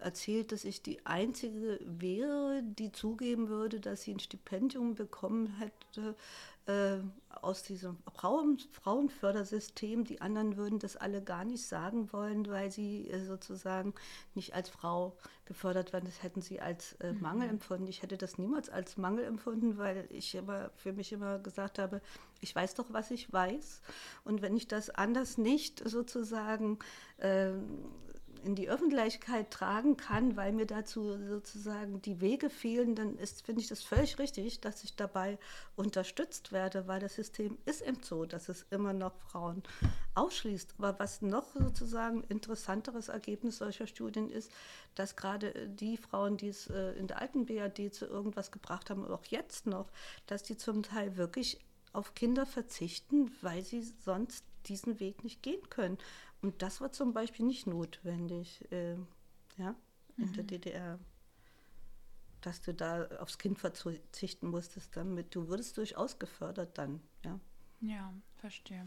erzählt, 0.00 0.50
dass 0.50 0.64
ich 0.64 0.82
die 0.82 1.06
einzige 1.06 1.78
wäre, 1.84 2.64
die 2.64 2.90
zugeben 2.90 3.48
würde, 3.48 3.78
dass 3.78 4.02
sie 4.02 4.14
ein 4.14 4.18
Stipendium 4.18 4.96
bekommen 4.96 5.46
hätte 5.58 6.16
äh, 6.66 6.98
aus 7.42 7.62
diesem 7.62 7.96
Frauen, 8.12 8.58
Frauenfördersystem. 8.72 10.04
Die 10.04 10.20
anderen 10.20 10.56
würden 10.56 10.78
das 10.78 10.96
alle 10.96 11.22
gar 11.22 11.44
nicht 11.44 11.66
sagen 11.66 12.12
wollen, 12.12 12.48
weil 12.48 12.70
sie 12.70 13.08
äh, 13.08 13.24
sozusagen 13.24 13.94
nicht 14.34 14.54
als 14.54 14.68
Frau 14.68 15.16
gefördert 15.44 15.92
werden. 15.92 16.06
Das 16.06 16.22
hätten 16.22 16.42
sie 16.42 16.60
als 16.60 16.94
äh, 16.94 17.12
mhm. 17.12 17.20
Mangel 17.20 17.48
empfunden. 17.48 17.86
Ich 17.86 18.02
hätte 18.02 18.16
das 18.16 18.38
niemals 18.38 18.68
als 18.68 18.96
Mangel 18.96 19.24
empfunden, 19.24 19.78
weil 19.78 20.06
ich 20.10 20.34
immer 20.34 20.70
für 20.76 20.92
mich 20.92 21.12
immer 21.12 21.38
gesagt 21.38 21.78
habe, 21.78 22.00
ich 22.40 22.54
weiß 22.54 22.74
doch, 22.74 22.92
was 22.92 23.10
ich 23.10 23.32
weiß. 23.32 23.80
Und 24.24 24.42
wenn 24.42 24.56
ich 24.56 24.66
das 24.66 24.90
anders 24.90 25.38
nicht 25.38 25.88
sozusagen 25.88 26.78
ähm, 27.18 27.84
in 28.46 28.54
die 28.54 28.68
Öffentlichkeit 28.68 29.50
tragen 29.50 29.96
kann, 29.96 30.36
weil 30.36 30.52
mir 30.52 30.66
dazu 30.66 31.18
sozusagen 31.28 32.00
die 32.00 32.20
Wege 32.20 32.48
fehlen, 32.48 32.94
dann 32.94 33.18
finde 33.18 33.60
ich 33.60 33.66
das 33.66 33.82
völlig 33.82 34.20
richtig, 34.20 34.60
dass 34.60 34.84
ich 34.84 34.94
dabei 34.94 35.38
unterstützt 35.74 36.52
werde, 36.52 36.86
weil 36.86 37.00
das 37.00 37.16
System 37.16 37.58
ist 37.64 37.82
eben 37.82 38.02
so, 38.02 38.24
dass 38.24 38.48
es 38.48 38.64
immer 38.70 38.92
noch 38.92 39.16
Frauen 39.18 39.64
ausschließt. 40.14 40.76
Aber 40.78 40.96
was 41.00 41.22
noch 41.22 41.54
sozusagen 41.54 42.22
interessanteres 42.24 43.08
Ergebnis 43.08 43.58
solcher 43.58 43.88
Studien 43.88 44.30
ist, 44.30 44.52
dass 44.94 45.16
gerade 45.16 45.68
die 45.68 45.96
Frauen, 45.96 46.36
die 46.36 46.48
es 46.48 46.68
äh, 46.68 46.92
in 46.92 47.08
der 47.08 47.20
alten 47.20 47.46
BRD 47.46 47.92
zu 47.92 48.06
irgendwas 48.06 48.52
gebracht 48.52 48.90
haben, 48.90 49.04
auch 49.06 49.24
jetzt 49.24 49.66
noch, 49.66 49.90
dass 50.28 50.44
die 50.44 50.56
zum 50.56 50.84
Teil 50.84 51.16
wirklich 51.16 51.58
auf 51.92 52.14
Kinder 52.14 52.46
verzichten, 52.46 53.32
weil 53.42 53.64
sie 53.64 53.82
sonst 53.82 54.44
diesen 54.66 55.00
Weg 55.00 55.24
nicht 55.24 55.42
gehen 55.42 55.68
können. 55.70 55.98
Und 56.46 56.62
das 56.62 56.80
war 56.80 56.92
zum 56.92 57.12
Beispiel 57.12 57.44
nicht 57.44 57.66
notwendig, 57.66 58.64
äh, 58.70 58.94
ja, 59.56 59.74
in 60.16 60.28
mhm. 60.28 60.32
der 60.34 60.44
DDR. 60.44 61.00
Dass 62.40 62.60
du 62.60 62.72
da 62.72 63.08
aufs 63.18 63.38
Kind 63.38 63.58
verzichten 63.58 64.46
musstest, 64.46 64.96
damit 64.96 65.34
du 65.34 65.48
wurdest 65.48 65.76
durchaus 65.76 66.20
gefördert 66.20 66.78
dann, 66.78 67.00
ja. 67.24 67.40
Ja, 67.80 68.14
verstehe. 68.36 68.86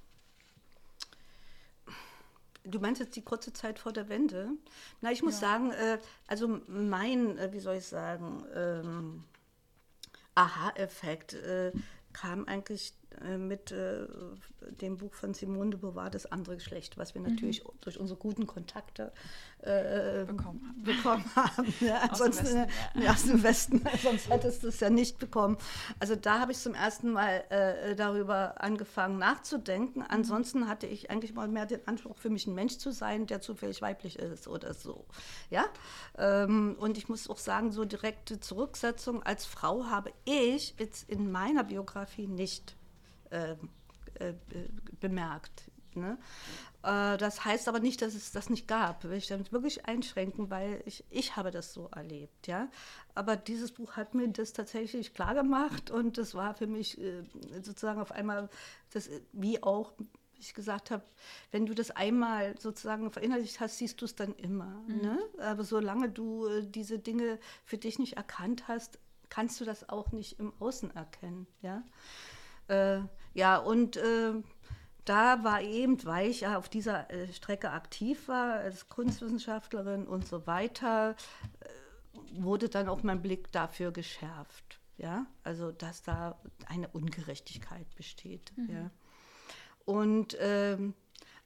Du 2.64 2.80
meinst 2.80 3.01
jetzt 3.01 3.16
die 3.16 3.24
kurze 3.24 3.53
Zeit 3.53 3.80
vor 3.80 3.91
der 3.91 4.09
Wende? 4.09 4.49
Na, 5.01 5.12
ich 5.12 5.24
muss 5.24 5.41
ja. 5.41 5.47
sagen, 5.47 5.72
äh, 5.72 5.97
also 6.28 6.62
mein, 6.68 7.38
äh, 7.38 7.51
wie 7.51 7.59
soll 7.59 7.76
ich 7.76 7.88
sagen, 7.88 8.45
ähm, 8.53 9.24
Aha-Effekt 10.36 11.34
äh, 11.34 11.72
kam 12.14 12.45
eigentlich 12.45 12.93
mit 13.38 13.72
äh, 13.72 14.07
dem 14.82 14.97
Buch 14.97 15.14
von 15.14 15.34
Simone 15.34 15.72
de 15.72 15.80
Beauvoir, 15.80 16.09
Das 16.09 16.32
andere 16.32 16.55
Geschlecht, 16.55 16.97
was 16.97 17.14
wir 17.14 17.22
natürlich 17.22 17.64
mhm. 17.64 17.70
durch 17.82 17.99
unsere 17.99 18.18
guten 18.18 18.47
Kontakte 18.47 19.12
äh, 19.62 20.26
bekommen 20.26 20.62
haben. 20.68 20.84
Bekommen 20.84 21.26
haben 21.36 21.74
ja. 21.80 21.97
Ansonsten, 22.09 22.47
aus, 22.47 22.53
dem 22.53 22.64
Westen, 22.64 23.01
ja. 23.01 23.12
aus 23.12 23.24
dem 23.24 23.43
Westen, 23.43 23.84
sonst 24.03 24.30
hättest 24.30 24.64
du 24.64 24.68
es 24.68 24.80
ja 24.80 24.89
nicht 24.89 25.20
bekommen. 25.20 25.57
Also 25.99 26.16
da 26.16 26.39
habe 26.39 26.51
ich 26.51 26.59
zum 26.59 26.74
ersten 26.74 27.12
Mal 27.12 27.43
äh, 27.49 27.95
darüber 27.95 28.62
angefangen 28.62 29.18
nachzudenken. 29.18 29.99
Mhm. 29.99 30.07
Ansonsten 30.09 30.68
hatte 30.68 30.88
ich 30.88 31.09
eigentlich 31.09 31.34
mal 31.34 31.47
mehr 31.47 31.66
den 31.66 31.88
Anspruch, 31.88 32.18
für 32.18 32.30
mich 32.30 32.47
ein 32.47 32.55
Mensch 32.55 32.78
zu 32.78 32.91
sein, 32.91 33.28
der 33.28 33.41
zufällig 33.41 33.82
weiblich 33.82 34.20
ist 34.20 34.47
oder 34.47 34.74
so. 34.74 35.05
Ja? 35.49 35.66
Ähm, 36.18 36.76
und 36.80 36.97
ich 36.97 37.09
muss 37.09 37.30
auch 37.30 37.39
sagen, 37.39 37.72
so 37.72 37.86
direkte 37.86 38.39
Zurücksetzung 38.39 39.24
als 39.24 39.45
Frau 39.45 39.86
habe 39.86 40.12
ich 40.26 40.76
jetzt 40.80 41.09
in 41.09 41.32
meiner 41.32 41.64
Biografie 41.64 42.28
nicht 42.28 42.76
äh, 43.32 43.55
äh, 44.19 44.34
bemerkt. 44.99 45.71
Ne? 45.95 46.17
Äh, 46.84 47.17
das 47.17 47.43
heißt 47.43 47.67
aber 47.67 47.79
nicht, 47.79 48.01
dass 48.01 48.13
es 48.13 48.32
das 48.32 48.49
nicht 48.49 48.67
gab. 48.67 49.03
Will 49.03 49.17
ich 49.17 49.27
damit 49.27 49.51
wirklich 49.51 49.86
einschränken, 49.86 50.49
weil 50.49 50.82
ich, 50.86 51.03
ich 51.09 51.36
habe 51.36 51.51
das 51.51 51.73
so 51.73 51.88
erlebt. 51.88 52.47
Ja? 52.47 52.69
Aber 53.15 53.36
dieses 53.36 53.71
Buch 53.71 53.93
hat 53.93 54.13
mir 54.13 54.27
das 54.29 54.53
tatsächlich 54.53 55.13
klar 55.13 55.34
gemacht 55.34 55.91
und 55.91 56.17
das 56.17 56.36
war 56.36 56.53
für 56.53 56.67
mich 56.67 56.99
sozusagen 57.61 58.01
auf 58.01 58.11
einmal, 58.11 58.49
das, 58.91 59.09
wie 59.34 59.63
auch 59.63 59.93
ich 60.41 60.53
gesagt 60.53 60.91
habe, 60.91 61.03
wenn 61.51 61.65
du 61.65 61.73
das 61.73 61.91
einmal 61.91 62.57
sozusagen 62.59 63.11
verinnerlicht 63.11 63.59
hast, 63.59 63.77
siehst 63.77 64.01
du 64.01 64.05
es 64.05 64.15
dann 64.15 64.34
immer. 64.36 64.84
Mhm. 64.88 65.01
Ne? 65.01 65.19
Aber 65.39 65.63
solange 65.63 66.09
du 66.09 66.61
diese 66.61 66.99
Dinge 66.99 67.39
für 67.63 67.77
dich 67.77 67.99
nicht 67.99 68.17
erkannt 68.17 68.67
hast, 68.67 68.99
kannst 69.29 69.61
du 69.61 69.65
das 69.65 69.89
auch 69.89 70.11
nicht 70.11 70.39
im 70.39 70.53
Außen 70.59 70.95
erkennen. 70.95 71.47
Ja. 71.61 71.84
Äh, 72.72 73.01
ja, 73.34 73.57
und 73.57 73.97
äh, 73.97 74.34
da 75.05 75.43
war 75.43 75.61
eben, 75.61 76.03
weil 76.05 76.30
ich 76.30 76.41
ja 76.41 76.57
auf 76.57 76.69
dieser 76.69 77.09
äh, 77.11 77.32
Strecke 77.34 77.72
aktiv 77.72 78.28
war, 78.28 78.55
als 78.55 78.88
Kunstwissenschaftlerin 78.88 80.07
und 80.07 80.26
so 80.28 80.47
weiter, 80.47 81.15
äh, 81.59 82.41
wurde 82.41 82.69
dann 82.69 82.88
auch 82.88 83.03
mein 83.03 83.22
Blick 83.22 83.51
dafür 83.51 83.91
geschärft. 83.91 84.80
Ja, 84.97 85.26
also 85.43 85.72
dass 85.72 86.03
da 86.03 86.39
eine 86.67 86.88
Ungerechtigkeit 86.89 87.88
besteht. 87.95 88.53
Mhm. 88.55 88.69
Ja. 88.69 88.91
Und 89.86 90.38
ähm, 90.39 90.93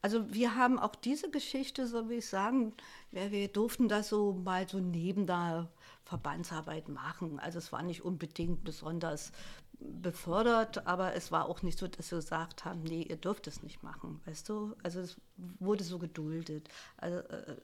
also 0.02 0.32
wir 0.34 0.56
haben 0.56 0.78
auch 0.78 0.94
diese 0.96 1.32
Geschichte, 1.32 1.88
so 1.88 2.10
wie 2.10 2.16
ich 2.16 2.28
sagen, 2.28 2.74
wir, 3.12 3.32
wir 3.32 3.48
durften 3.48 3.88
das 3.88 4.10
so 4.10 4.34
mal 4.34 4.68
so 4.68 4.80
neben 4.80 5.26
der 5.26 5.70
Verbandsarbeit 6.04 6.90
machen. 6.90 7.40
Also 7.40 7.58
es 7.58 7.72
war 7.72 7.82
nicht 7.82 8.04
unbedingt 8.04 8.64
besonders 8.64 9.32
befördert, 9.80 10.88
aber 10.88 11.16
es 11.16 11.32
war 11.32 11.48
auch 11.48 11.62
nicht 11.62 11.78
so, 11.78 11.88
dass 11.88 12.12
wir 12.12 12.20
gesagt 12.20 12.66
haben, 12.66 12.84
nee, 12.84 13.04
ihr 13.04 13.18
dürft 13.18 13.48
es 13.48 13.64
nicht 13.64 13.84
machen, 13.84 14.22
weißt 14.26 14.48
du? 14.50 14.76
Also 14.84 15.00
es 15.00 15.18
wurde 15.60 15.84
so 15.84 16.00
geduldet. 16.00 16.70
Also, 16.98 17.20
äh, 17.20 17.56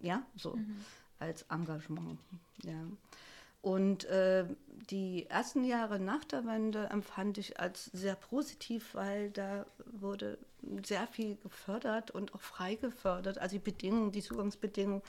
ja, 0.00 0.22
so 0.36 0.56
mhm. 0.56 0.84
als 1.18 1.42
Engagement, 1.50 2.18
ja. 2.62 2.74
Und 3.64 4.04
äh, 4.04 4.44
die 4.90 5.24
ersten 5.30 5.64
Jahre 5.64 5.98
nach 5.98 6.22
der 6.24 6.44
Wende 6.44 6.90
empfand 6.90 7.38
ich 7.38 7.58
als 7.58 7.86
sehr 7.86 8.14
positiv, 8.14 8.94
weil 8.94 9.30
da 9.30 9.64
wurde 9.86 10.36
sehr 10.84 11.06
viel 11.06 11.36
gefördert 11.36 12.10
und 12.10 12.34
auch 12.34 12.42
frei 12.42 12.74
gefördert. 12.74 13.38
Also 13.38 13.56
die 13.56 13.62
Bedingungen, 13.64 14.12
die 14.12 14.20
Zugangsbedingungen 14.20 15.02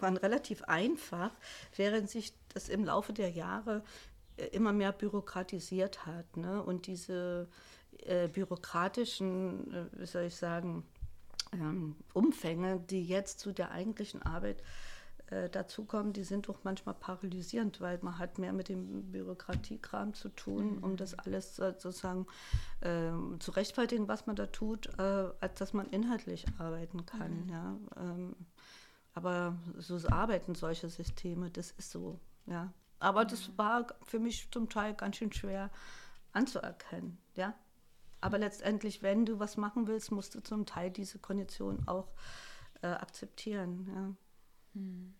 waren 0.00 0.16
relativ 0.16 0.64
einfach, 0.64 1.30
während 1.76 2.10
sich 2.10 2.32
das 2.52 2.68
im 2.68 2.84
Laufe 2.84 3.12
der 3.12 3.30
Jahre 3.30 3.84
immer 4.52 4.72
mehr 4.72 4.92
bürokratisiert 4.92 6.06
hat. 6.06 6.36
Ne? 6.36 6.62
Und 6.62 6.86
diese 6.86 7.48
äh, 7.98 8.28
bürokratischen, 8.28 9.72
äh, 9.72 10.00
wie 10.00 10.06
soll 10.06 10.22
ich 10.24 10.36
sagen, 10.36 10.84
ähm, 11.52 11.96
Umfänge, 12.12 12.80
die 12.80 13.04
jetzt 13.04 13.40
zu 13.40 13.52
der 13.52 13.72
eigentlichen 13.72 14.22
Arbeit 14.22 14.62
äh, 15.30 15.48
dazukommen, 15.48 16.12
die 16.12 16.24
sind 16.24 16.48
doch 16.48 16.64
manchmal 16.64 16.94
paralysierend, 16.94 17.80
weil 17.80 17.98
man 18.02 18.18
hat 18.18 18.38
mehr 18.38 18.52
mit 18.52 18.68
dem 18.68 19.12
Bürokratiekram 19.12 20.14
zu 20.14 20.28
tun, 20.30 20.76
mhm. 20.76 20.84
um 20.84 20.96
das 20.96 21.18
alles 21.18 21.56
sozusagen 21.56 22.26
äh, 22.80 23.10
zu 23.38 23.52
rechtfertigen, 23.52 24.08
was 24.08 24.26
man 24.26 24.36
da 24.36 24.46
tut, 24.46 24.88
äh, 24.98 25.28
als 25.40 25.54
dass 25.58 25.72
man 25.72 25.86
inhaltlich 25.86 26.46
arbeiten 26.58 27.06
kann. 27.06 27.44
Mhm. 27.44 27.48
Ja? 27.48 27.76
Ähm, 27.96 28.36
aber 29.12 29.56
so 29.76 29.98
arbeiten 30.08 30.54
solche 30.54 30.88
Systeme, 30.88 31.50
das 31.50 31.72
ist 31.72 31.90
so. 31.90 32.18
Ja? 32.46 32.72
Aber 33.00 33.24
das 33.24 33.56
war 33.58 33.86
für 34.02 34.18
mich 34.18 34.50
zum 34.50 34.68
Teil 34.68 34.94
ganz 34.94 35.16
schön 35.16 35.32
schwer 35.32 35.70
anzuerkennen. 36.32 37.18
Ja? 37.34 37.54
Aber 38.20 38.38
letztendlich, 38.38 39.02
wenn 39.02 39.26
du 39.26 39.38
was 39.40 39.56
machen 39.56 39.86
willst, 39.86 40.12
musst 40.12 40.34
du 40.34 40.40
zum 40.40 40.66
Teil 40.66 40.90
diese 40.90 41.18
Kondition 41.18 41.82
auch 41.88 42.12
äh, 42.82 42.88
akzeptieren. 42.88 43.86
Ja. 43.94 44.80
Hm. 44.80 45.14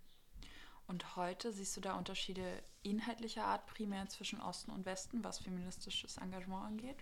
Und 0.86 1.16
heute 1.16 1.52
siehst 1.52 1.76
du 1.76 1.80
da 1.80 1.94
Unterschiede 1.94 2.44
inhaltlicher 2.82 3.44
Art 3.44 3.66
primär 3.66 4.08
zwischen 4.08 4.40
Osten 4.40 4.72
und 4.72 4.84
Westen, 4.84 5.24
was 5.24 5.38
feministisches 5.38 6.16
Engagement 6.16 6.64
angeht? 6.64 6.96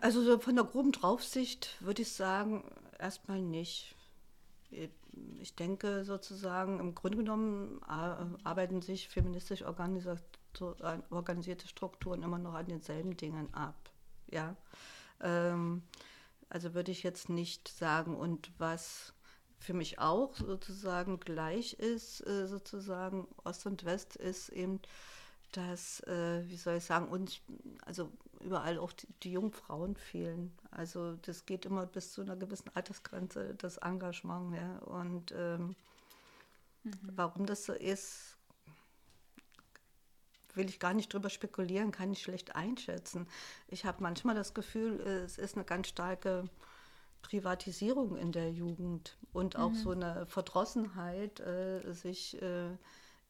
Also 0.00 0.22
so 0.22 0.38
von 0.38 0.56
der 0.56 0.64
groben 0.64 0.92
Draufsicht 0.92 1.76
würde 1.80 2.02
ich 2.02 2.12
sagen, 2.12 2.64
erstmal 2.98 3.40
nicht. 3.40 3.94
Ich 5.40 5.54
denke 5.54 6.04
sozusagen, 6.04 6.80
im 6.80 6.94
Grunde 6.94 7.18
genommen 7.18 7.82
arbeiten 7.82 8.80
sich 8.80 9.08
feministisch 9.08 9.62
organisierte 9.62 11.68
Strukturen 11.68 12.22
immer 12.22 12.38
noch 12.38 12.54
an 12.54 12.66
denselben 12.66 13.16
Dingen 13.16 13.52
ab. 13.52 13.90
Ja. 14.30 14.56
Ähm, 15.20 15.82
also 16.48 16.74
würde 16.74 16.92
ich 16.92 17.02
jetzt 17.02 17.28
nicht 17.28 17.68
sagen, 17.68 18.16
und 18.16 18.50
was 18.58 19.12
für 19.58 19.74
mich 19.74 19.98
auch 19.98 20.34
sozusagen 20.36 21.20
gleich 21.20 21.74
ist, 21.74 22.26
äh, 22.26 22.46
sozusagen 22.46 23.28
Ost 23.44 23.66
und 23.66 23.84
West, 23.84 24.16
ist 24.16 24.48
eben, 24.48 24.80
dass, 25.52 26.00
äh, 26.00 26.42
wie 26.48 26.56
soll 26.56 26.76
ich 26.76 26.84
sagen, 26.84 27.08
uns, 27.08 27.40
also 27.86 28.10
überall 28.42 28.78
auch 28.78 28.92
die, 28.92 29.06
die 29.22 29.32
jungen 29.32 29.52
Frauen 29.52 29.96
fehlen. 29.96 30.56
Also 30.70 31.16
das 31.16 31.46
geht 31.46 31.66
immer 31.66 31.86
bis 31.86 32.12
zu 32.12 32.22
einer 32.22 32.36
gewissen 32.36 32.70
Altersgrenze, 32.74 33.54
das 33.54 33.78
Engagement. 33.78 34.54
Ja. 34.54 34.78
Und 34.78 35.32
ähm, 35.36 35.74
mhm. 36.82 36.92
warum 37.14 37.46
das 37.46 37.64
so 37.64 37.72
ist, 37.72 38.36
will 40.54 40.68
ich 40.68 40.78
gar 40.78 40.94
nicht 40.94 41.12
drüber 41.12 41.30
spekulieren, 41.30 41.92
kann 41.92 42.12
ich 42.12 42.22
schlecht 42.22 42.54
einschätzen. 42.56 43.26
Ich 43.68 43.84
habe 43.84 44.02
manchmal 44.02 44.34
das 44.34 44.54
Gefühl, 44.54 45.00
es 45.00 45.38
ist 45.38 45.56
eine 45.56 45.64
ganz 45.64 45.88
starke 45.88 46.44
Privatisierung 47.22 48.16
in 48.16 48.32
der 48.32 48.50
Jugend 48.50 49.16
und 49.32 49.56
auch 49.56 49.70
mhm. 49.70 49.76
so 49.76 49.90
eine 49.92 50.26
Verdrossenheit, 50.26 51.40
äh, 51.40 51.92
sich 51.92 52.40
äh, 52.42 52.76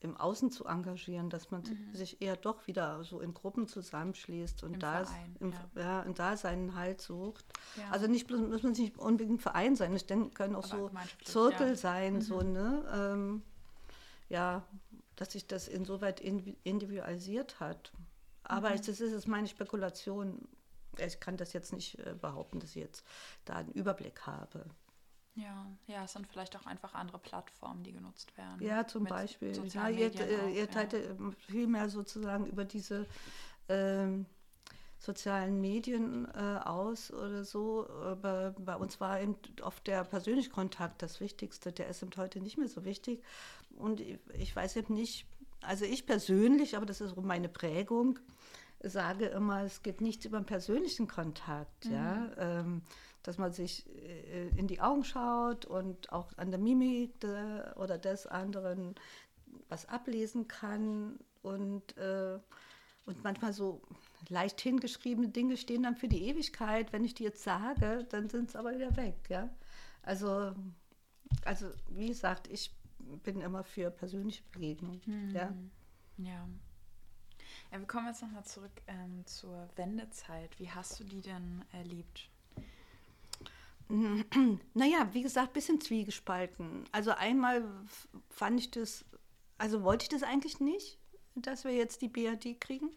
im 0.02 0.16
Außen 0.16 0.50
zu 0.50 0.66
engagieren, 0.66 1.30
dass 1.30 1.50
man 1.50 1.62
mhm. 1.62 1.94
sich 1.94 2.20
eher 2.20 2.36
doch 2.36 2.66
wieder 2.66 3.04
so 3.04 3.20
in 3.20 3.34
Gruppen 3.34 3.68
zusammenschließt 3.68 4.62
und, 4.64 4.74
Im 4.74 4.80
da, 4.80 5.04
Verein, 5.04 5.36
im, 5.40 5.52
ja. 5.52 5.82
ja. 5.82 6.02
und 6.02 6.18
da 6.18 6.36
seinen 6.36 6.74
Halt 6.74 7.00
sucht. 7.00 7.44
Ja. 7.76 7.90
Also 7.90 8.06
nicht 8.06 8.26
bloß, 8.26 8.40
muss 8.40 8.62
man 8.62 8.72
nicht 8.72 8.98
unbedingt 8.98 9.42
Verein 9.42 9.76
sein, 9.76 9.94
es 9.94 10.06
können 10.06 10.56
auch 10.56 10.72
Aber 10.72 10.90
so 11.24 11.48
Zirkel 11.48 11.68
ja. 11.68 11.76
sein, 11.76 12.14
mhm. 12.14 12.20
so, 12.22 12.40
ne? 12.42 12.84
Ähm, 12.94 13.42
ja, 14.28 14.62
dass 15.16 15.32
sich 15.32 15.46
das 15.46 15.68
insoweit 15.68 16.20
individualisiert 16.20 17.60
hat. 17.60 17.92
Aber 18.44 18.70
mhm. 18.70 18.76
das 18.76 19.00
ist 19.00 19.28
meine 19.28 19.46
Spekulation 19.46 20.48
ich 20.98 21.20
kann 21.20 21.36
das 21.36 21.52
jetzt 21.52 21.72
nicht 21.72 21.98
äh, 22.00 22.14
behaupten, 22.20 22.60
dass 22.60 22.70
ich 22.70 22.82
jetzt 22.82 23.04
da 23.44 23.54
einen 23.54 23.72
Überblick 23.72 24.26
habe. 24.26 24.64
Ja, 25.34 25.66
ja, 25.86 26.04
es 26.04 26.12
sind 26.12 26.26
vielleicht 26.26 26.54
auch 26.56 26.66
einfach 26.66 26.94
andere 26.94 27.18
Plattformen, 27.18 27.82
die 27.82 27.92
genutzt 27.92 28.36
werden. 28.36 28.60
Ja, 28.60 28.86
zum 28.86 29.04
Beispiel. 29.04 29.52
Ja, 29.68 29.88
ihr, 29.88 30.14
äh, 30.20 30.58
ihr 30.58 30.70
teilt 30.70 30.92
ja. 30.92 30.98
Ähm, 30.98 31.32
viel 31.32 31.66
mehr 31.66 31.88
sozusagen 31.88 32.46
über 32.46 32.64
diese 32.66 33.06
ähm, 33.68 34.26
sozialen 34.98 35.60
Medien 35.60 36.28
äh, 36.34 36.58
aus 36.64 37.10
oder 37.10 37.44
so. 37.44 37.88
Aber 37.88 38.54
bei 38.58 38.76
uns 38.76 39.00
war 39.00 39.20
eben 39.20 39.36
oft 39.62 39.86
der 39.86 40.04
persönliche 40.04 40.50
Kontakt 40.50 41.00
das 41.00 41.20
Wichtigste. 41.20 41.72
Der 41.72 41.88
ist 41.88 42.02
eben 42.02 42.12
heute 42.16 42.40
nicht 42.40 42.58
mehr 42.58 42.68
so 42.68 42.84
wichtig. 42.84 43.22
Und 43.76 44.00
ich, 44.00 44.18
ich 44.38 44.54
weiß 44.54 44.76
eben 44.76 44.92
nicht, 44.92 45.26
also 45.62 45.86
ich 45.86 46.04
persönlich, 46.04 46.76
aber 46.76 46.84
das 46.84 47.00
ist 47.00 47.16
meine 47.16 47.48
Prägung, 47.48 48.18
sage 48.82 49.26
immer, 49.26 49.62
es 49.62 49.82
geht 49.82 50.00
nichts 50.00 50.24
über 50.24 50.40
den 50.40 50.46
persönlichen 50.46 51.08
Kontakt, 51.08 51.86
mhm. 51.86 51.92
ja, 51.92 52.30
ähm, 52.36 52.82
dass 53.22 53.38
man 53.38 53.52
sich 53.52 53.86
äh, 53.88 54.48
in 54.56 54.66
die 54.66 54.80
Augen 54.80 55.04
schaut 55.04 55.64
und 55.64 56.12
auch 56.12 56.36
an 56.36 56.50
der 56.50 56.60
Mimik 56.60 57.20
de, 57.20 57.74
oder 57.76 57.98
des 57.98 58.26
anderen 58.26 58.94
was 59.68 59.86
ablesen 59.88 60.48
kann 60.48 61.18
und, 61.42 61.96
äh, 61.96 62.38
und 63.06 63.22
manchmal 63.24 63.52
so 63.52 63.82
leicht 64.28 64.60
hingeschriebene 64.60 65.28
Dinge 65.28 65.56
stehen 65.56 65.82
dann 65.82 65.96
für 65.96 66.08
die 66.08 66.28
Ewigkeit. 66.28 66.92
Wenn 66.92 67.04
ich 67.04 67.14
die 67.14 67.24
jetzt 67.24 67.42
sage, 67.42 68.06
dann 68.10 68.28
sind 68.28 68.50
es 68.50 68.56
aber 68.56 68.74
wieder 68.74 68.96
weg, 68.96 69.16
ja. 69.28 69.48
Also, 70.02 70.54
also 71.44 71.66
wie 71.90 72.08
gesagt, 72.08 72.48
ich 72.48 72.74
bin 73.22 73.40
immer 73.40 73.64
für 73.64 73.90
persönliche 73.90 74.42
Begegnung, 74.52 75.00
mhm. 75.06 75.30
ja. 75.30 75.54
Ja. 76.18 76.48
Ja, 77.70 77.78
wir 77.78 77.86
kommen 77.86 78.06
jetzt 78.06 78.20
nochmal 78.20 78.44
zurück 78.44 78.82
ähm, 78.86 79.24
zur 79.26 79.68
Wendezeit. 79.76 80.58
Wie 80.58 80.70
hast 80.70 81.00
du 81.00 81.04
die 81.04 81.22
denn 81.22 81.64
erlebt? 81.72 82.28
Naja, 83.88 85.08
wie 85.12 85.22
gesagt, 85.22 85.48
ein 85.48 85.52
bisschen 85.52 85.80
zwiegespalten. 85.80 86.84
Also 86.92 87.12
einmal 87.12 87.64
fand 88.30 88.60
ich 88.60 88.70
das, 88.70 89.04
also 89.58 89.82
wollte 89.82 90.04
ich 90.04 90.08
das 90.08 90.22
eigentlich 90.22 90.60
nicht, 90.60 90.98
dass 91.34 91.64
wir 91.64 91.72
jetzt 91.72 92.02
die 92.02 92.08
BRD 92.08 92.60
kriegen. 92.60 92.90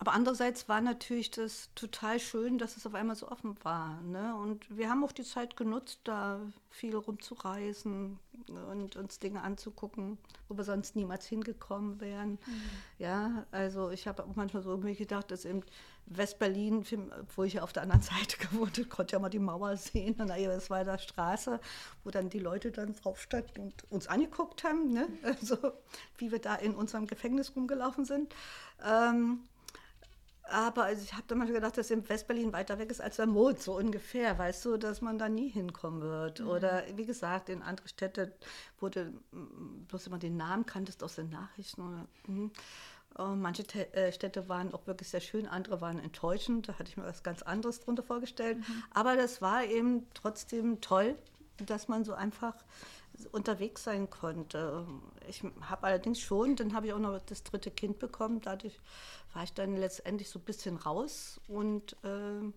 Aber 0.00 0.12
andererseits 0.12 0.68
war 0.68 0.80
natürlich 0.80 1.32
das 1.32 1.70
total 1.74 2.20
schön, 2.20 2.56
dass 2.56 2.76
es 2.76 2.86
auf 2.86 2.94
einmal 2.94 3.16
so 3.16 3.28
offen 3.28 3.56
war. 3.64 4.00
Ne? 4.02 4.32
Und 4.36 4.64
wir 4.76 4.88
haben 4.88 5.02
auch 5.02 5.10
die 5.10 5.24
Zeit 5.24 5.56
genutzt, 5.56 5.98
da 6.04 6.40
viel 6.70 6.94
rumzureisen 6.94 8.16
und 8.46 8.94
uns 8.94 9.18
Dinge 9.18 9.42
anzugucken, 9.42 10.16
wo 10.48 10.56
wir 10.56 10.62
sonst 10.62 10.94
niemals 10.94 11.26
hingekommen 11.26 12.00
wären. 12.00 12.30
Mhm. 12.30 12.62
Ja, 12.98 13.44
also 13.50 13.90
ich 13.90 14.06
habe 14.06 14.22
auch 14.22 14.36
manchmal 14.36 14.62
so 14.62 14.76
mir 14.76 14.94
gedacht, 14.94 15.32
dass 15.32 15.44
in 15.44 15.64
West-Berlin, 16.06 16.84
wo 17.34 17.42
ich 17.42 17.54
ja 17.54 17.62
auf 17.62 17.72
der 17.72 17.82
anderen 17.82 18.02
Seite 18.02 18.36
gewohnt 18.50 18.78
habe, 18.78 18.88
konnte 18.88 19.16
ja 19.16 19.18
mal 19.18 19.30
die 19.30 19.40
Mauer 19.40 19.76
sehen. 19.76 20.14
Und 20.20 20.30
es 20.30 20.70
war 20.70 20.84
da 20.84 20.96
Straße, 20.96 21.58
wo 22.04 22.10
dann 22.10 22.30
die 22.30 22.38
Leute 22.38 22.70
dann 22.70 22.94
drauf 22.94 23.20
standen 23.20 23.62
und 23.62 23.90
uns 23.90 24.06
angeguckt 24.06 24.62
haben, 24.62 24.92
ne? 24.92 25.08
also, 25.24 25.56
wie 26.18 26.30
wir 26.30 26.38
da 26.38 26.54
in 26.54 26.76
unserem 26.76 27.08
Gefängnis 27.08 27.56
rumgelaufen 27.56 28.04
sind. 28.04 28.32
Ähm, 28.86 29.40
aber 30.50 30.84
also 30.84 31.02
ich 31.02 31.12
habe 31.12 31.24
dann 31.26 31.38
manchmal 31.38 31.60
gedacht, 31.60 31.76
dass 31.76 31.90
in 31.90 32.08
Westberlin 32.08 32.52
weiter 32.52 32.78
weg 32.78 32.90
ist 32.90 33.00
als 33.00 33.16
der 33.16 33.26
Mond, 33.26 33.60
so 33.60 33.76
ungefähr, 33.76 34.38
weißt 34.38 34.64
du, 34.64 34.76
dass 34.76 35.00
man 35.00 35.18
da 35.18 35.28
nie 35.28 35.48
hinkommen 35.48 36.00
wird. 36.00 36.40
Mhm. 36.40 36.48
Oder 36.48 36.84
wie 36.94 37.06
gesagt, 37.06 37.48
in 37.48 37.62
andere 37.62 37.88
Städte, 37.88 38.32
wo 38.80 38.88
du 38.88 39.12
bloß 39.88 40.06
immer 40.06 40.18
den 40.18 40.36
Namen 40.36 40.66
kanntest 40.66 41.02
aus 41.02 41.16
den 41.16 41.30
Nachrichten. 41.30 41.82
Oder, 41.82 42.06
hm. 42.26 42.50
und 43.14 43.40
manche 43.40 43.62
äh, 43.94 44.12
Städte 44.12 44.48
waren 44.48 44.72
auch 44.72 44.86
wirklich 44.86 45.08
sehr 45.08 45.20
schön, 45.20 45.46
andere 45.46 45.80
waren 45.80 45.98
enttäuschend. 45.98 46.68
Da 46.68 46.78
hatte 46.78 46.90
ich 46.90 46.96
mir 46.96 47.04
was 47.04 47.22
ganz 47.22 47.42
anderes 47.42 47.80
drunter 47.80 48.02
vorgestellt. 48.02 48.58
Mhm. 48.58 48.82
Aber 48.90 49.16
das 49.16 49.42
war 49.42 49.64
eben 49.64 50.06
trotzdem 50.14 50.80
toll, 50.80 51.16
dass 51.66 51.88
man 51.88 52.04
so 52.04 52.14
einfach 52.14 52.54
unterwegs 53.32 53.84
sein 53.84 54.10
konnte. 54.10 54.86
Ich 55.28 55.42
habe 55.60 55.86
allerdings 55.86 56.20
schon, 56.20 56.56
dann 56.56 56.74
habe 56.74 56.86
ich 56.86 56.92
auch 56.92 56.98
noch 56.98 57.18
das 57.20 57.42
dritte 57.42 57.70
Kind 57.70 57.98
bekommen. 57.98 58.40
Dadurch 58.40 58.78
war 59.34 59.44
ich 59.44 59.52
dann 59.52 59.76
letztendlich 59.76 60.28
so 60.30 60.38
ein 60.38 60.44
bisschen 60.44 60.76
raus 60.76 61.40
und 61.48 61.96
äh, 62.04 62.52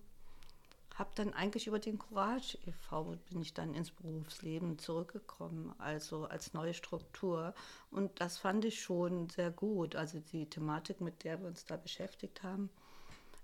habe 0.94 1.10
dann 1.14 1.32
eigentlich 1.32 1.66
über 1.66 1.78
den 1.78 1.98
Courage 1.98 2.58
e.V. 2.66 3.16
bin 3.30 3.42
ich 3.42 3.54
dann 3.54 3.74
ins 3.74 3.90
Berufsleben 3.90 4.78
zurückgekommen, 4.78 5.74
also 5.78 6.26
als 6.26 6.52
neue 6.52 6.74
Struktur. 6.74 7.54
Und 7.90 8.20
das 8.20 8.38
fand 8.38 8.64
ich 8.64 8.82
schon 8.82 9.28
sehr 9.30 9.50
gut. 9.50 9.96
Also 9.96 10.20
die 10.20 10.48
Thematik, 10.48 11.00
mit 11.00 11.24
der 11.24 11.40
wir 11.40 11.48
uns 11.48 11.64
da 11.64 11.76
beschäftigt 11.76 12.42
haben. 12.42 12.70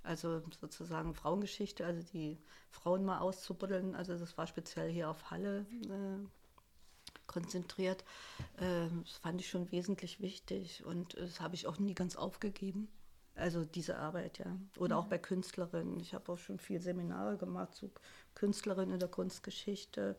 Also 0.03 0.43
sozusagen 0.61 1.15
Frauengeschichte, 1.15 1.85
also 1.85 2.03
die 2.13 2.39
Frauen 2.71 3.05
mal 3.05 3.19
auszubuddeln. 3.19 3.95
Also 3.95 4.17
das 4.17 4.37
war 4.39 4.47
speziell 4.47 4.91
hier 4.91 5.11
auf 5.11 5.31
Halle 5.31 5.67
äh, 5.87 6.27
konzentriert. 7.29 8.05
Ähm, 8.59 9.03
das 9.05 9.17
fand 9.19 9.41
ich 9.41 9.49
schon 9.49 9.71
wesentlich 9.71 10.21
wichtig 10.21 10.85
und 10.85 11.15
das 11.17 11.41
habe 11.41 11.55
ich 11.55 11.69
auch 11.69 11.79
nie 11.79 11.95
ganz 11.95 12.17
aufgegeben. 12.17 12.89
Also 13.37 13.65
diese 13.65 13.99
Arbeit, 13.99 14.39
ja. 14.39 14.59
Oder 14.79 14.97
mhm. 14.97 15.03
auch 15.03 15.07
bei 15.07 15.19
Künstlerinnen. 15.19 16.01
Ich 16.01 16.13
habe 16.13 16.33
auch 16.33 16.39
schon 16.39 16.59
viel 16.59 16.81
Seminare 16.81 17.37
gemacht 17.37 17.75
zu 17.75 17.91
Künstlerinnen 18.35 18.95
in 18.95 19.01
der 19.01 19.09
Kunstgeschichte, 19.09 20.17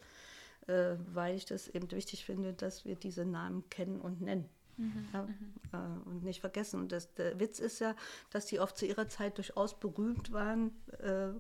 äh, 0.67 0.95
weil 1.13 1.35
ich 1.35 1.45
das 1.45 1.67
eben 1.67 1.91
wichtig 1.91 2.23
finde, 2.23 2.53
dass 2.53 2.85
wir 2.85 2.95
diese 2.95 3.25
Namen 3.25 3.69
kennen 3.69 3.99
und 3.99 4.21
nennen. 4.21 4.47
Mhm. 4.77 5.07
Ja, 5.11 5.23
mhm. 5.23 5.53
Äh, 5.73 6.09
und 6.09 6.23
nicht 6.23 6.39
vergessen. 6.39 6.79
Und 6.79 6.91
das, 6.93 7.13
der 7.13 7.39
Witz 7.39 7.59
ist 7.59 7.79
ja, 7.79 7.93
dass 8.29 8.45
die 8.45 8.61
oft 8.61 8.77
zu 8.77 8.85
ihrer 8.85 9.09
Zeit 9.09 9.37
durchaus 9.37 9.77
berühmt 9.77 10.31
waren. 10.31 10.71
Äh, 10.99 11.31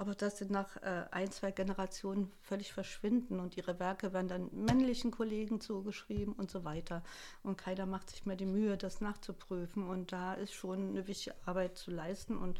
aber 0.00 0.14
dass 0.14 0.38
sie 0.38 0.46
nach 0.46 0.78
äh, 0.78 1.04
ein, 1.10 1.30
zwei 1.30 1.50
Generationen 1.50 2.32
völlig 2.40 2.72
verschwinden 2.72 3.38
und 3.38 3.58
ihre 3.58 3.78
Werke 3.78 4.14
werden 4.14 4.28
dann 4.28 4.48
männlichen 4.50 5.10
Kollegen 5.10 5.60
zugeschrieben 5.60 6.32
und 6.32 6.50
so 6.50 6.64
weiter. 6.64 7.02
Und 7.42 7.58
keiner 7.58 7.84
macht 7.84 8.08
sich 8.08 8.24
mehr 8.24 8.36
die 8.36 8.46
Mühe, 8.46 8.78
das 8.78 9.02
nachzuprüfen. 9.02 9.86
Und 9.86 10.10
da 10.12 10.32
ist 10.32 10.54
schon 10.54 10.88
eine 10.88 11.06
wichtige 11.06 11.36
Arbeit 11.44 11.76
zu 11.76 11.90
leisten 11.90 12.38
und 12.38 12.58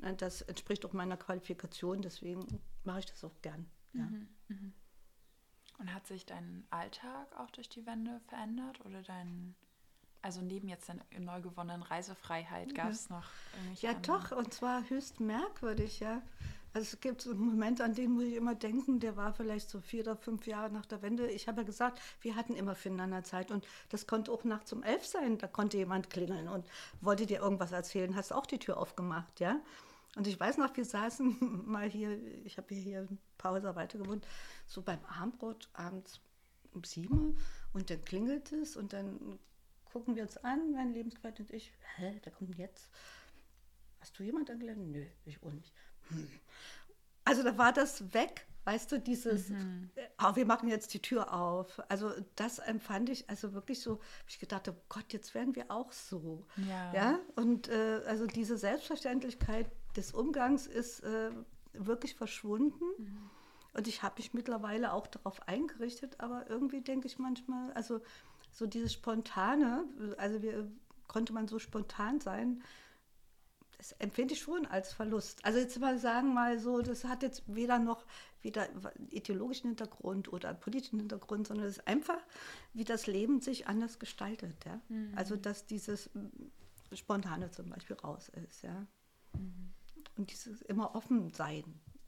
äh, 0.00 0.14
das 0.14 0.42
entspricht 0.42 0.86
auch 0.86 0.92
meiner 0.92 1.16
Qualifikation, 1.16 2.02
deswegen 2.02 2.46
mache 2.84 3.00
ich 3.00 3.06
das 3.06 3.24
auch 3.24 3.42
gern. 3.42 3.66
Ja. 3.92 4.04
Mhm, 4.04 4.28
mh. 4.46 4.72
Und 5.78 5.92
hat 5.92 6.06
sich 6.06 6.24
dein 6.24 6.68
Alltag 6.70 7.36
auch 7.36 7.50
durch 7.50 7.68
die 7.68 7.84
Wende 7.84 8.20
verändert 8.28 8.80
oder 8.86 9.02
dein 9.02 9.56
also 10.22 10.40
neben 10.40 10.68
jetzt 10.68 10.88
der 10.88 11.20
neu 11.20 11.40
gewonnenen 11.40 11.82
Reisefreiheit 11.82 12.74
gab 12.74 12.90
es 12.90 13.08
ja. 13.08 13.16
noch 13.16 13.26
irgendwelche. 13.54 13.86
Ja, 13.86 13.92
anderen? 13.92 14.20
doch, 14.20 14.36
und 14.36 14.52
zwar 14.52 14.88
höchst 14.90 15.20
merkwürdig, 15.20 16.00
ja. 16.00 16.20
Also 16.76 16.90
es 16.92 17.00
gibt 17.00 17.22
so 17.22 17.30
einen 17.30 17.40
Moment, 17.40 17.80
an 17.80 17.94
den 17.94 18.10
muss 18.10 18.24
ich 18.24 18.34
immer 18.34 18.54
denken, 18.54 19.00
der 19.00 19.16
war 19.16 19.32
vielleicht 19.32 19.70
so 19.70 19.80
vier 19.80 20.02
oder 20.02 20.14
fünf 20.14 20.46
Jahre 20.46 20.70
nach 20.70 20.84
der 20.84 21.00
Wende. 21.00 21.26
Ich 21.26 21.48
habe 21.48 21.62
ja 21.62 21.66
gesagt, 21.66 22.02
wir 22.20 22.36
hatten 22.36 22.54
immer 22.54 22.74
füreinander 22.74 23.24
Zeit 23.24 23.50
und 23.50 23.66
das 23.88 24.06
konnte 24.06 24.30
auch 24.30 24.44
nachts 24.44 24.74
um 24.74 24.82
elf 24.82 25.06
sein. 25.06 25.38
Da 25.38 25.46
konnte 25.46 25.78
jemand 25.78 26.10
klingeln 26.10 26.48
und 26.48 26.66
wollte 27.00 27.24
dir 27.24 27.38
irgendwas 27.38 27.72
erzählen, 27.72 28.14
hast 28.14 28.30
auch 28.30 28.44
die 28.44 28.58
Tür 28.58 28.76
aufgemacht, 28.76 29.40
ja. 29.40 29.58
Und 30.16 30.26
ich 30.26 30.38
weiß 30.38 30.58
noch, 30.58 30.76
wir 30.76 30.84
saßen 30.84 31.64
mal 31.66 31.88
hier, 31.88 32.20
ich 32.44 32.58
habe 32.58 32.74
hier 32.74 33.08
ein 33.08 33.18
paar 33.38 33.52
Häuser 33.52 33.74
weiter 33.74 33.96
gewohnt, 33.96 34.26
so 34.66 34.82
beim 34.82 35.02
Abendbrot 35.06 35.70
abends 35.72 36.20
um 36.74 36.84
sieben 36.84 37.38
und 37.72 37.88
dann 37.88 38.04
klingelt 38.04 38.52
es 38.52 38.76
und 38.76 38.92
dann 38.92 39.38
gucken 39.86 40.14
wir 40.14 40.24
uns 40.24 40.36
an, 40.36 40.72
mein 40.72 40.92
Lebensgefährte 40.92 41.42
und 41.42 41.52
ich, 41.54 41.72
hä, 41.96 42.20
der 42.22 42.32
kommt 42.32 42.54
jetzt. 42.58 42.90
Hast 43.98 44.18
du 44.18 44.24
jemand 44.24 44.50
eingeladen? 44.50 44.92
Nö, 44.92 45.06
ich 45.24 45.42
auch 45.42 45.50
nicht. 45.52 45.72
Also 47.24 47.42
da 47.42 47.58
war 47.58 47.72
das 47.72 48.14
weg, 48.14 48.46
weißt 48.64 48.92
du, 48.92 49.00
dieses, 49.00 49.48
mhm. 49.48 49.90
oh, 50.22 50.36
wir 50.36 50.46
machen 50.46 50.68
jetzt 50.68 50.94
die 50.94 51.00
Tür 51.00 51.32
auf. 51.32 51.80
Also 51.88 52.12
das 52.36 52.58
empfand 52.58 53.10
ich 53.10 53.28
also 53.28 53.52
wirklich 53.52 53.80
so, 53.80 54.00
ich 54.28 54.38
gedacht, 54.38 54.68
oh 54.68 54.76
Gott, 54.88 55.12
jetzt 55.12 55.34
werden 55.34 55.56
wir 55.56 55.70
auch 55.70 55.92
so. 55.92 56.44
Ja. 56.68 56.92
ja? 56.94 57.18
Und 57.34 57.68
äh, 57.68 58.02
also 58.06 58.26
diese 58.26 58.56
Selbstverständlichkeit 58.56 59.70
des 59.96 60.12
Umgangs 60.12 60.66
ist 60.66 61.00
äh, 61.00 61.30
wirklich 61.72 62.14
verschwunden. 62.14 62.84
Mhm. 62.98 63.30
Und 63.74 63.88
ich 63.88 64.02
habe 64.02 64.14
mich 64.18 64.32
mittlerweile 64.32 64.92
auch 64.92 65.06
darauf 65.06 65.46
eingerichtet, 65.48 66.18
aber 66.18 66.48
irgendwie 66.48 66.80
denke 66.80 67.06
ich 67.06 67.18
manchmal, 67.18 67.72
also 67.74 68.00
so 68.50 68.66
dieses 68.66 68.94
Spontane, 68.94 69.84
also 70.16 70.40
wir, 70.40 70.70
konnte 71.06 71.32
man 71.32 71.48
so 71.48 71.58
spontan 71.58 72.20
sein, 72.20 72.62
das 73.78 73.92
empfinde 73.92 74.34
ich 74.34 74.40
schon 74.40 74.66
als 74.66 74.92
Verlust. 74.92 75.44
Also 75.44 75.58
jetzt 75.58 75.78
mal 75.78 75.98
sagen 75.98 76.32
mal 76.32 76.58
so, 76.58 76.80
das 76.80 77.04
hat 77.04 77.22
jetzt 77.22 77.42
weder 77.46 77.78
noch 77.78 78.04
wieder 78.40 78.68
ideologischen 79.10 79.70
Hintergrund 79.70 80.32
oder 80.32 80.54
politischen 80.54 80.98
Hintergrund, 80.98 81.46
sondern 81.46 81.66
es 81.66 81.78
ist 81.78 81.88
einfach, 81.88 82.20
wie 82.72 82.84
das 82.84 83.06
Leben 83.06 83.40
sich 83.40 83.66
anders 83.66 83.98
gestaltet. 83.98 84.64
Ja? 84.64 84.80
Mhm. 84.88 85.12
Also 85.16 85.36
dass 85.36 85.66
dieses 85.66 86.10
Spontane 86.92 87.50
zum 87.50 87.68
Beispiel 87.70 87.96
raus 87.96 88.30
ist. 88.30 88.62
Ja? 88.62 88.86
Mhm. 89.34 89.72
Und 90.16 90.30
dieses 90.30 90.62
immer 90.62 90.94
offen 90.94 91.32
sein, 91.32 91.64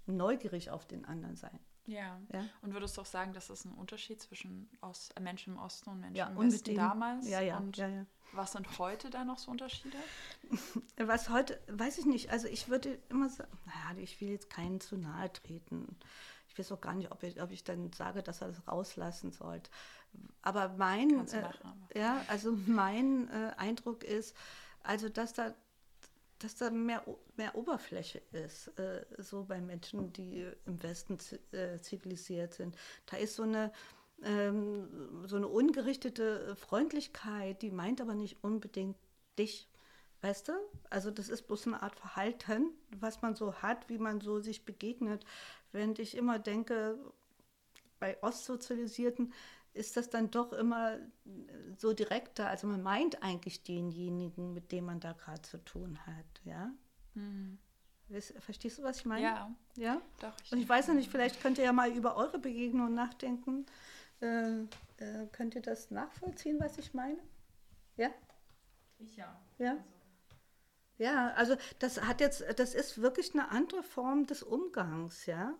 neugierig 0.07 0.71
auf 0.71 0.87
den 0.87 1.05
anderen 1.05 1.37
sein. 1.37 1.59
Ja. 1.87 2.21
ja. 2.33 2.45
Und 2.63 2.75
würdest 2.75 2.97
du 2.97 3.01
auch 3.01 3.07
sagen, 3.07 3.33
dass 3.33 3.49
es 3.51 3.65
ein 3.65 3.73
Unterschied 3.73 4.21
zwischen 4.21 4.71
Ost 4.83 5.19
Menschen 5.21 5.55
im 5.55 5.59
Osten 5.59 5.91
und 5.91 6.01
Menschen 6.01 6.17
ja, 6.17 6.29
im 6.29 6.39
Westen 6.39 6.75
damals? 6.75 7.29
Ja, 7.29 7.41
ja. 7.41 7.59
Und 7.59 7.77
ja, 7.77 7.89
ja. 7.89 8.07
Was 8.33 8.53
sind 8.53 8.79
heute 8.79 9.11
da 9.11 9.25
noch 9.25 9.39
so 9.39 9.51
Unterschiede? 9.51 9.97
Was 10.97 11.29
heute, 11.29 11.61
weiß 11.69 11.99
ich 11.99 12.07
nicht. 12.07 12.31
Also 12.31 12.49
ich 12.49 12.69
würde 12.69 12.99
immer 13.09 13.29
sagen, 13.29 13.51
naja, 13.67 14.01
ich 14.01 14.21
will 14.21 14.31
jetzt 14.31 14.51
keinen 14.51 14.81
zu 14.81 14.97
nahe 14.97 15.33
treten. 15.33 15.97
Ich 16.49 16.59
weiß 16.59 16.73
auch 16.73 16.81
gar 16.81 16.95
nicht, 16.95 17.11
ob 17.13 17.23
ich, 17.23 17.41
ob 17.41 17.51
ich 17.51 17.65
dann 17.65 17.93
sage, 17.93 18.23
dass 18.23 18.41
er 18.41 18.49
das 18.49 18.67
rauslassen 18.67 19.33
sollte. 19.33 19.71
Aber 20.43 20.71
mein, 20.71 21.29
äh, 21.29 21.51
ja, 21.95 22.25
also 22.29 22.53
mein 22.67 23.29
äh, 23.29 23.53
Eindruck 23.57 24.05
ist, 24.05 24.35
also 24.83 25.09
dass 25.09 25.33
da 25.33 25.55
dass 26.39 26.55
da 26.55 26.71
mehr, 26.71 27.03
mehr 27.37 27.55
Oberfläche 27.57 28.23
ist, 28.31 28.69
äh, 28.79 29.05
so 29.19 29.45
bei 29.45 29.61
Menschen, 29.61 30.13
die 30.13 30.47
im 30.67 30.83
Westen 30.83 31.19
äh, 31.53 31.79
zivilisiert 31.81 32.55
sind. 32.55 32.77
Da 33.07 33.17
ist 33.17 33.35
so 33.35 33.43
eine, 33.43 33.73
ähm, 34.23 35.27
so 35.27 35.37
eine 35.37 35.49
ungerichtete 35.49 36.57
Freundlichkeit, 36.57 37.63
die 37.63 37.71
meint 37.71 38.01
aber 38.01 38.15
nicht 38.15 38.43
unbedingt 38.43 38.97
dich. 39.39 39.69
Weißt 40.21 40.49
du? 40.49 40.53
Also 40.91 41.11
das 41.13 41.29
ist 41.29 41.43
bloß 41.43 41.69
eine 41.69 41.83
Art 41.83 41.95
Verhalten, 41.95 42.71
was 42.99 43.23
man 43.23 43.37
so 43.37 43.55
hat, 43.55 43.89
wie 43.89 43.99
man 43.99 44.21
so 44.21 44.41
sich 44.41 44.65
begegnet. 44.65 45.25
Während 45.71 46.01
ich 46.01 46.17
immer 46.17 46.41
denke, 46.41 46.99
bei 48.01 48.21
Ostsozialisierten 48.23 49.33
ist 49.75 49.97
das 49.97 50.11
dann 50.11 50.31
doch 50.31 50.53
immer 50.53 50.99
so 51.77 51.93
direkter. 51.93 52.49
Also 52.49 52.67
man 52.67 52.83
meint 52.83 53.23
eigentlich 53.23 53.63
denjenigen, 53.63 54.55
mit 54.55 54.73
dem 54.73 54.87
man 54.87 54.99
da 54.99 55.13
gerade 55.13 55.43
zu 55.43 55.59
tun 55.65 55.99
hat, 56.05 56.41
ja. 56.45 56.73
Mhm. 57.15 57.59
Verstehst 58.41 58.79
du, 58.79 58.83
was 58.83 59.01
ich 59.01 59.05
meine? 59.05 59.23
Ja. 59.23 59.55
Ja? 59.77 60.03
Doch. 60.21 60.33
Ich 60.43 60.51
Und 60.51 60.59
ich 60.59 60.69
weiß 60.69 60.89
noch 60.89 60.95
nicht, 60.95 61.11
vielleicht 61.11 61.43
könnt 61.43 61.59
ihr 61.59 61.65
ja 61.65 61.73
mal 61.73 61.91
über 61.91 62.17
eure 62.17 62.39
Begegnung 62.39 62.95
nachdenken. 62.95 63.67
Äh, 64.21 64.63
äh, 64.99 65.27
könnt 65.33 65.55
ihr 65.55 65.63
das 65.63 65.91
nachvollziehen, 65.91 66.59
was 66.61 66.79
ich 66.79 66.95
meine? 66.95 67.19
Ja? 67.97 68.11
Ich 68.99 69.17
ja. 69.17 69.41
Ja. 69.59 69.71
Also. 69.71 69.85
Ja, 70.99 71.33
also 71.35 71.57
das 71.79 72.03
hat 72.03 72.21
jetzt, 72.21 72.45
das 72.57 72.75
ist 72.75 73.01
wirklich 73.01 73.33
eine 73.33 73.51
andere 73.51 73.85
Form 73.85 74.27
des 74.27 74.43
Umgangs, 74.43 75.27
ja. 75.27 75.55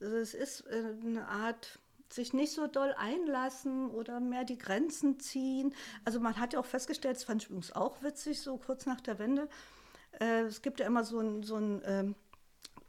Also 0.00 0.16
es 0.16 0.34
ist 0.34 0.66
äh, 0.66 0.94
eine 1.02 1.26
Art 1.28 1.78
sich 2.10 2.34
nicht 2.34 2.52
so 2.52 2.66
doll 2.66 2.94
einlassen 2.98 3.90
oder 3.90 4.20
mehr 4.20 4.44
die 4.44 4.58
Grenzen 4.58 5.18
ziehen. 5.18 5.74
Also 6.04 6.20
man 6.20 6.38
hat 6.38 6.52
ja 6.52 6.60
auch 6.60 6.66
festgestellt, 6.66 7.16
das 7.16 7.24
fand 7.24 7.42
ich 7.42 7.48
übrigens 7.48 7.72
auch 7.72 8.02
witzig, 8.02 8.40
so 8.40 8.58
kurz 8.58 8.86
nach 8.86 9.00
der 9.00 9.18
Wende, 9.18 9.48
äh, 10.20 10.42
es 10.42 10.62
gibt 10.62 10.80
ja 10.80 10.86
immer 10.86 11.04
so 11.04 11.18
einen 11.18 11.42
so 11.42 11.58
ähm, 11.58 12.14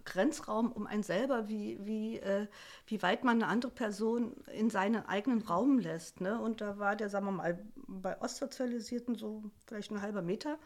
Grenzraum 0.07 0.71
um 0.71 0.87
einen 0.87 1.03
selber, 1.03 1.49
wie, 1.49 1.77
wie, 1.85 2.17
äh, 2.17 2.47
wie 2.87 3.01
weit 3.01 3.23
man 3.23 3.41
eine 3.41 3.51
andere 3.51 3.71
Person 3.71 4.33
in 4.53 4.69
seinen 4.69 5.05
eigenen 5.05 5.41
Raum 5.41 5.79
lässt. 5.79 6.21
Ne? 6.21 6.39
Und 6.39 6.61
da 6.61 6.79
war 6.79 6.95
der, 6.95 7.09
sagen 7.09 7.25
wir 7.25 7.31
mal, 7.31 7.59
bei 7.75 8.19
Ostsozialisierten 8.21 9.15
so 9.15 9.43
vielleicht 9.65 9.91
ein 9.91 10.01
halber 10.01 10.21
Meter 10.21 10.57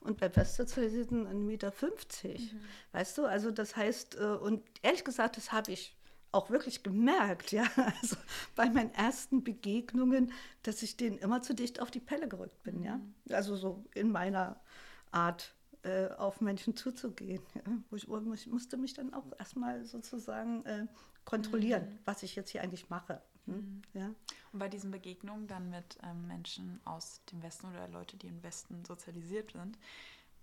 und 0.00 0.18
bei 0.18 0.34
Westsozialisierten 0.34 1.26
ein 1.26 1.46
Meter 1.46 1.70
50. 1.70 2.52
Mhm. 2.52 2.60
Weißt 2.92 3.16
du, 3.16 3.26
also 3.26 3.50
das 3.50 3.76
heißt, 3.76 4.16
äh, 4.16 4.24
und 4.24 4.62
ehrlich 4.82 5.04
gesagt, 5.04 5.36
das 5.36 5.52
habe 5.52 5.72
ich 5.72 5.96
auch 6.32 6.50
wirklich 6.50 6.82
gemerkt, 6.82 7.52
ja, 7.52 7.64
also 8.00 8.16
bei 8.56 8.68
meinen 8.70 8.92
ersten 8.94 9.44
Begegnungen, 9.44 10.32
dass 10.62 10.82
ich 10.82 10.96
denen 10.96 11.18
immer 11.18 11.42
zu 11.42 11.54
dicht 11.54 11.80
auf 11.80 11.90
die 11.90 12.00
Pelle 12.00 12.28
gerückt 12.28 12.62
bin, 12.62 12.82
ja. 12.82 12.96
Mhm. 12.96 13.14
Also 13.30 13.56
so 13.56 13.84
in 13.94 14.10
meiner 14.10 14.60
Art 15.12 15.54
äh, 15.82 16.08
auf 16.08 16.40
Menschen 16.40 16.76
zuzugehen. 16.76 17.42
Ja? 17.54 17.62
Ich, 17.96 18.08
ich, 18.08 18.46
musste 18.46 18.76
mich 18.76 18.94
dann 18.94 19.14
auch 19.14 19.26
erstmal 19.38 19.84
sozusagen 19.84 20.64
äh, 20.66 20.86
kontrollieren, 21.24 21.84
mhm. 21.84 21.98
was 22.04 22.22
ich 22.22 22.36
jetzt 22.36 22.50
hier 22.50 22.62
eigentlich 22.62 22.90
mache. 22.90 23.22
Hm? 23.46 23.54
Mhm. 23.54 23.82
Ja? 23.94 24.14
Und 24.52 24.58
bei 24.58 24.68
diesen 24.68 24.90
Begegnungen 24.90 25.46
dann 25.46 25.70
mit 25.70 25.98
ähm, 26.02 26.26
Menschen 26.26 26.80
aus 26.84 27.22
dem 27.32 27.42
Westen 27.42 27.68
oder 27.68 27.88
Leute, 27.88 28.16
die 28.16 28.26
im 28.26 28.42
Westen 28.42 28.84
sozialisiert 28.84 29.52
sind, 29.52 29.78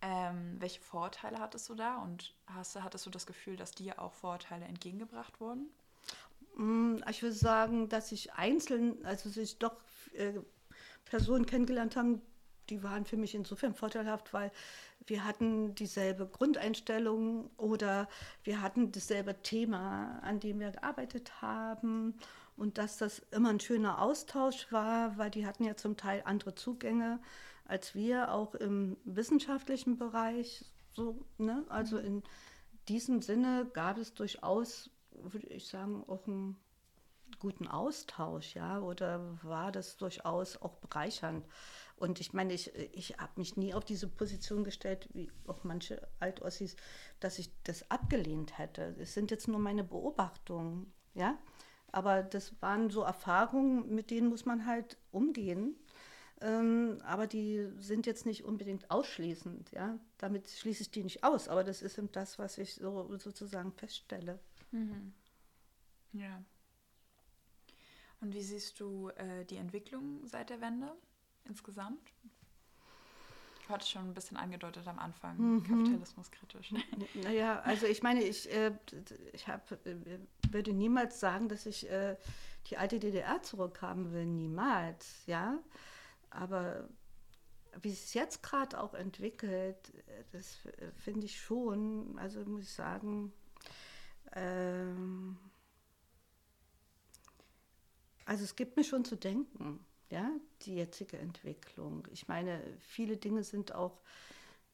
ähm, 0.01 0.55
welche 0.59 0.79
Vorteile 0.79 1.39
hattest 1.39 1.69
du 1.69 1.75
da 1.75 1.97
und 1.97 2.35
hast, 2.47 2.75
hattest 2.81 3.05
du 3.05 3.09
das 3.09 3.25
Gefühl, 3.25 3.55
dass 3.57 3.71
dir 3.71 3.99
auch 3.99 4.13
Vorteile 4.13 4.65
entgegengebracht 4.65 5.39
wurden? 5.39 5.69
Mm, 6.55 6.97
ich 7.09 7.21
würde 7.23 7.35
sagen, 7.35 7.89
dass 7.89 8.11
ich 8.11 8.33
einzeln, 8.33 9.03
also 9.05 9.29
sich 9.29 9.57
doch 9.57 9.75
äh, 10.13 10.33
Personen 11.05 11.45
kennengelernt 11.45 11.95
haben, 11.95 12.21
die 12.69 12.83
waren 12.83 13.05
für 13.05 13.17
mich 13.17 13.33
insofern 13.33 13.73
vorteilhaft, 13.73 14.33
weil 14.33 14.51
wir 15.07 15.23
hatten 15.23 15.73
dieselbe 15.75 16.27
Grundeinstellung 16.27 17.49
oder 17.57 18.07
wir 18.43 18.61
hatten 18.61 18.91
dasselbe 18.91 19.41
Thema, 19.41 20.19
an 20.21 20.39
dem 20.39 20.59
wir 20.59 20.71
gearbeitet 20.71 21.41
haben 21.41 22.15
und 22.55 22.77
dass 22.77 22.97
das 22.97 23.19
immer 23.31 23.49
ein 23.49 23.59
schöner 23.59 24.01
Austausch 24.01 24.71
war, 24.71 25.17
weil 25.17 25.31
die 25.31 25.47
hatten 25.47 25.63
ja 25.63 25.75
zum 25.75 25.97
Teil 25.97 26.21
andere 26.25 26.55
Zugänge 26.55 27.19
als 27.67 27.95
wir, 27.95 28.31
auch 28.31 28.55
im 28.55 28.97
wissenschaftlichen 29.03 29.97
Bereich. 29.97 30.65
So, 30.93 31.25
ne? 31.37 31.65
Also 31.69 31.97
mhm. 31.97 32.05
in 32.05 32.23
diesem 32.87 33.21
Sinne 33.21 33.67
gab 33.73 33.97
es 33.97 34.13
durchaus, 34.13 34.89
würde 35.11 35.47
ich 35.47 35.67
sagen, 35.67 36.03
auch 36.07 36.25
ein 36.27 36.55
guten 37.39 37.67
Austausch, 37.67 38.55
ja, 38.55 38.79
oder 38.79 39.37
war 39.43 39.71
das 39.71 39.97
durchaus 39.97 40.57
auch 40.61 40.75
bereichernd? 40.77 41.45
Und 41.97 42.19
ich 42.19 42.31
meine, 42.31 42.53
ich, 42.53 42.73
ich 42.93 43.17
habe 43.17 43.31
mich 43.37 43.57
nie 43.57 43.73
auf 43.73 43.83
diese 43.83 44.07
Position 44.07 44.63
gestellt, 44.63 45.09
wie 45.13 45.31
auch 45.47 45.63
manche 45.63 46.07
Altossis, 46.19 46.75
dass 47.19 47.39
ich 47.39 47.49
das 47.63 47.89
abgelehnt 47.89 48.57
hätte. 48.59 48.95
Es 48.99 49.15
sind 49.15 49.31
jetzt 49.31 49.47
nur 49.47 49.59
meine 49.59 49.83
Beobachtungen, 49.83 50.93
ja. 51.15 51.37
Aber 51.91 52.21
das 52.21 52.61
waren 52.61 52.91
so 52.91 53.01
Erfahrungen, 53.01 53.95
mit 53.95 54.11
denen 54.11 54.29
muss 54.29 54.45
man 54.45 54.67
halt 54.67 54.97
umgehen. 55.11 55.75
Ähm, 56.39 56.99
aber 57.03 57.25
die 57.25 57.67
sind 57.79 58.05
jetzt 58.05 58.27
nicht 58.27 58.45
unbedingt 58.45 58.91
ausschließend, 58.91 59.71
ja. 59.71 59.97
Damit 60.19 60.47
schließe 60.47 60.83
ich 60.83 60.91
die 60.91 61.03
nicht 61.03 61.23
aus, 61.23 61.47
aber 61.47 61.63
das 61.63 61.81
ist 61.81 61.97
eben 61.97 62.11
das, 62.11 62.37
was 62.37 62.59
ich 62.59 62.75
so 62.75 63.17
sozusagen 63.17 63.71
feststelle. 63.71 64.39
Mhm. 64.69 65.13
Ja. 66.13 66.43
Und 68.21 68.35
wie 68.35 68.43
siehst 68.43 68.79
du 68.79 69.09
äh, 69.09 69.45
die 69.45 69.57
Entwicklung 69.57 70.27
seit 70.27 70.51
der 70.51 70.61
Wende 70.61 70.91
insgesamt? 71.47 72.11
Ich 73.61 73.69
hatte 73.69 73.85
schon 73.85 74.09
ein 74.09 74.13
bisschen 74.13 74.37
angedeutet 74.37 74.87
am 74.87 74.97
Anfang, 74.97 75.37
mhm. 75.37 75.63
Kapitalismus 75.63 76.31
kritisch. 76.31 76.73
Naja, 77.15 77.59
also 77.61 77.85
ich 77.85 78.01
meine, 78.01 78.23
ich, 78.23 78.49
äh, 78.49 78.71
ich 79.33 79.47
hab, 79.49 79.69
äh, 79.85 80.19
würde 80.49 80.71
niemals 80.71 81.19
sagen, 81.19 81.49
dass 81.49 81.65
ich 81.65 81.89
äh, 81.89 82.15
die 82.67 82.77
alte 82.77 82.99
DDR 82.99 83.41
zurückhaben 83.43 84.13
will, 84.13 84.25
niemals, 84.25 85.25
ja. 85.25 85.59
Aber 86.29 86.87
wie 87.81 87.91
es 87.91 88.13
jetzt 88.13 88.41
gerade 88.41 88.79
auch 88.79 88.93
entwickelt, 88.93 89.93
äh, 90.07 90.23
das 90.31 90.59
finde 90.95 91.25
ich 91.25 91.39
schon, 91.39 92.17
also 92.19 92.39
muss 92.45 92.63
ich 92.63 92.73
sagen, 92.73 93.33
ähm, 94.33 95.37
also 98.25 98.43
es 98.43 98.55
gibt 98.55 98.77
mir 98.77 98.83
schon 98.83 99.05
zu 99.05 99.15
denken, 99.15 99.85
ja, 100.09 100.31
die 100.61 100.75
jetzige 100.75 101.17
Entwicklung. 101.17 102.07
Ich 102.11 102.27
meine, 102.27 102.61
viele 102.79 103.17
Dinge 103.17 103.43
sind 103.43 103.73
auch 103.73 104.01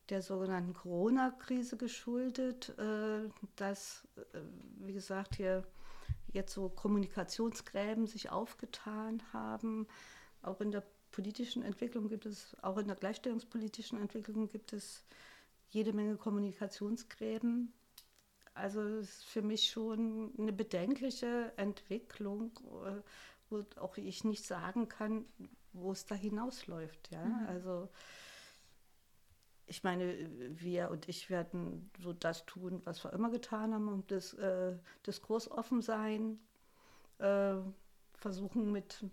der 0.09 0.21
sogenannten 0.21 0.73
Corona-Krise 0.73 1.77
geschuldet, 1.77 2.77
äh, 2.77 3.29
dass, 3.55 4.07
äh, 4.33 4.39
wie 4.79 4.93
gesagt, 4.93 5.35
hier 5.35 5.63
jetzt 6.33 6.53
so 6.53 6.69
Kommunikationsgräben 6.69 8.07
sich 8.07 8.29
aufgetan 8.29 9.21
haben. 9.31 9.87
Auch 10.41 10.59
in 10.61 10.71
der 10.71 10.83
politischen 11.11 11.63
Entwicklung 11.63 12.09
gibt 12.09 12.25
es, 12.25 12.57
auch 12.61 12.77
in 12.77 12.87
der 12.87 12.95
gleichstellungspolitischen 12.95 13.99
Entwicklung 13.99 14.49
gibt 14.49 14.73
es 14.73 15.05
jede 15.69 15.93
Menge 15.93 16.17
Kommunikationsgräben. 16.17 17.71
Also 18.55 18.81
es 18.81 19.09
ist 19.09 19.25
für 19.25 19.41
mich 19.41 19.69
schon 19.69 20.31
eine 20.37 20.53
bedenkliche 20.53 21.53
Entwicklung, 21.55 22.51
äh, 22.85 23.01
wo 23.53 23.63
auch 23.79 23.97
ich 23.97 24.23
nicht 24.23 24.45
sagen 24.45 24.89
kann, 24.89 25.25
wo 25.71 25.91
es 25.91 26.05
da 26.05 26.15
hinausläuft. 26.15 27.11
Ja? 27.11 27.23
Mhm. 27.23 27.47
Also 27.47 27.89
ich 29.65 29.83
meine, 29.83 30.29
wir 30.59 30.91
und 30.91 31.07
ich 31.07 31.29
werden 31.29 31.89
so 31.99 32.13
das 32.13 32.45
tun, 32.45 32.81
was 32.83 33.03
wir 33.03 33.13
immer 33.13 33.29
getan 33.29 33.73
haben 33.73 33.87
und 33.87 34.11
das 34.11 34.33
äh, 34.33 34.77
Diskurs 35.07 35.49
offen 35.49 35.81
sein, 35.81 36.39
äh, 37.19 37.55
versuchen 38.13 38.71
mit 38.71 39.05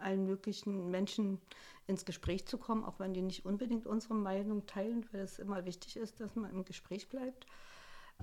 allen 0.00 0.24
möglichen 0.26 0.90
Menschen 0.90 1.40
ins 1.86 2.04
Gespräch 2.04 2.46
zu 2.46 2.58
kommen, 2.58 2.84
auch 2.84 2.98
wenn 2.98 3.14
die 3.14 3.22
nicht 3.22 3.44
unbedingt 3.44 3.86
unsere 3.86 4.14
Meinung 4.14 4.66
teilen, 4.66 5.06
weil 5.12 5.20
es 5.20 5.38
immer 5.38 5.64
wichtig 5.64 5.96
ist, 5.96 6.20
dass 6.20 6.34
man 6.34 6.50
im 6.50 6.64
Gespräch 6.64 7.08
bleibt. 7.08 7.46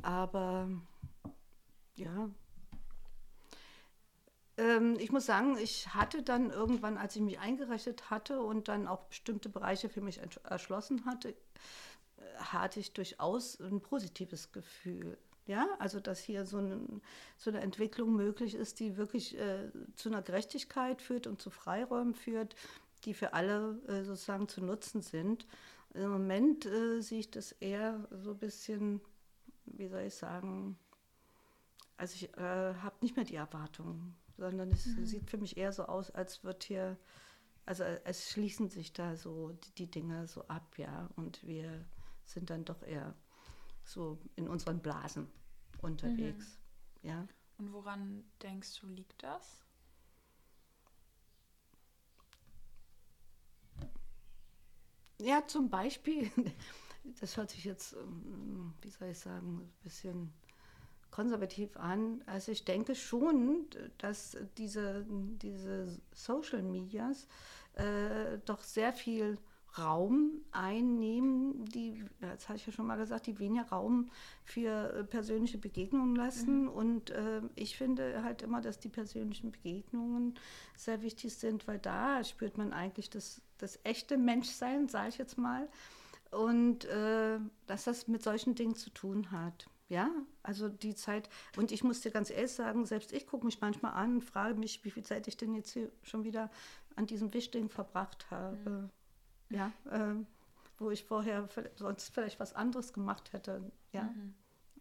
Aber 0.01 0.69
ja, 1.95 2.29
ähm, 4.57 4.97
ich 4.99 5.11
muss 5.11 5.25
sagen, 5.25 5.57
ich 5.57 5.93
hatte 5.93 6.23
dann 6.23 6.49
irgendwann, 6.49 6.97
als 6.97 7.15
ich 7.15 7.21
mich 7.21 7.39
eingerechnet 7.39 8.09
hatte 8.09 8.41
und 8.41 8.67
dann 8.67 8.87
auch 8.87 9.03
bestimmte 9.03 9.49
Bereiche 9.49 9.89
für 9.89 10.01
mich 10.01 10.21
erschlossen 10.43 11.05
hatte, 11.05 11.29
äh, 11.29 11.35
hatte 12.37 12.79
ich 12.79 12.93
durchaus 12.93 13.59
ein 13.59 13.81
positives 13.81 14.51
Gefühl. 14.51 15.17
Ja, 15.47 15.67
also 15.77 15.99
dass 15.99 16.19
hier 16.19 16.45
so 16.45 16.57
eine, 16.57 16.79
so 17.37 17.51
eine 17.51 17.61
Entwicklung 17.61 18.15
möglich 18.15 18.55
ist, 18.55 18.79
die 18.79 18.97
wirklich 18.97 19.37
äh, 19.37 19.69
zu 19.95 20.09
einer 20.09 20.23
Gerechtigkeit 20.23 21.03
führt 21.03 21.27
und 21.27 21.39
zu 21.39 21.51
Freiräumen 21.51 22.15
führt, 22.15 22.55
die 23.03 23.13
für 23.13 23.33
alle 23.33 23.79
äh, 23.87 24.03
sozusagen 24.03 24.47
zu 24.47 24.63
nutzen 24.63 25.03
sind. 25.03 25.45
Im 25.93 26.09
Moment 26.09 26.65
äh, 26.65 26.99
sehe 27.01 27.19
ich 27.19 27.29
das 27.29 27.51
eher 27.51 28.07
so 28.11 28.31
ein 28.31 28.39
bisschen, 28.39 29.01
wie 29.65 29.87
soll 29.87 30.01
ich 30.01 30.15
sagen, 30.15 30.79
also 31.97 32.15
ich 32.15 32.35
äh, 32.37 32.73
habe 32.75 32.95
nicht 33.01 33.15
mehr 33.15 33.25
die 33.25 33.35
Erwartungen 33.35 34.15
sondern 34.37 34.71
es 34.71 34.85
mhm. 34.85 35.05
sieht 35.05 35.29
für 35.29 35.37
mich 35.37 35.57
eher 35.57 35.71
so 35.71 35.83
aus, 35.85 36.11
als 36.11 36.43
wird 36.43 36.63
hier, 36.63 36.97
also 37.65 37.83
es 37.83 38.29
schließen 38.29 38.69
sich 38.69 38.93
da 38.93 39.15
so 39.15 39.51
die, 39.51 39.71
die 39.75 39.91
Dinge 39.91 40.27
so 40.27 40.47
ab, 40.47 40.77
ja, 40.77 41.09
und 41.15 41.45
wir 41.45 41.85
sind 42.25 42.49
dann 42.49 42.65
doch 42.65 42.81
eher 42.83 43.15
so 43.83 44.19
in 44.35 44.47
unseren 44.47 44.79
Blasen 44.79 45.27
unterwegs, 45.81 46.57
mhm. 47.01 47.09
ja. 47.09 47.27
Und 47.57 47.71
woran 47.71 48.23
denkst 48.41 48.79
du, 48.81 48.87
liegt 48.87 49.23
das? 49.23 49.65
Ja, 55.21 55.47
zum 55.47 55.69
Beispiel, 55.69 56.29
das 57.19 57.37
hört 57.37 57.49
sich 57.49 57.63
jetzt, 57.63 57.93
ähm, 57.93 58.73
wie 58.81 58.89
soll 58.89 59.09
ich 59.09 59.19
sagen, 59.19 59.61
ein 59.61 59.73
bisschen 59.81 60.33
konservativ 61.15 61.77
an. 61.77 62.21
Also 62.25 62.51
ich 62.51 62.65
denke 62.65 62.93
schon, 62.93 63.67
dass 63.99 64.35
diese, 64.57 65.05
diese 65.41 65.87
Social 66.13 66.61
Medias 66.61 67.25
äh, 67.75 68.37
doch 68.45 68.61
sehr 68.61 68.91
viel 68.91 69.37
Raum 69.77 70.41
einnehmen, 70.51 71.63
die, 71.65 72.03
das 72.19 72.49
habe 72.49 72.57
ich 72.57 72.67
ja 72.67 72.73
schon 72.73 72.87
mal 72.87 72.97
gesagt, 72.97 73.27
die 73.27 73.39
weniger 73.39 73.69
Raum 73.69 74.09
für 74.43 74.93
äh, 74.93 75.03
persönliche 75.05 75.57
Begegnungen 75.57 76.17
lassen. 76.17 76.63
Mhm. 76.63 76.69
Und 76.69 77.09
äh, 77.11 77.41
ich 77.55 77.77
finde 77.77 78.21
halt 78.21 78.41
immer, 78.41 78.59
dass 78.59 78.79
die 78.79 78.89
persönlichen 78.89 79.51
Begegnungen 79.51 80.35
sehr 80.75 81.01
wichtig 81.01 81.33
sind, 81.35 81.65
weil 81.65 81.79
da 81.79 82.25
spürt 82.25 82.57
man 82.57 82.73
eigentlich 82.73 83.09
das, 83.09 83.41
das 83.57 83.79
echte 83.85 84.17
Menschsein, 84.17 84.89
sage 84.89 85.09
ich 85.09 85.17
jetzt 85.17 85.37
mal. 85.37 85.69
Und 86.31 86.83
äh, 86.85 87.39
dass 87.67 87.85
das 87.85 88.09
mit 88.09 88.21
solchen 88.21 88.55
Dingen 88.55 88.75
zu 88.75 88.89
tun 88.89 89.31
hat. 89.31 89.69
Ja, 89.87 90.09
also 90.41 90.67
die 90.67 90.95
Zeit, 90.95 91.29
und 91.57 91.71
ich 91.71 91.83
muss 91.83 92.01
dir 92.01 92.09
ganz 92.09 92.31
ehrlich 92.31 92.51
sagen, 92.51 92.85
selbst 92.85 93.13
ich 93.13 93.27
gucke 93.27 93.45
mich 93.45 93.61
manchmal 93.61 93.93
an 93.93 94.15
und 94.15 94.21
frage 94.23 94.55
mich, 94.55 94.83
wie 94.83 94.89
viel 94.89 95.03
Zeit 95.03 95.27
ich 95.27 95.37
denn 95.37 95.53
jetzt 95.53 95.71
hier 95.71 95.91
schon 96.01 96.23
wieder 96.23 96.49
an 96.95 97.05
diesem 97.05 97.33
Wischding 97.33 97.69
verbracht 97.69 98.29
habe. 98.31 98.89
Mhm. 99.49 99.55
Ja, 99.55 99.71
äh, 99.91 100.15
wo 100.77 100.89
ich 100.89 101.03
vorher 101.03 101.47
sonst 101.75 102.13
vielleicht 102.13 102.39
was 102.39 102.53
anderes 102.53 102.93
gemacht 102.93 103.31
hätte. 103.31 103.71
Ja, 103.93 104.03
mhm. 104.03 104.33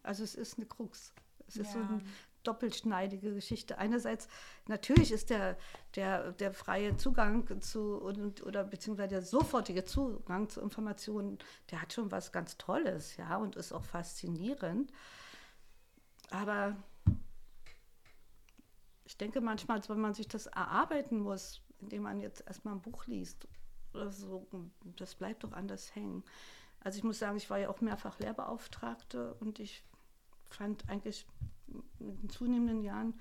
also 0.02 0.24
es 0.24 0.34
ist 0.34 0.56
eine 0.56 0.66
Krux. 0.66 1.12
Es 1.46 1.56
ist 1.56 1.74
ja. 1.74 1.86
so 1.86 1.94
ein 1.94 2.02
doppelschneidige 2.46 3.34
Geschichte. 3.34 3.78
Einerseits, 3.78 4.28
natürlich 4.66 5.12
ist 5.12 5.30
der, 5.30 5.56
der, 5.96 6.32
der 6.32 6.52
freie 6.52 6.96
Zugang 6.96 7.60
zu, 7.60 7.96
und, 7.96 8.44
oder 8.44 8.64
beziehungsweise 8.64 9.08
der 9.08 9.22
sofortige 9.22 9.84
Zugang 9.84 10.48
zu 10.48 10.60
Informationen, 10.60 11.38
der 11.70 11.82
hat 11.82 11.92
schon 11.92 12.10
was 12.10 12.32
ganz 12.32 12.56
Tolles, 12.56 13.16
ja, 13.16 13.36
und 13.36 13.56
ist 13.56 13.72
auch 13.72 13.84
faszinierend. 13.84 14.92
Aber 16.30 16.76
ich 19.04 19.16
denke 19.16 19.40
manchmal, 19.40 19.80
wenn 19.88 20.00
man 20.00 20.14
sich 20.14 20.28
das 20.28 20.46
erarbeiten 20.46 21.20
muss, 21.20 21.62
indem 21.80 22.02
man 22.02 22.20
jetzt 22.20 22.46
erstmal 22.46 22.74
ein 22.74 22.80
Buch 22.80 23.06
liest 23.06 23.46
oder 23.92 24.10
so, 24.10 24.46
das 24.96 25.14
bleibt 25.14 25.44
doch 25.44 25.52
anders 25.52 25.94
hängen. 25.94 26.24
Also 26.80 26.98
ich 26.98 27.04
muss 27.04 27.18
sagen, 27.18 27.36
ich 27.36 27.48
war 27.48 27.58
ja 27.58 27.68
auch 27.68 27.80
mehrfach 27.80 28.18
Lehrbeauftragte 28.18 29.34
und 29.34 29.58
ich 29.58 29.84
fand 30.50 30.88
eigentlich 30.88 31.26
mit 31.98 32.22
den 32.22 32.28
zunehmenden 32.28 32.82
Jahren, 32.82 33.14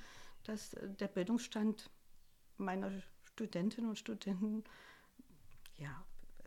dass 0.44 0.76
der 1.00 1.08
Bildungsstand 1.08 1.90
meiner 2.58 2.92
Studentinnen 3.24 3.90
und 3.90 3.98
Studenten 3.98 4.64
ja 5.78 6.04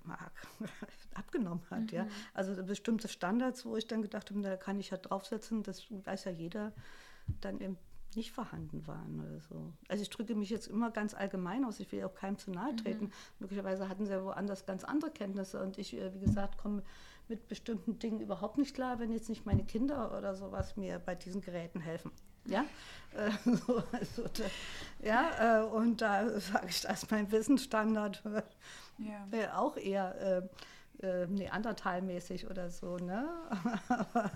abgenommen 1.14 1.62
hat. 1.70 1.92
Mhm. 1.92 1.96
Ja. 1.96 2.07
Also 2.32 2.62
bestimmte 2.64 3.09
Standards, 3.09 3.64
wo 3.64 3.76
ich 3.76 3.86
dann 3.86 4.02
gedacht 4.02 4.30
habe, 4.30 4.40
da 4.40 4.57
kann 4.57 4.78
ich 4.78 4.90
ja 4.90 4.96
draufsetzen, 4.96 5.62
das 5.62 5.86
weiß 5.90 6.24
ja 6.24 6.32
jeder, 6.32 6.72
dann 7.40 7.61
eben 7.61 7.76
nicht 8.14 8.32
vorhanden 8.32 8.86
waren 8.86 9.20
oder 9.20 9.40
so. 9.40 9.72
Also 9.88 10.02
ich 10.02 10.11
drücke 10.11 10.34
mich 10.34 10.48
jetzt 10.48 10.68
immer 10.68 10.90
ganz 10.90 11.12
allgemein 11.12 11.64
aus, 11.64 11.80
ich 11.80 11.90
will 11.92 12.02
auch 12.04 12.14
keinem 12.14 12.38
zu 12.38 12.50
nahe 12.50 12.74
treten. 12.76 13.07
Mhm. 13.07 13.12
Möglicherweise 13.40 13.88
hatten 13.88 14.07
sie 14.07 14.12
ja 14.12 14.24
woanders 14.24 14.64
ganz 14.64 14.84
andere 14.84 15.11
Kenntnisse 15.11 15.62
und 15.62 15.76
ich, 15.78 15.94
äh, 15.94 16.14
wie 16.14 16.20
gesagt, 16.20 16.57
komme 16.57 16.82
mit 17.29 17.49
bestimmten 17.49 17.99
Dingen 17.99 18.20
überhaupt 18.20 18.59
nicht 18.59 18.74
klar, 18.74 18.99
wenn 18.99 19.12
jetzt 19.12 19.29
nicht 19.29 19.47
meine 19.47 19.64
Kinder 19.64 20.16
oder 20.16 20.35
sowas 20.35 20.77
mir 20.77 20.99
bei 20.99 21.14
diesen 21.14 21.41
Geräten 21.41 21.81
helfen. 21.81 22.12
Ja, 22.45 22.64
äh, 23.16 23.31
so, 23.66 23.83
also 23.93 24.22
da, 24.22 24.45
ja, 25.03 25.62
äh, 25.62 25.64
und 25.64 26.01
da 26.01 26.39
sage 26.39 26.68
ich, 26.68 26.81
dass 26.83 27.11
mein 27.11 27.31
Wissensstandard 27.33 28.22
ja. 28.99 29.59
auch 29.59 29.77
eher 29.77 30.43
äh, 31.03 31.27
Neandertalmäßig 31.27 32.49
oder 32.49 32.70
so. 32.70 32.97
Ne? 32.97 33.29
Aber 33.89 34.31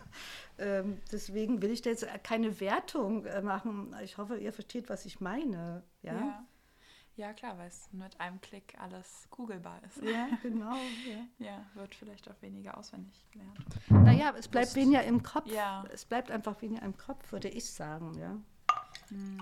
ähm, 0.59 0.99
deswegen 1.11 1.63
will 1.63 1.71
ich 1.71 1.83
da 1.83 1.91
jetzt 1.91 2.07
keine 2.23 2.61
Wertung 2.61 3.25
äh, 3.25 3.41
machen. 3.41 3.95
Ich 4.03 4.19
hoffe, 4.19 4.37
ihr 4.37 4.53
versteht, 4.53 4.91
was 4.91 5.07
ich 5.07 5.21
meine. 5.21 5.83
Ja, 6.03 6.15
ja. 6.15 6.47
Ja 7.21 7.33
klar, 7.35 7.59
weil 7.59 7.69
es 7.69 7.89
mit 7.93 8.19
einem 8.19 8.41
Klick 8.41 8.75
alles 8.81 9.29
googelbar 9.31 9.81
ist. 9.85 10.03
Ja, 10.03 10.29
genau. 10.43 10.75
Ja, 11.07 11.47
ja 11.47 11.67
wird 11.75 11.95
vielleicht 11.95 12.29
auch 12.31 12.41
weniger 12.41 12.77
auswendig 12.77 13.25
gelernt. 13.31 13.59
Naja, 13.89 14.35
es 14.37 14.49
bleibt 14.49 14.75
weniger 14.75 15.05
im 15.05 15.23
Kopf. 15.23 15.47
Ja. 15.47 15.85
Es 15.93 16.05
bleibt 16.05 16.31
einfach 16.31 16.61
weniger 16.63 16.83
im 16.83 16.97
Kopf, 16.97 17.31
würde 17.31 17.49
ich 17.49 17.71
sagen. 17.71 18.19
Ja. 18.19 18.37
Hm. 19.09 19.39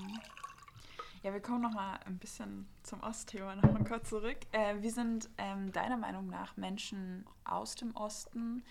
Ja, 1.22 1.32
wir 1.32 1.40
kommen 1.40 1.62
noch 1.62 1.72
mal 1.72 1.98
ein 2.04 2.18
bisschen 2.18 2.68
zum 2.82 3.00
Ostthema 3.00 3.56
noch 3.56 3.72
mal 3.72 3.84
kurz 3.84 4.08
zurück. 4.08 4.38
Äh, 4.52 4.76
wie 4.80 4.90
sind 4.90 5.28
ähm, 5.38 5.72
deiner 5.72 5.96
Meinung 5.96 6.28
nach 6.28 6.56
Menschen 6.56 7.24
aus 7.44 7.74
dem 7.74 7.94
Osten 7.96 8.64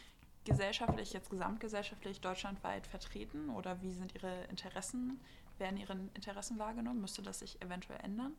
gesellschaftlich, 0.46 1.14
jetzt 1.14 1.30
gesamtgesellschaftlich, 1.30 2.22
deutschlandweit 2.22 2.88
vertreten? 2.88 3.50
Oder 3.50 3.82
wie 3.82 3.92
sind 3.92 4.16
ihre 4.16 4.46
Interessen, 4.46 5.20
werden 5.58 5.78
ihre 5.78 5.94
Interessen 6.14 6.58
wahrgenommen? 6.58 7.02
Müsste 7.02 7.22
das 7.22 7.40
sich 7.40 7.62
eventuell 7.62 8.00
ändern? 8.02 8.34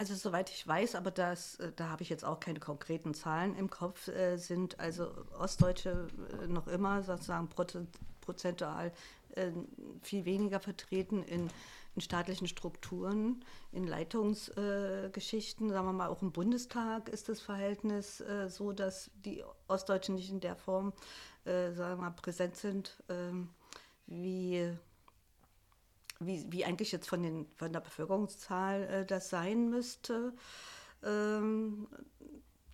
Also 0.00 0.14
soweit 0.14 0.48
ich 0.48 0.66
weiß, 0.66 0.94
aber 0.94 1.10
das, 1.10 1.56
äh, 1.56 1.72
da 1.76 1.90
habe 1.90 2.02
ich 2.02 2.08
jetzt 2.08 2.24
auch 2.24 2.40
keine 2.40 2.58
konkreten 2.58 3.12
Zahlen 3.12 3.54
im 3.54 3.68
Kopf, 3.68 4.08
äh, 4.08 4.38
sind 4.38 4.80
also 4.80 5.10
Ostdeutsche 5.38 6.08
äh, 6.42 6.46
noch 6.46 6.68
immer 6.68 7.02
sozusagen 7.02 7.50
prozentual 8.22 8.92
äh, 9.34 9.50
viel 10.00 10.24
weniger 10.24 10.58
vertreten 10.58 11.22
in 11.22 11.50
in 11.96 12.00
staatlichen 12.00 12.46
Strukturen, 12.46 13.44
in 13.72 13.84
Leitungsgeschichten, 13.84 15.68
äh, 15.68 15.72
sagen 15.72 15.86
wir 15.86 15.92
mal 15.92 16.08
auch 16.08 16.22
im 16.22 16.30
Bundestag 16.30 17.08
ist 17.08 17.28
das 17.28 17.40
Verhältnis 17.40 18.20
äh, 18.20 18.48
so, 18.48 18.70
dass 18.70 19.10
die 19.24 19.42
Ostdeutschen 19.66 20.14
nicht 20.14 20.30
in 20.30 20.38
der 20.38 20.54
Form, 20.54 20.92
sagen 21.44 21.76
wir 21.76 21.96
mal, 21.96 22.10
präsent 22.10 22.54
sind, 22.54 23.02
ähm, 23.08 23.48
wie, 24.06 24.70
wie, 26.20 26.44
wie 26.50 26.64
eigentlich 26.64 26.92
jetzt 26.92 27.08
von, 27.08 27.22
den, 27.22 27.46
von 27.56 27.72
der 27.72 27.80
Bevölkerungszahl 27.80 28.82
äh, 28.84 29.06
das 29.06 29.30
sein 29.30 29.70
müsste. 29.70 30.34
Ähm, 31.02 31.88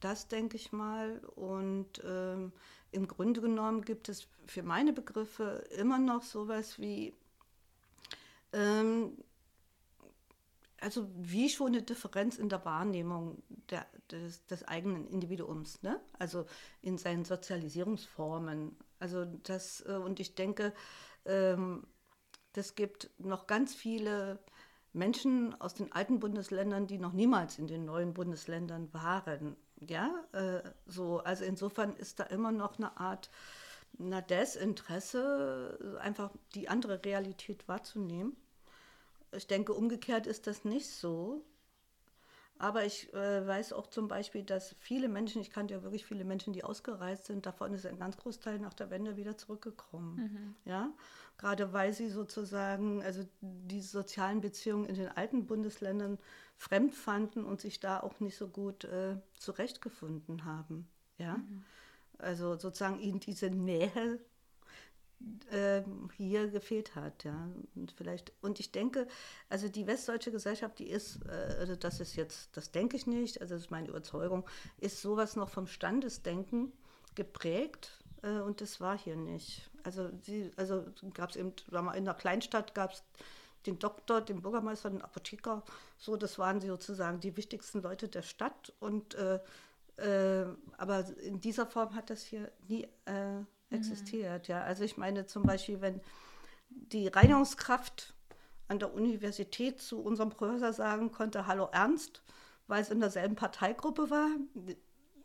das 0.00 0.28
denke 0.28 0.56
ich 0.56 0.72
mal. 0.72 1.20
Und 1.36 2.02
ähm, 2.04 2.52
im 2.90 3.08
Grunde 3.08 3.40
genommen 3.40 3.82
gibt 3.82 4.08
es 4.08 4.28
für 4.46 4.62
meine 4.62 4.92
Begriffe 4.92 5.64
immer 5.76 5.98
noch 5.98 6.22
sowas 6.22 6.78
wie 6.78 7.14
ähm, 8.52 9.16
also 10.80 11.08
wie 11.16 11.48
schon 11.48 11.68
eine 11.68 11.82
Differenz 11.82 12.36
in 12.36 12.48
der 12.48 12.64
Wahrnehmung 12.64 13.42
der, 13.70 13.86
des, 14.10 14.44
des, 14.46 14.62
eigenen 14.64 15.06
Individuums, 15.06 15.82
ne? 15.82 16.00
also 16.18 16.46
in 16.82 16.98
seinen 16.98 17.24
Sozialisierungsformen. 17.24 18.76
Also 18.98 19.24
das, 19.24 19.84
äh, 19.86 19.94
und 19.94 20.20
ich 20.20 20.34
denke, 20.34 20.72
ähm, 21.24 21.86
das 22.56 22.74
gibt 22.74 23.10
noch 23.18 23.46
ganz 23.46 23.74
viele 23.74 24.38
Menschen 24.92 25.58
aus 25.60 25.74
den 25.74 25.92
alten 25.92 26.20
Bundesländern, 26.20 26.86
die 26.86 26.98
noch 26.98 27.12
niemals 27.12 27.58
in 27.58 27.66
den 27.66 27.84
neuen 27.84 28.14
Bundesländern 28.14 28.88
waren. 28.92 29.56
Ja, 29.80 30.24
äh, 30.32 30.62
so, 30.86 31.18
also 31.18 31.44
insofern 31.44 31.94
ist 31.96 32.18
da 32.18 32.24
immer 32.24 32.50
noch 32.50 32.78
eine 32.78 32.96
Art 32.98 33.30
na, 33.98 34.20
Desinteresse, 34.20 35.98
einfach 36.00 36.30
die 36.54 36.68
andere 36.68 37.04
Realität 37.04 37.68
wahrzunehmen. 37.68 38.36
Ich 39.32 39.46
denke, 39.46 39.74
umgekehrt 39.74 40.26
ist 40.26 40.46
das 40.46 40.64
nicht 40.64 40.88
so. 40.88 41.44
Aber 42.58 42.84
ich 42.84 43.12
äh, 43.12 43.46
weiß 43.46 43.74
auch 43.74 43.86
zum 43.86 44.08
Beispiel, 44.08 44.42
dass 44.42 44.74
viele 44.78 45.08
Menschen, 45.08 45.42
ich 45.42 45.50
kannte 45.50 45.74
ja 45.74 45.82
wirklich 45.82 46.06
viele 46.06 46.24
Menschen, 46.24 46.52
die 46.52 46.64
ausgereist 46.64 47.26
sind, 47.26 47.44
davon 47.44 47.74
ist 47.74 47.84
ein 47.84 47.98
ganz 47.98 48.16
Großteil 48.16 48.58
nach 48.58 48.72
der 48.72 48.90
Wende 48.90 49.16
wieder 49.16 49.36
zurückgekommen. 49.36 50.16
Mhm. 50.16 50.56
Ja, 50.64 50.90
gerade 51.36 51.72
weil 51.74 51.92
sie 51.92 52.08
sozusagen, 52.08 53.02
also 53.02 53.26
die 53.40 53.82
sozialen 53.82 54.40
Beziehungen 54.40 54.86
in 54.86 54.94
den 54.94 55.08
alten 55.08 55.46
Bundesländern 55.46 56.18
fremd 56.56 56.94
fanden 56.94 57.44
und 57.44 57.60
sich 57.60 57.78
da 57.78 58.00
auch 58.00 58.20
nicht 58.20 58.36
so 58.36 58.48
gut 58.48 58.84
äh, 58.84 59.16
zurechtgefunden 59.38 60.46
haben. 60.46 60.88
Ja, 61.18 61.36
mhm. 61.36 61.62
also 62.18 62.56
sozusagen 62.56 63.00
ihnen 63.00 63.20
diese 63.20 63.50
Nähe 63.50 63.90
äh, 63.94 64.18
hier 66.16 66.48
gefehlt 66.48 66.94
hat, 66.94 67.24
ja. 67.24 67.48
Und 67.74 67.92
vielleicht, 67.92 68.32
und 68.42 68.60
ich 68.60 68.70
denke, 68.70 69.06
also 69.48 69.68
die 69.68 69.86
westdeutsche 69.86 70.30
Gesellschaft, 70.30 70.78
die 70.78 70.88
ist, 70.88 71.20
äh, 71.26 71.56
also 71.58 71.74
das 71.76 72.00
ist 72.00 72.16
jetzt, 72.16 72.56
das 72.56 72.70
denke 72.70 72.96
ich 72.96 73.06
nicht, 73.06 73.40
also 73.40 73.54
das 73.54 73.64
ist 73.64 73.70
meine 73.70 73.88
Überzeugung, 73.88 74.44
ist 74.78 75.00
sowas 75.00 75.36
noch 75.36 75.48
vom 75.48 75.66
Standesdenken 75.66 76.72
geprägt 77.14 78.04
äh, 78.22 78.40
und 78.40 78.60
das 78.60 78.80
war 78.80 78.98
hier 78.98 79.16
nicht. 79.16 79.70
Also 79.82 80.10
sie, 80.22 80.50
also 80.56 80.84
gab 81.14 81.30
es 81.30 81.36
eben, 81.36 81.54
in 81.94 82.04
der 82.04 82.14
Kleinstadt 82.14 82.74
gab 82.74 82.92
es 82.92 83.02
den 83.64 83.78
Doktor, 83.78 84.20
den 84.20 84.42
Bürgermeister, 84.42 84.90
den 84.90 85.02
Apotheker, 85.02 85.64
so, 85.96 86.16
das 86.16 86.38
waren 86.38 86.60
sozusagen 86.60 87.20
die 87.20 87.36
wichtigsten 87.36 87.82
Leute 87.82 88.08
der 88.08 88.22
Stadt 88.22 88.72
und 88.80 89.14
äh, 89.14 89.40
äh, 89.96 90.44
aber 90.76 91.06
in 91.22 91.40
dieser 91.40 91.66
Form 91.66 91.94
hat 91.94 92.10
das 92.10 92.22
hier 92.22 92.52
nie 92.68 92.84
äh, 93.06 93.42
existiert. 93.70 94.48
Mhm. 94.48 94.52
Ja, 94.52 94.62
also 94.62 94.84
ich 94.84 94.96
meine 94.96 95.26
zum 95.26 95.42
Beispiel, 95.42 95.80
wenn 95.80 96.00
die 96.68 97.08
Reinigungskraft 97.08 98.14
an 98.68 98.78
der 98.78 98.92
Universität 98.92 99.80
zu 99.80 100.00
unserem 100.00 100.30
Professor 100.30 100.72
sagen 100.72 101.12
konnte, 101.12 101.46
hallo 101.46 101.68
Ernst, 101.72 102.22
weil 102.66 102.82
es 102.82 102.90
in 102.90 103.00
derselben 103.00 103.36
Parteigruppe 103.36 104.10
war. 104.10 104.28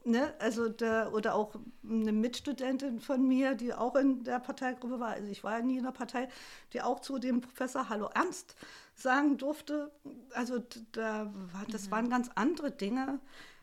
Ne? 0.03 0.33
Also 0.39 0.69
der, 0.69 1.13
oder 1.13 1.35
auch 1.35 1.55
eine 1.83 2.11
Mitstudentin 2.11 2.99
von 2.99 3.27
mir, 3.27 3.55
die 3.55 3.73
auch 3.73 3.95
in 3.95 4.23
der 4.23 4.39
Parteigruppe 4.39 4.99
war, 4.99 5.09
also 5.09 5.27
ich 5.29 5.43
war 5.43 5.59
ja 5.59 5.63
nie 5.63 5.77
in 5.77 5.83
der 5.83 5.91
Partei, 5.91 6.27
die 6.73 6.81
auch 6.81 6.99
zu 6.99 7.19
dem 7.19 7.41
Professor 7.41 7.89
Hallo 7.89 8.09
Ernst 8.13 8.55
sagen 8.95 9.37
durfte. 9.37 9.91
Also 10.33 10.63
da 10.91 11.31
das 11.69 11.87
mhm. 11.87 11.91
waren 11.91 12.09
ganz 12.09 12.29
andere 12.35 12.71
Dinge 12.71 13.19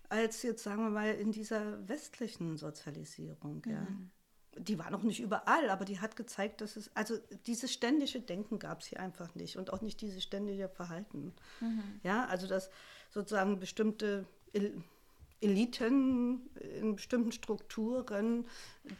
als 0.09 0.43
jetzt, 0.43 0.63
sagen 0.63 0.83
wir 0.83 0.91
mal, 0.91 1.15
in 1.15 1.33
dieser 1.33 1.87
westlichen 1.87 2.57
Sozialisierung. 2.57 3.63
Mhm. 3.67 4.11
Die 4.59 4.79
war 4.79 4.91
noch 4.91 5.03
nicht 5.03 5.21
überall, 5.21 5.71
aber 5.71 5.85
die 5.85 6.01
hat 6.01 6.17
gezeigt, 6.17 6.61
dass 6.61 6.77
es, 6.77 6.95
also 6.95 7.17
dieses 7.47 7.73
ständige 7.73 8.21
Denken 8.21 8.59
gab 8.59 8.81
es 8.81 8.87
hier 8.87 9.01
einfach 9.01 9.35
nicht 9.35 9.57
und 9.57 9.73
auch 9.73 9.81
nicht 9.81 10.01
dieses 10.01 10.23
ständige 10.23 10.69
Verhalten. 10.69 11.33
Mhm. 11.61 12.01
Ja, 12.03 12.27
also 12.27 12.47
dass 12.47 12.71
sozusagen 13.11 13.59
bestimmte 13.59 14.27
Eliten 15.41 16.51
in 16.81 16.97
bestimmten 16.97 17.33
Strukturen, 17.33 18.47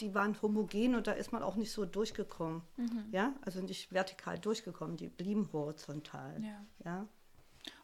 die 0.01 0.15
waren 0.15 0.41
homogen 0.41 0.95
und 0.95 1.07
da 1.07 1.13
ist 1.13 1.33
man 1.33 1.43
auch 1.43 1.57
nicht 1.57 1.73
so 1.73 1.85
durchgekommen. 1.85 2.63
Mhm. 2.77 3.07
Ja, 3.11 3.35
also 3.43 3.61
nicht 3.61 3.93
vertikal 3.93 4.39
durchgekommen, 4.39 4.97
die 4.97 5.09
blieben 5.09 5.49
horizontal. 5.53 6.43
Ja. 6.43 6.65
ja? 6.85 7.09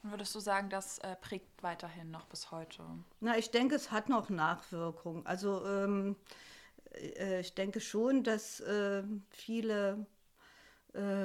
Und 0.03 0.11
würdest 0.11 0.35
du 0.35 0.41
sagen, 0.41 0.71
das 0.71 0.99
äh, 0.99 1.17
prägt 1.17 1.63
weiterhin 1.63 2.11
noch 2.11 2.27
bis 2.27 2.51
heute? 2.51 2.83
Na, 3.21 3.37
ich 3.37 3.51
denke, 3.51 3.75
es 3.75 3.91
hat 3.91 4.09
noch 4.09 4.31
Nachwirkungen. 4.31 5.27
Also 5.27 5.65
ähm, 5.67 6.17
äh, 6.95 7.41
ich 7.41 7.55
denke 7.55 7.81
schon, 7.81 8.23
dass 8.25 8.61
äh, 8.61 9.03
viele 9.31 10.07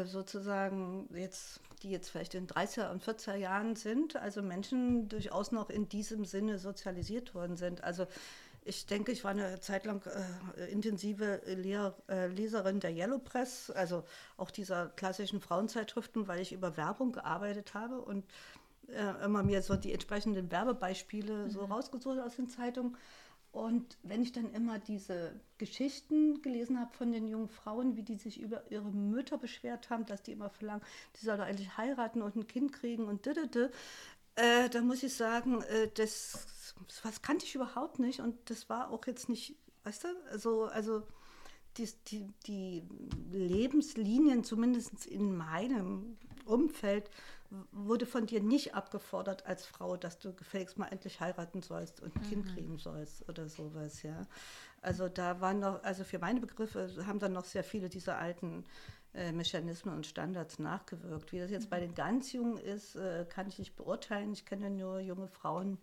sozusagen 0.05 1.07
jetzt, 1.13 1.59
die 1.83 1.91
jetzt 1.91 2.09
vielleicht 2.09 2.33
in 2.33 2.47
30er 2.47 2.89
und 2.89 3.03
40er 3.03 3.35
Jahren 3.35 3.75
sind, 3.75 4.15
also 4.15 4.41
Menschen 4.41 5.09
durchaus 5.09 5.51
noch 5.51 5.69
in 5.69 5.87
diesem 5.87 6.25
Sinne 6.25 6.57
sozialisiert 6.57 7.35
worden 7.35 7.55
sind. 7.55 7.83
Also 7.83 8.07
ich 8.65 8.85
denke, 8.85 9.11
ich 9.11 9.23
war 9.23 9.31
eine 9.31 9.59
Zeit 9.61 9.85
lang 9.85 10.01
äh, 10.57 10.71
intensive 10.71 11.41
Lehr 11.45 11.95
äh, 12.07 12.27
Leserin 12.27 12.79
der 12.79 12.91
Yellow 12.91 13.19
Press, 13.19 13.71
also 13.71 14.03
auch 14.37 14.51
dieser 14.51 14.89
klassischen 14.89 15.41
Frauenzeitschriften, 15.41 16.27
weil 16.27 16.39
ich 16.39 16.51
über 16.51 16.77
Werbung 16.77 17.11
gearbeitet 17.11 17.73
habe 17.73 17.99
und 17.99 18.25
äh, 18.87 19.25
immer 19.25 19.43
mir 19.43 19.61
so 19.61 19.75
die 19.75 19.93
entsprechenden 19.93 20.51
Werbebeispiele 20.51 21.45
mhm. 21.45 21.49
so 21.49 21.65
rausgesucht 21.65 22.19
aus 22.19 22.35
den 22.35 22.49
Zeitungen. 22.49 22.97
Und 23.51 23.97
wenn 24.03 24.21
ich 24.21 24.31
dann 24.31 24.53
immer 24.53 24.77
diese 24.77 25.39
Geschichten 25.57 26.41
gelesen 26.41 26.79
habe 26.79 26.93
von 26.93 27.11
den 27.11 27.27
jungen 27.27 27.49
Frauen, 27.49 27.95
wie 27.95 28.03
die 28.03 28.15
sich 28.15 28.39
über 28.39 28.69
ihre 28.71 28.91
Mütter 28.91 29.37
beschwert 29.37 29.89
haben, 29.89 30.05
dass 30.05 30.21
die 30.21 30.33
immer 30.33 30.49
verlangen, 30.49 30.83
die 31.15 31.25
soll 31.25 31.37
doch 31.37 31.47
endlich 31.47 31.75
heiraten 31.75 32.21
und 32.21 32.35
ein 32.35 32.47
Kind 32.47 32.73
kriegen 32.73 33.05
und 33.05 33.25
didede, 33.25 33.71
äh, 34.35 34.69
dann 34.69 34.85
muss 34.85 35.01
ich 35.01 35.15
sagen, 35.15 35.63
äh, 35.63 35.89
das, 35.95 36.75
das 37.03 37.21
kannte 37.21 37.45
ich 37.45 37.55
überhaupt 37.55 37.97
nicht 37.97 38.19
und 38.19 38.37
das 38.49 38.69
war 38.69 38.91
auch 38.91 39.05
jetzt 39.07 39.29
nicht, 39.29 39.55
weißt 39.83 40.03
du, 40.03 40.07
also, 40.29 40.65
also 40.65 41.03
die, 41.77 41.89
die, 42.07 42.27
die 42.45 42.83
Lebenslinien, 43.31 44.43
zumindest 44.43 45.05
in 45.05 45.35
meinem 45.35 46.17
Umfeld, 46.45 47.09
wurde 47.71 48.05
von 48.05 48.25
dir 48.25 48.41
nicht 48.41 48.75
abgefordert 48.75 49.45
als 49.45 49.65
Frau, 49.65 49.97
dass 49.97 50.19
du 50.19 50.33
gefälligst 50.33 50.77
mal 50.77 50.87
endlich 50.87 51.19
heiraten 51.19 51.61
sollst 51.61 52.01
und 52.01 52.15
ein 52.15 52.21
mhm. 52.21 52.29
Kind 52.29 52.53
kriegen 52.53 52.77
sollst 52.77 53.27
oder 53.27 53.49
sowas, 53.49 54.03
ja. 54.03 54.27
Also 54.81 55.09
da 55.09 55.41
waren 55.41 55.59
noch, 55.59 55.83
also 55.83 56.03
für 56.03 56.19
meine 56.19 56.39
Begriffe 56.39 56.89
haben 57.05 57.19
dann 57.19 57.33
noch 57.33 57.45
sehr 57.45 57.63
viele 57.63 57.89
dieser 57.89 58.17
alten 58.17 58.65
äh, 59.13 59.31
Mechanismen 59.31 59.95
und 59.95 60.05
Standards 60.05 60.59
nachgewirkt. 60.59 61.31
Wie 61.31 61.39
das 61.39 61.49
jetzt 61.49 61.65
mhm. 61.65 61.69
bei 61.69 61.79
den 61.79 61.95
ganz 61.95 62.31
Jungen 62.31 62.57
ist, 62.57 62.95
äh, 62.95 63.25
kann 63.27 63.47
ich 63.47 63.57
nicht 63.57 63.75
beurteilen. 63.75 64.31
Ich 64.31 64.45
kenne 64.45 64.69
nur 64.69 64.99
junge 64.99 65.27
Frauen, 65.27 65.79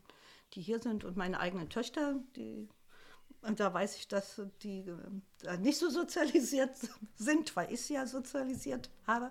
die 0.55 0.63
hier 0.63 0.79
sind 0.79 1.05
und 1.05 1.17
meine 1.17 1.41
eigenen 1.41 1.69
Töchter, 1.69 2.15
die 2.37 2.69
Und 3.47 3.61
da 3.61 3.73
weiß 3.73 3.97
ich, 3.97 4.09
dass 4.09 4.41
die 4.63 4.85
äh, 5.45 5.57
nicht 5.59 5.79
so 5.79 5.89
sozialisiert 5.89 6.71
sind, 7.15 7.55
weil 7.55 7.73
ich 7.73 7.83
sie 7.83 7.95
ja 7.95 8.07
sozialisiert 8.07 8.91
habe. 9.07 9.31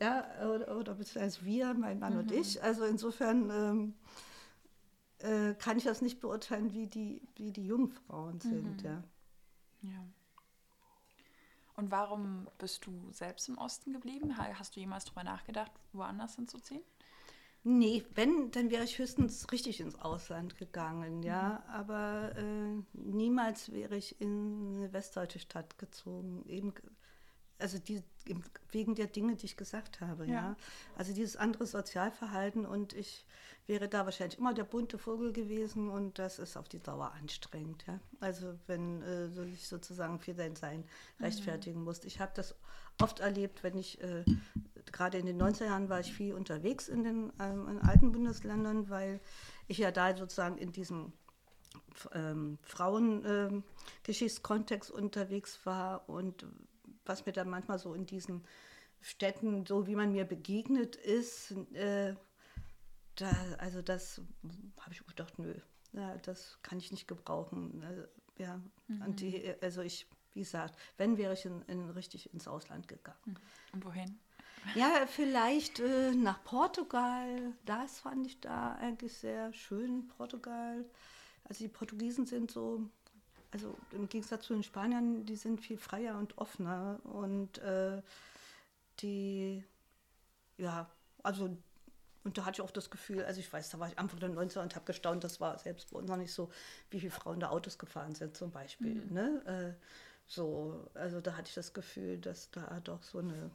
Ja, 0.00 0.26
oder, 0.46 0.76
oder 0.76 0.94
beziehungsweise 0.94 1.44
wir, 1.44 1.74
mein 1.74 1.98
Mann 1.98 2.14
mhm. 2.14 2.20
und 2.20 2.32
ich. 2.32 2.62
Also 2.62 2.84
insofern 2.84 3.50
ähm, 3.50 3.94
äh, 5.18 5.54
kann 5.54 5.78
ich 5.78 5.84
das 5.84 6.02
nicht 6.02 6.20
beurteilen, 6.20 6.72
wie 6.72 6.86
die, 6.86 7.22
wie 7.34 7.52
die 7.52 7.66
jungen 7.66 7.90
Frauen 7.90 8.40
sind. 8.40 8.82
Mhm. 8.82 8.84
Ja. 8.84 9.02
ja. 9.82 10.08
Und 11.74 11.90
warum 11.90 12.48
bist 12.58 12.86
du 12.86 13.12
selbst 13.12 13.48
im 13.48 13.58
Osten 13.58 13.92
geblieben? 13.92 14.36
Hast 14.38 14.76
du 14.76 14.80
jemals 14.80 15.04
darüber 15.04 15.24
nachgedacht, 15.24 15.72
woanders 15.92 16.36
hinzuziehen? 16.36 16.82
Nee, 17.68 18.04
wenn, 18.14 18.52
dann 18.52 18.70
wäre 18.70 18.84
ich 18.84 18.96
höchstens 18.96 19.50
richtig 19.50 19.80
ins 19.80 20.00
Ausland 20.00 20.56
gegangen, 20.56 21.24
ja. 21.24 21.64
Mhm. 21.66 21.70
Aber 21.72 22.32
äh, 22.36 22.82
niemals 22.92 23.72
wäre 23.72 23.96
ich 23.96 24.20
in 24.20 24.76
eine 24.76 24.92
westdeutsche 24.92 25.40
Stadt 25.40 25.76
gezogen. 25.76 26.44
Eben, 26.46 26.72
also 27.58 27.80
die, 27.80 28.04
wegen 28.70 28.94
der 28.94 29.08
Dinge, 29.08 29.34
die 29.34 29.46
ich 29.46 29.56
gesagt 29.56 30.00
habe, 30.00 30.26
ja. 30.26 30.32
ja. 30.32 30.56
Also 30.96 31.12
dieses 31.12 31.36
andere 31.36 31.66
Sozialverhalten 31.66 32.66
und 32.66 32.92
ich 32.92 33.26
wäre 33.66 33.88
da 33.88 34.04
wahrscheinlich 34.04 34.38
immer 34.38 34.54
der 34.54 34.62
bunte 34.62 34.96
Vogel 34.96 35.32
gewesen 35.32 35.90
und 35.90 36.20
das 36.20 36.38
ist 36.38 36.56
auf 36.56 36.68
die 36.68 36.80
Dauer 36.80 37.14
anstrengend, 37.20 37.84
ja. 37.88 37.98
Also 38.20 38.54
wenn 38.68 39.02
äh, 39.02 39.28
so 39.30 39.42
ich 39.42 39.66
sozusagen 39.66 40.20
für 40.20 40.34
sein 40.34 40.54
Sein 40.54 40.84
mhm. 41.18 41.24
rechtfertigen 41.24 41.80
mhm. 41.80 41.86
musste. 41.86 42.06
Ich 42.06 42.20
habe 42.20 42.30
das 42.36 42.54
oft 43.02 43.18
erlebt, 43.18 43.64
wenn 43.64 43.76
ich 43.76 44.00
äh, 44.00 44.24
gerade 44.92 45.18
in 45.18 45.26
den 45.26 45.40
90er 45.40 45.66
Jahren 45.66 45.88
war 45.88 46.00
ich 46.00 46.12
viel 46.12 46.34
unterwegs 46.34 46.88
in 46.88 47.04
den 47.04 47.32
ähm, 47.40 47.68
in 47.68 47.78
alten 47.80 48.12
Bundesländern, 48.12 48.88
weil 48.88 49.20
ich 49.68 49.78
ja 49.78 49.90
da 49.90 50.16
sozusagen 50.16 50.58
in 50.58 50.72
diesem 50.72 51.12
ähm, 52.12 52.58
Frauengeschichtskontext 52.62 54.90
ähm, 54.90 54.96
unterwegs 54.96 55.64
war 55.64 56.08
und 56.08 56.46
was 57.04 57.26
mir 57.26 57.32
dann 57.32 57.48
manchmal 57.48 57.78
so 57.78 57.94
in 57.94 58.06
diesen 58.06 58.44
Städten, 59.00 59.64
so 59.66 59.86
wie 59.86 59.94
man 59.94 60.10
mir 60.12 60.24
begegnet 60.24 60.96
ist, 60.96 61.52
äh, 61.72 62.14
da, 63.14 63.30
also 63.58 63.82
das 63.82 64.20
habe 64.80 64.92
ich 64.92 65.06
gedacht, 65.06 65.38
nö, 65.38 65.54
ja, 65.92 66.16
das 66.18 66.58
kann 66.62 66.78
ich 66.78 66.90
nicht 66.90 67.06
gebrauchen. 67.08 67.82
Also, 67.86 68.02
ja, 68.38 68.60
mhm. 68.88 69.16
die, 69.16 69.54
also 69.62 69.80
ich, 69.82 70.08
wie 70.36 70.40
gesagt, 70.40 70.78
wenn 70.98 71.16
wäre 71.16 71.32
ich 71.32 71.46
in, 71.46 71.62
in, 71.62 71.90
richtig 71.90 72.32
ins 72.32 72.46
Ausland 72.46 72.86
gegangen. 72.86 73.38
Und 73.72 73.84
wohin? 73.84 74.18
Ja, 74.74 75.06
vielleicht 75.06 75.80
äh, 75.80 76.12
nach 76.14 76.44
Portugal. 76.44 77.54
Das 77.64 78.00
fand 78.00 78.26
ich 78.26 78.38
da 78.40 78.74
eigentlich 78.74 79.16
sehr 79.16 79.52
schön, 79.54 80.08
Portugal. 80.08 80.84
Also 81.44 81.64
die 81.64 81.68
Portugiesen 81.68 82.26
sind 82.26 82.50
so, 82.50 82.82
also 83.50 83.74
im 83.92 84.08
Gegensatz 84.08 84.44
zu 84.44 84.52
den 84.52 84.62
Spaniern, 84.62 85.24
die 85.24 85.36
sind 85.36 85.60
viel 85.62 85.78
freier 85.78 86.18
und 86.18 86.36
offener. 86.36 87.00
Und 87.04 87.58
äh, 87.58 88.02
die, 89.00 89.64
ja, 90.58 90.90
also 91.22 91.56
und 92.24 92.36
da 92.36 92.44
hatte 92.44 92.60
ich 92.60 92.60
auch 92.60 92.72
das 92.72 92.90
Gefühl, 92.90 93.24
also 93.24 93.38
ich 93.38 93.52
weiß, 93.52 93.70
da 93.70 93.78
war 93.78 93.86
ich 93.86 93.96
Anfang 94.00 94.18
der 94.18 94.30
90er 94.30 94.60
und 94.60 94.74
habe 94.74 94.84
gestaunt, 94.84 95.22
das 95.22 95.40
war 95.40 95.56
selbst 95.60 95.92
bei 95.92 95.98
uns 96.00 96.08
noch 96.08 96.16
nicht 96.16 96.32
so, 96.32 96.50
wie 96.90 96.98
viele 96.98 97.12
Frauen 97.12 97.38
da 97.38 97.50
Autos 97.50 97.78
gefahren 97.78 98.16
sind 98.16 98.36
zum 98.36 98.50
Beispiel. 98.50 98.96
Mhm. 98.96 99.14
Ne? 99.14 99.76
Äh, 99.78 99.86
so, 100.26 100.88
also 100.94 101.20
da 101.20 101.36
hatte 101.36 101.48
ich 101.48 101.54
das 101.54 101.72
Gefühl, 101.72 102.18
dass 102.18 102.50
da 102.50 102.80
doch 102.80 103.02
so 103.02 103.18
eine 103.18 103.50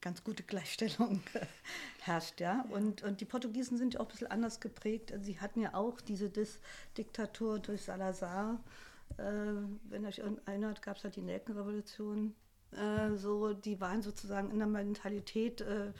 ganz 0.00 0.22
gute 0.22 0.42
Gleichstellung 0.42 1.22
herrscht, 2.00 2.40
ja. 2.40 2.64
Und, 2.70 3.02
und 3.02 3.20
die 3.20 3.24
Portugiesen 3.24 3.78
sind 3.78 3.94
ja 3.94 4.00
auch 4.00 4.04
ein 4.04 4.10
bisschen 4.10 4.30
anders 4.30 4.60
geprägt. 4.60 5.12
Also 5.12 5.24
sie 5.24 5.40
hatten 5.40 5.60
ja 5.60 5.74
auch 5.74 6.00
diese 6.00 6.28
Dis 6.28 6.58
Diktatur 6.98 7.58
durch 7.58 7.82
Salazar. 7.82 8.62
Äh, 9.16 9.22
wenn 9.84 10.06
euch 10.06 10.18
erinnert, 10.18 10.82
gab 10.82 10.96
es 10.96 11.04
halt 11.04 11.16
die 11.16 11.22
Nelkenrevolution. 11.22 12.34
Äh, 12.72 13.14
so, 13.16 13.54
die 13.54 13.80
waren 13.80 14.02
sozusagen 14.02 14.50
in 14.50 14.58
der 14.58 14.68
Mentalität 14.68 15.60
äh, 15.60 15.92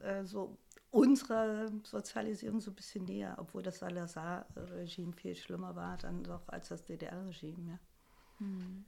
äh 0.00 0.24
so 0.24 0.56
unserer 0.90 1.68
Sozialisierung 1.82 2.60
so 2.60 2.70
ein 2.70 2.74
bisschen 2.74 3.04
näher, 3.04 3.36
obwohl 3.38 3.62
das 3.62 3.80
Salazar-Regime 3.80 5.12
viel 5.12 5.34
schlimmer 5.34 5.76
war 5.76 5.98
dann 5.98 6.24
doch 6.24 6.48
als 6.48 6.68
das 6.68 6.84
DDR-Regime. 6.84 7.72
Ja. 7.72 7.78
Hm. 8.38 8.84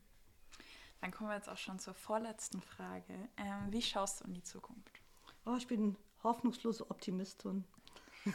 Dann 1.01 1.13
kommen 1.13 1.31
wir 1.31 1.37
jetzt 1.37 1.49
auch 1.49 1.57
schon 1.57 1.79
zur 1.79 1.95
vorletzten 1.95 2.61
Frage. 2.61 3.15
Ähm, 3.37 3.71
wie 3.71 3.83
schaust 3.83 4.21
du 4.21 4.25
in 4.25 4.35
die 4.35 4.43
Zukunft? 4.43 5.01
Oh, 5.47 5.55
ich 5.57 5.67
bin 5.67 5.97
hoffnungslose 6.23 6.91
Optimistin. 6.91 7.65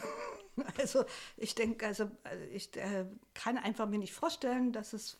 also 0.78 1.04
ich 1.36 1.54
denke, 1.54 1.86
also 1.86 2.10
ich 2.52 2.74
äh, 2.76 3.06
kann 3.34 3.58
einfach 3.58 3.86
mir 3.86 3.98
nicht 3.98 4.14
vorstellen, 4.14 4.72
dass 4.72 4.92
es 4.92 5.18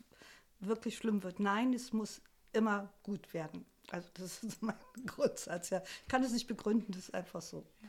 wirklich 0.61 0.97
schlimm 0.97 1.23
wird. 1.23 1.41
Nein, 1.41 1.75
es 1.75 1.93
muss 1.93 2.23
immer 2.53 2.93
gut 3.03 3.35
werden. 3.35 3.67
Also 3.91 4.09
das 4.15 4.43
ist 4.43 4.63
mein 4.63 4.77
Grundsatz. 5.07 5.71
Ja. 5.71 5.83
Ich 6.03 6.09
kann 6.09 6.23
es 6.23 6.33
nicht 6.33 6.47
begründen, 6.47 6.93
das 6.93 7.05
ist 7.05 7.15
einfach 7.15 7.43
so. 7.43 7.67
Ja. 7.83 7.89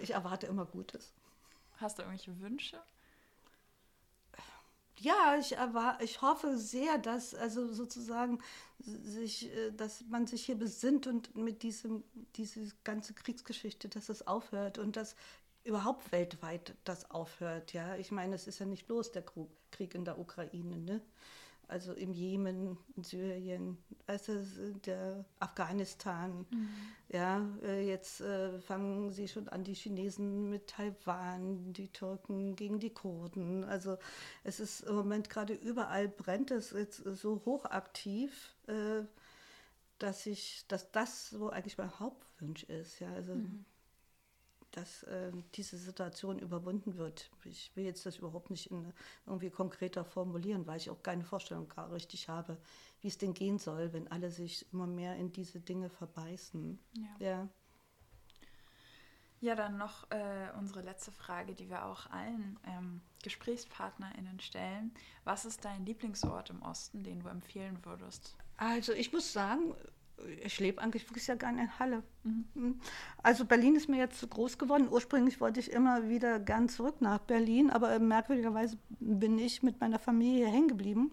Ich 0.00 0.10
erwarte 0.12 0.46
immer 0.46 0.66
Gutes. 0.66 1.12
Hast 1.78 1.98
du 1.98 2.02
irgendwelche 2.02 2.38
Wünsche? 2.40 2.80
Ja, 5.00 5.36
ich, 5.38 5.56
erwar 5.56 6.00
ich 6.00 6.22
hoffe 6.22 6.56
sehr, 6.56 6.98
dass 6.98 7.34
also 7.34 7.72
sozusagen 7.72 8.40
sich, 8.78 9.54
äh, 9.54 9.72
dass 9.72 10.04
man 10.08 10.26
sich 10.26 10.44
hier 10.46 10.56
besinnt 10.56 11.06
und 11.06 11.34
mit 11.36 11.62
diesem, 11.62 12.04
diese 12.36 12.72
ganze 12.84 13.14
Kriegsgeschichte, 13.14 13.88
dass 13.88 14.08
es 14.08 14.26
aufhört 14.26 14.78
und 14.78 14.96
dass 14.96 15.16
überhaupt 15.64 16.12
weltweit 16.12 16.74
das 16.84 17.10
aufhört. 17.10 17.72
Ja, 17.72 17.96
ich 17.96 18.10
meine, 18.10 18.34
es 18.34 18.46
ist 18.46 18.58
ja 18.58 18.66
nicht 18.66 18.86
bloß 18.86 19.12
der 19.12 19.24
Krieg 19.70 19.94
in 19.94 20.04
der 20.04 20.18
Ukraine, 20.18 20.78
ne? 20.78 21.00
Also 21.68 21.92
im 21.92 22.12
Jemen, 22.12 22.78
in 22.96 23.04
Syrien, 23.04 23.78
du, 24.06 24.74
der 24.86 25.24
Afghanistan. 25.38 26.46
Mhm. 26.50 26.68
Ja, 27.10 27.46
äh, 27.62 27.86
jetzt 27.86 28.20
äh, 28.22 28.58
fangen 28.60 29.10
sie 29.10 29.28
schon 29.28 29.48
an, 29.48 29.64
die 29.64 29.74
Chinesen 29.74 30.48
mit 30.48 30.68
Taiwan, 30.68 31.72
die 31.74 31.88
Türken 31.88 32.56
gegen 32.56 32.80
die 32.80 32.92
Kurden. 32.92 33.64
Also 33.64 33.98
es 34.44 34.60
ist 34.60 34.80
im 34.80 34.96
Moment 34.96 35.28
gerade 35.28 35.54
überall 35.54 36.08
brennt 36.08 36.50
es 36.50 36.70
jetzt 36.70 37.04
so 37.04 37.42
hochaktiv, 37.44 38.54
äh, 38.66 39.04
dass 39.98 40.26
ich, 40.26 40.64
dass 40.68 40.90
das 40.90 41.30
so 41.30 41.50
eigentlich 41.50 41.76
mein 41.76 41.98
Hauptwunsch 41.98 42.64
ist. 42.64 42.98
Ja, 43.00 43.12
also 43.12 43.34
mhm 43.34 43.64
dass 44.78 45.02
äh, 45.04 45.32
diese 45.54 45.76
Situation 45.76 46.38
überwunden 46.38 46.96
wird. 46.96 47.30
Ich 47.44 47.74
will 47.74 47.84
jetzt 47.84 48.06
das 48.06 48.18
überhaupt 48.18 48.50
nicht 48.50 48.70
in, 48.70 48.92
irgendwie 49.26 49.50
konkreter 49.50 50.04
formulieren, 50.04 50.66
weil 50.66 50.76
ich 50.76 50.90
auch 50.90 51.02
keine 51.02 51.24
Vorstellung 51.24 51.68
gar 51.68 51.90
richtig 51.90 52.28
habe, 52.28 52.58
wie 53.00 53.08
es 53.08 53.18
denn 53.18 53.34
gehen 53.34 53.58
soll, 53.58 53.92
wenn 53.92 54.08
alle 54.08 54.30
sich 54.30 54.66
immer 54.72 54.86
mehr 54.86 55.16
in 55.16 55.32
diese 55.32 55.60
Dinge 55.60 55.90
verbeißen. 55.90 56.78
Ja. 56.92 57.26
Ja, 57.26 57.48
ja 59.40 59.54
dann 59.54 59.78
noch 59.78 60.10
äh, 60.10 60.50
unsere 60.58 60.82
letzte 60.82 61.12
Frage, 61.12 61.54
die 61.54 61.68
wir 61.68 61.84
auch 61.84 62.06
allen 62.06 62.58
ähm, 62.66 63.00
GesprächspartnerInnen 63.22 64.40
stellen. 64.40 64.92
Was 65.24 65.44
ist 65.44 65.64
dein 65.64 65.84
Lieblingsort 65.84 66.50
im 66.50 66.62
Osten, 66.62 67.02
den 67.02 67.20
du 67.20 67.28
empfehlen 67.28 67.84
würdest? 67.84 68.36
Also 68.56 68.92
ich 68.92 69.12
muss 69.12 69.32
sagen, 69.32 69.74
ich 70.44 70.58
lebe 70.60 70.80
eigentlich 70.80 71.08
wirklich 71.08 71.26
ja 71.26 71.34
gerne 71.34 71.62
in 71.62 71.78
Halle. 71.78 72.02
Mhm. 72.24 72.80
Also 73.22 73.44
Berlin 73.44 73.76
ist 73.76 73.88
mir 73.88 73.98
jetzt 73.98 74.18
zu 74.18 74.28
groß 74.28 74.58
geworden. 74.58 74.88
Ursprünglich 74.90 75.40
wollte 75.40 75.60
ich 75.60 75.70
immer 75.70 76.08
wieder 76.08 76.38
gern 76.38 76.68
zurück 76.68 77.00
nach 77.00 77.18
Berlin, 77.18 77.70
aber 77.70 77.98
merkwürdigerweise 77.98 78.78
bin 79.00 79.38
ich 79.38 79.62
mit 79.62 79.80
meiner 79.80 79.98
Familie 79.98 80.46
hängen 80.46 80.68
geblieben. 80.68 81.12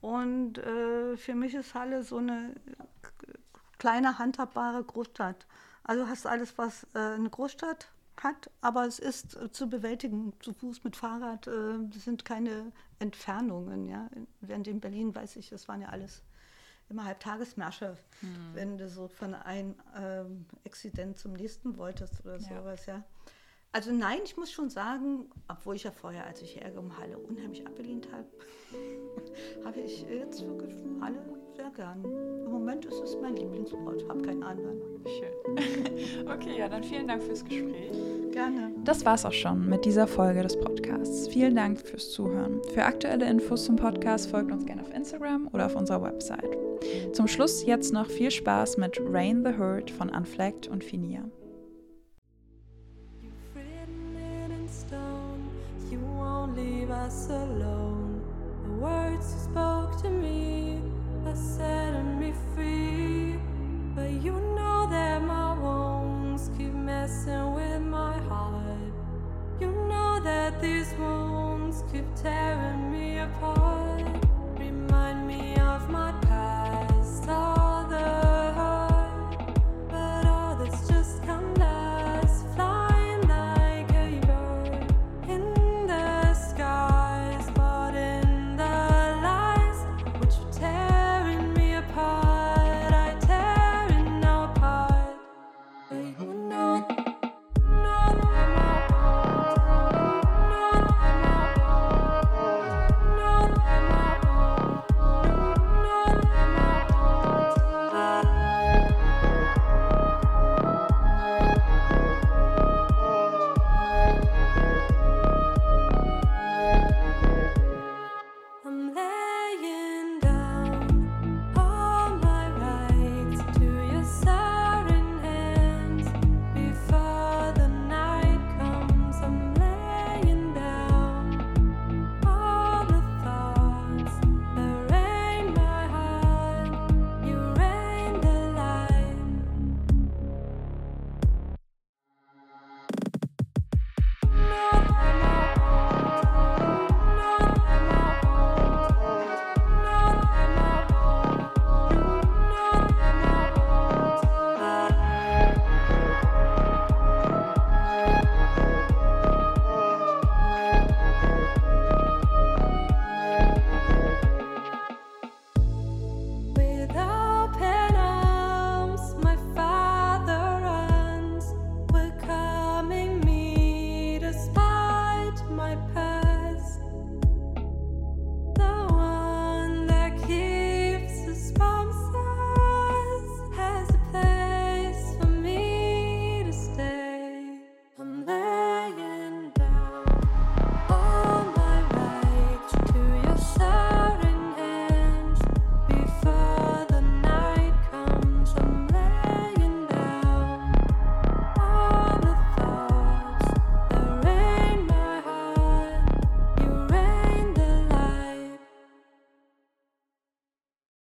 Und 0.00 0.58
äh, 0.58 1.16
für 1.16 1.34
mich 1.34 1.54
ist 1.54 1.74
Halle 1.74 2.02
so 2.02 2.16
eine 2.16 2.54
kleine, 3.78 4.18
handhabbare 4.18 4.82
Großstadt. 4.82 5.46
Also 5.84 6.06
hast 6.08 6.26
alles, 6.26 6.58
was 6.58 6.86
äh, 6.94 6.98
eine 6.98 7.30
Großstadt 7.30 7.88
hat, 8.16 8.50
aber 8.60 8.86
es 8.86 8.98
ist 8.98 9.36
äh, 9.36 9.50
zu 9.50 9.68
bewältigen, 9.68 10.32
zu 10.40 10.52
Fuß 10.52 10.84
mit 10.84 10.96
Fahrrad. 10.96 11.46
Äh, 11.46 11.78
das 11.92 12.04
sind 12.04 12.24
keine 12.24 12.72
Entfernungen. 12.98 13.86
Ja? 13.86 14.08
Während 14.40 14.68
in 14.68 14.80
Berlin 14.80 15.14
weiß 15.14 15.36
ich, 15.36 15.50
das 15.50 15.68
waren 15.68 15.82
ja 15.82 15.88
alles 15.88 16.22
immer 16.92 17.04
Halbtagesmärsche, 17.04 17.96
mhm. 18.20 18.54
wenn 18.54 18.78
du 18.78 18.88
so 18.88 19.08
von 19.08 19.34
einem 19.34 19.74
ähm, 19.96 20.46
Exzident 20.64 21.18
zum 21.18 21.32
nächsten 21.32 21.76
wolltest 21.76 22.20
oder 22.24 22.38
ja. 22.38 22.48
sowas, 22.48 22.86
ja. 22.86 23.02
Also 23.74 23.90
nein, 23.90 24.18
ich 24.22 24.36
muss 24.36 24.52
schon 24.52 24.68
sagen, 24.68 25.30
obwohl 25.48 25.76
ich 25.76 25.84
ja 25.84 25.90
vorher, 25.90 26.26
als 26.26 26.42
ich 26.42 26.60
Ärger 26.60 26.80
um 26.80 26.98
Halle 26.98 27.16
unheimlich 27.16 27.66
abgelehnt 27.66 28.06
habe, 28.12 28.26
habe 29.64 29.80
ich 29.80 30.02
jetzt 30.02 30.46
wirklich 30.46 30.74
Halle 31.00 31.18
sehr 31.56 31.70
gern. 31.70 32.04
Im 32.04 32.50
Moment 32.50 32.84
ist 32.84 33.00
es 33.00 33.16
mein 33.22 33.34
Lieblingsort, 33.34 34.06
habe 34.10 34.20
keinen 34.20 34.42
anderen. 34.42 34.78
Schön. 35.06 36.28
okay, 36.28 36.58
ja, 36.58 36.68
dann 36.68 36.84
vielen 36.84 37.08
Dank 37.08 37.22
fürs 37.22 37.42
Gespräch. 37.42 37.92
Gerne. 38.32 38.72
Das 38.84 39.06
war's 39.06 39.24
auch 39.24 39.32
schon 39.32 39.66
mit 39.66 39.86
dieser 39.86 40.06
Folge 40.06 40.42
des 40.42 40.60
Podcasts. 40.60 41.28
Vielen 41.28 41.56
Dank 41.56 41.80
fürs 41.80 42.10
Zuhören. 42.10 42.60
Für 42.74 42.84
aktuelle 42.84 43.26
Infos 43.26 43.64
zum 43.64 43.76
Podcast 43.76 44.30
folgt 44.30 44.52
uns 44.52 44.66
gerne 44.66 44.82
auf 44.82 44.92
Instagram 44.94 45.48
oder 45.50 45.64
auf 45.64 45.76
unserer 45.76 46.02
Website. 46.02 46.58
Zum 47.14 47.26
Schluss 47.26 47.64
jetzt 47.64 47.90
noch 47.94 48.06
viel 48.06 48.30
Spaß 48.30 48.76
mit 48.76 49.00
Rain 49.00 49.42
the 49.46 49.52
Herd 49.56 49.90
von 49.90 50.10
Unflagged 50.10 50.68
und 50.68 50.84
Finia. 50.84 51.24
us 57.02 57.30
alone. 57.30 58.22
The 58.62 58.70
words 58.84 59.34
you 59.34 59.40
spoke 59.50 60.00
to 60.02 60.08
me 60.08 60.80
are 61.26 61.34
setting 61.34 62.20
me 62.20 62.32
free. 62.54 63.40
But 63.96 64.10
you 64.24 64.32
know 64.56 64.86
that 64.88 65.20
my 65.22 65.58
wounds 65.58 66.48
keep 66.56 66.72
messing 66.72 67.54
with 67.54 67.82
my 67.82 68.16
heart. 68.30 68.92
You 69.60 69.72
know 69.90 70.20
that 70.22 70.60
these 70.62 70.94
wounds 70.96 71.82
keep 71.92 72.06
tearing 72.14 72.92
me 72.92 73.18
apart. 73.18 74.06
Remind 74.56 75.26
me 75.26 75.56
of 75.56 75.90
my 75.90 76.12
past. 76.28 77.24
Oh. 77.26 77.61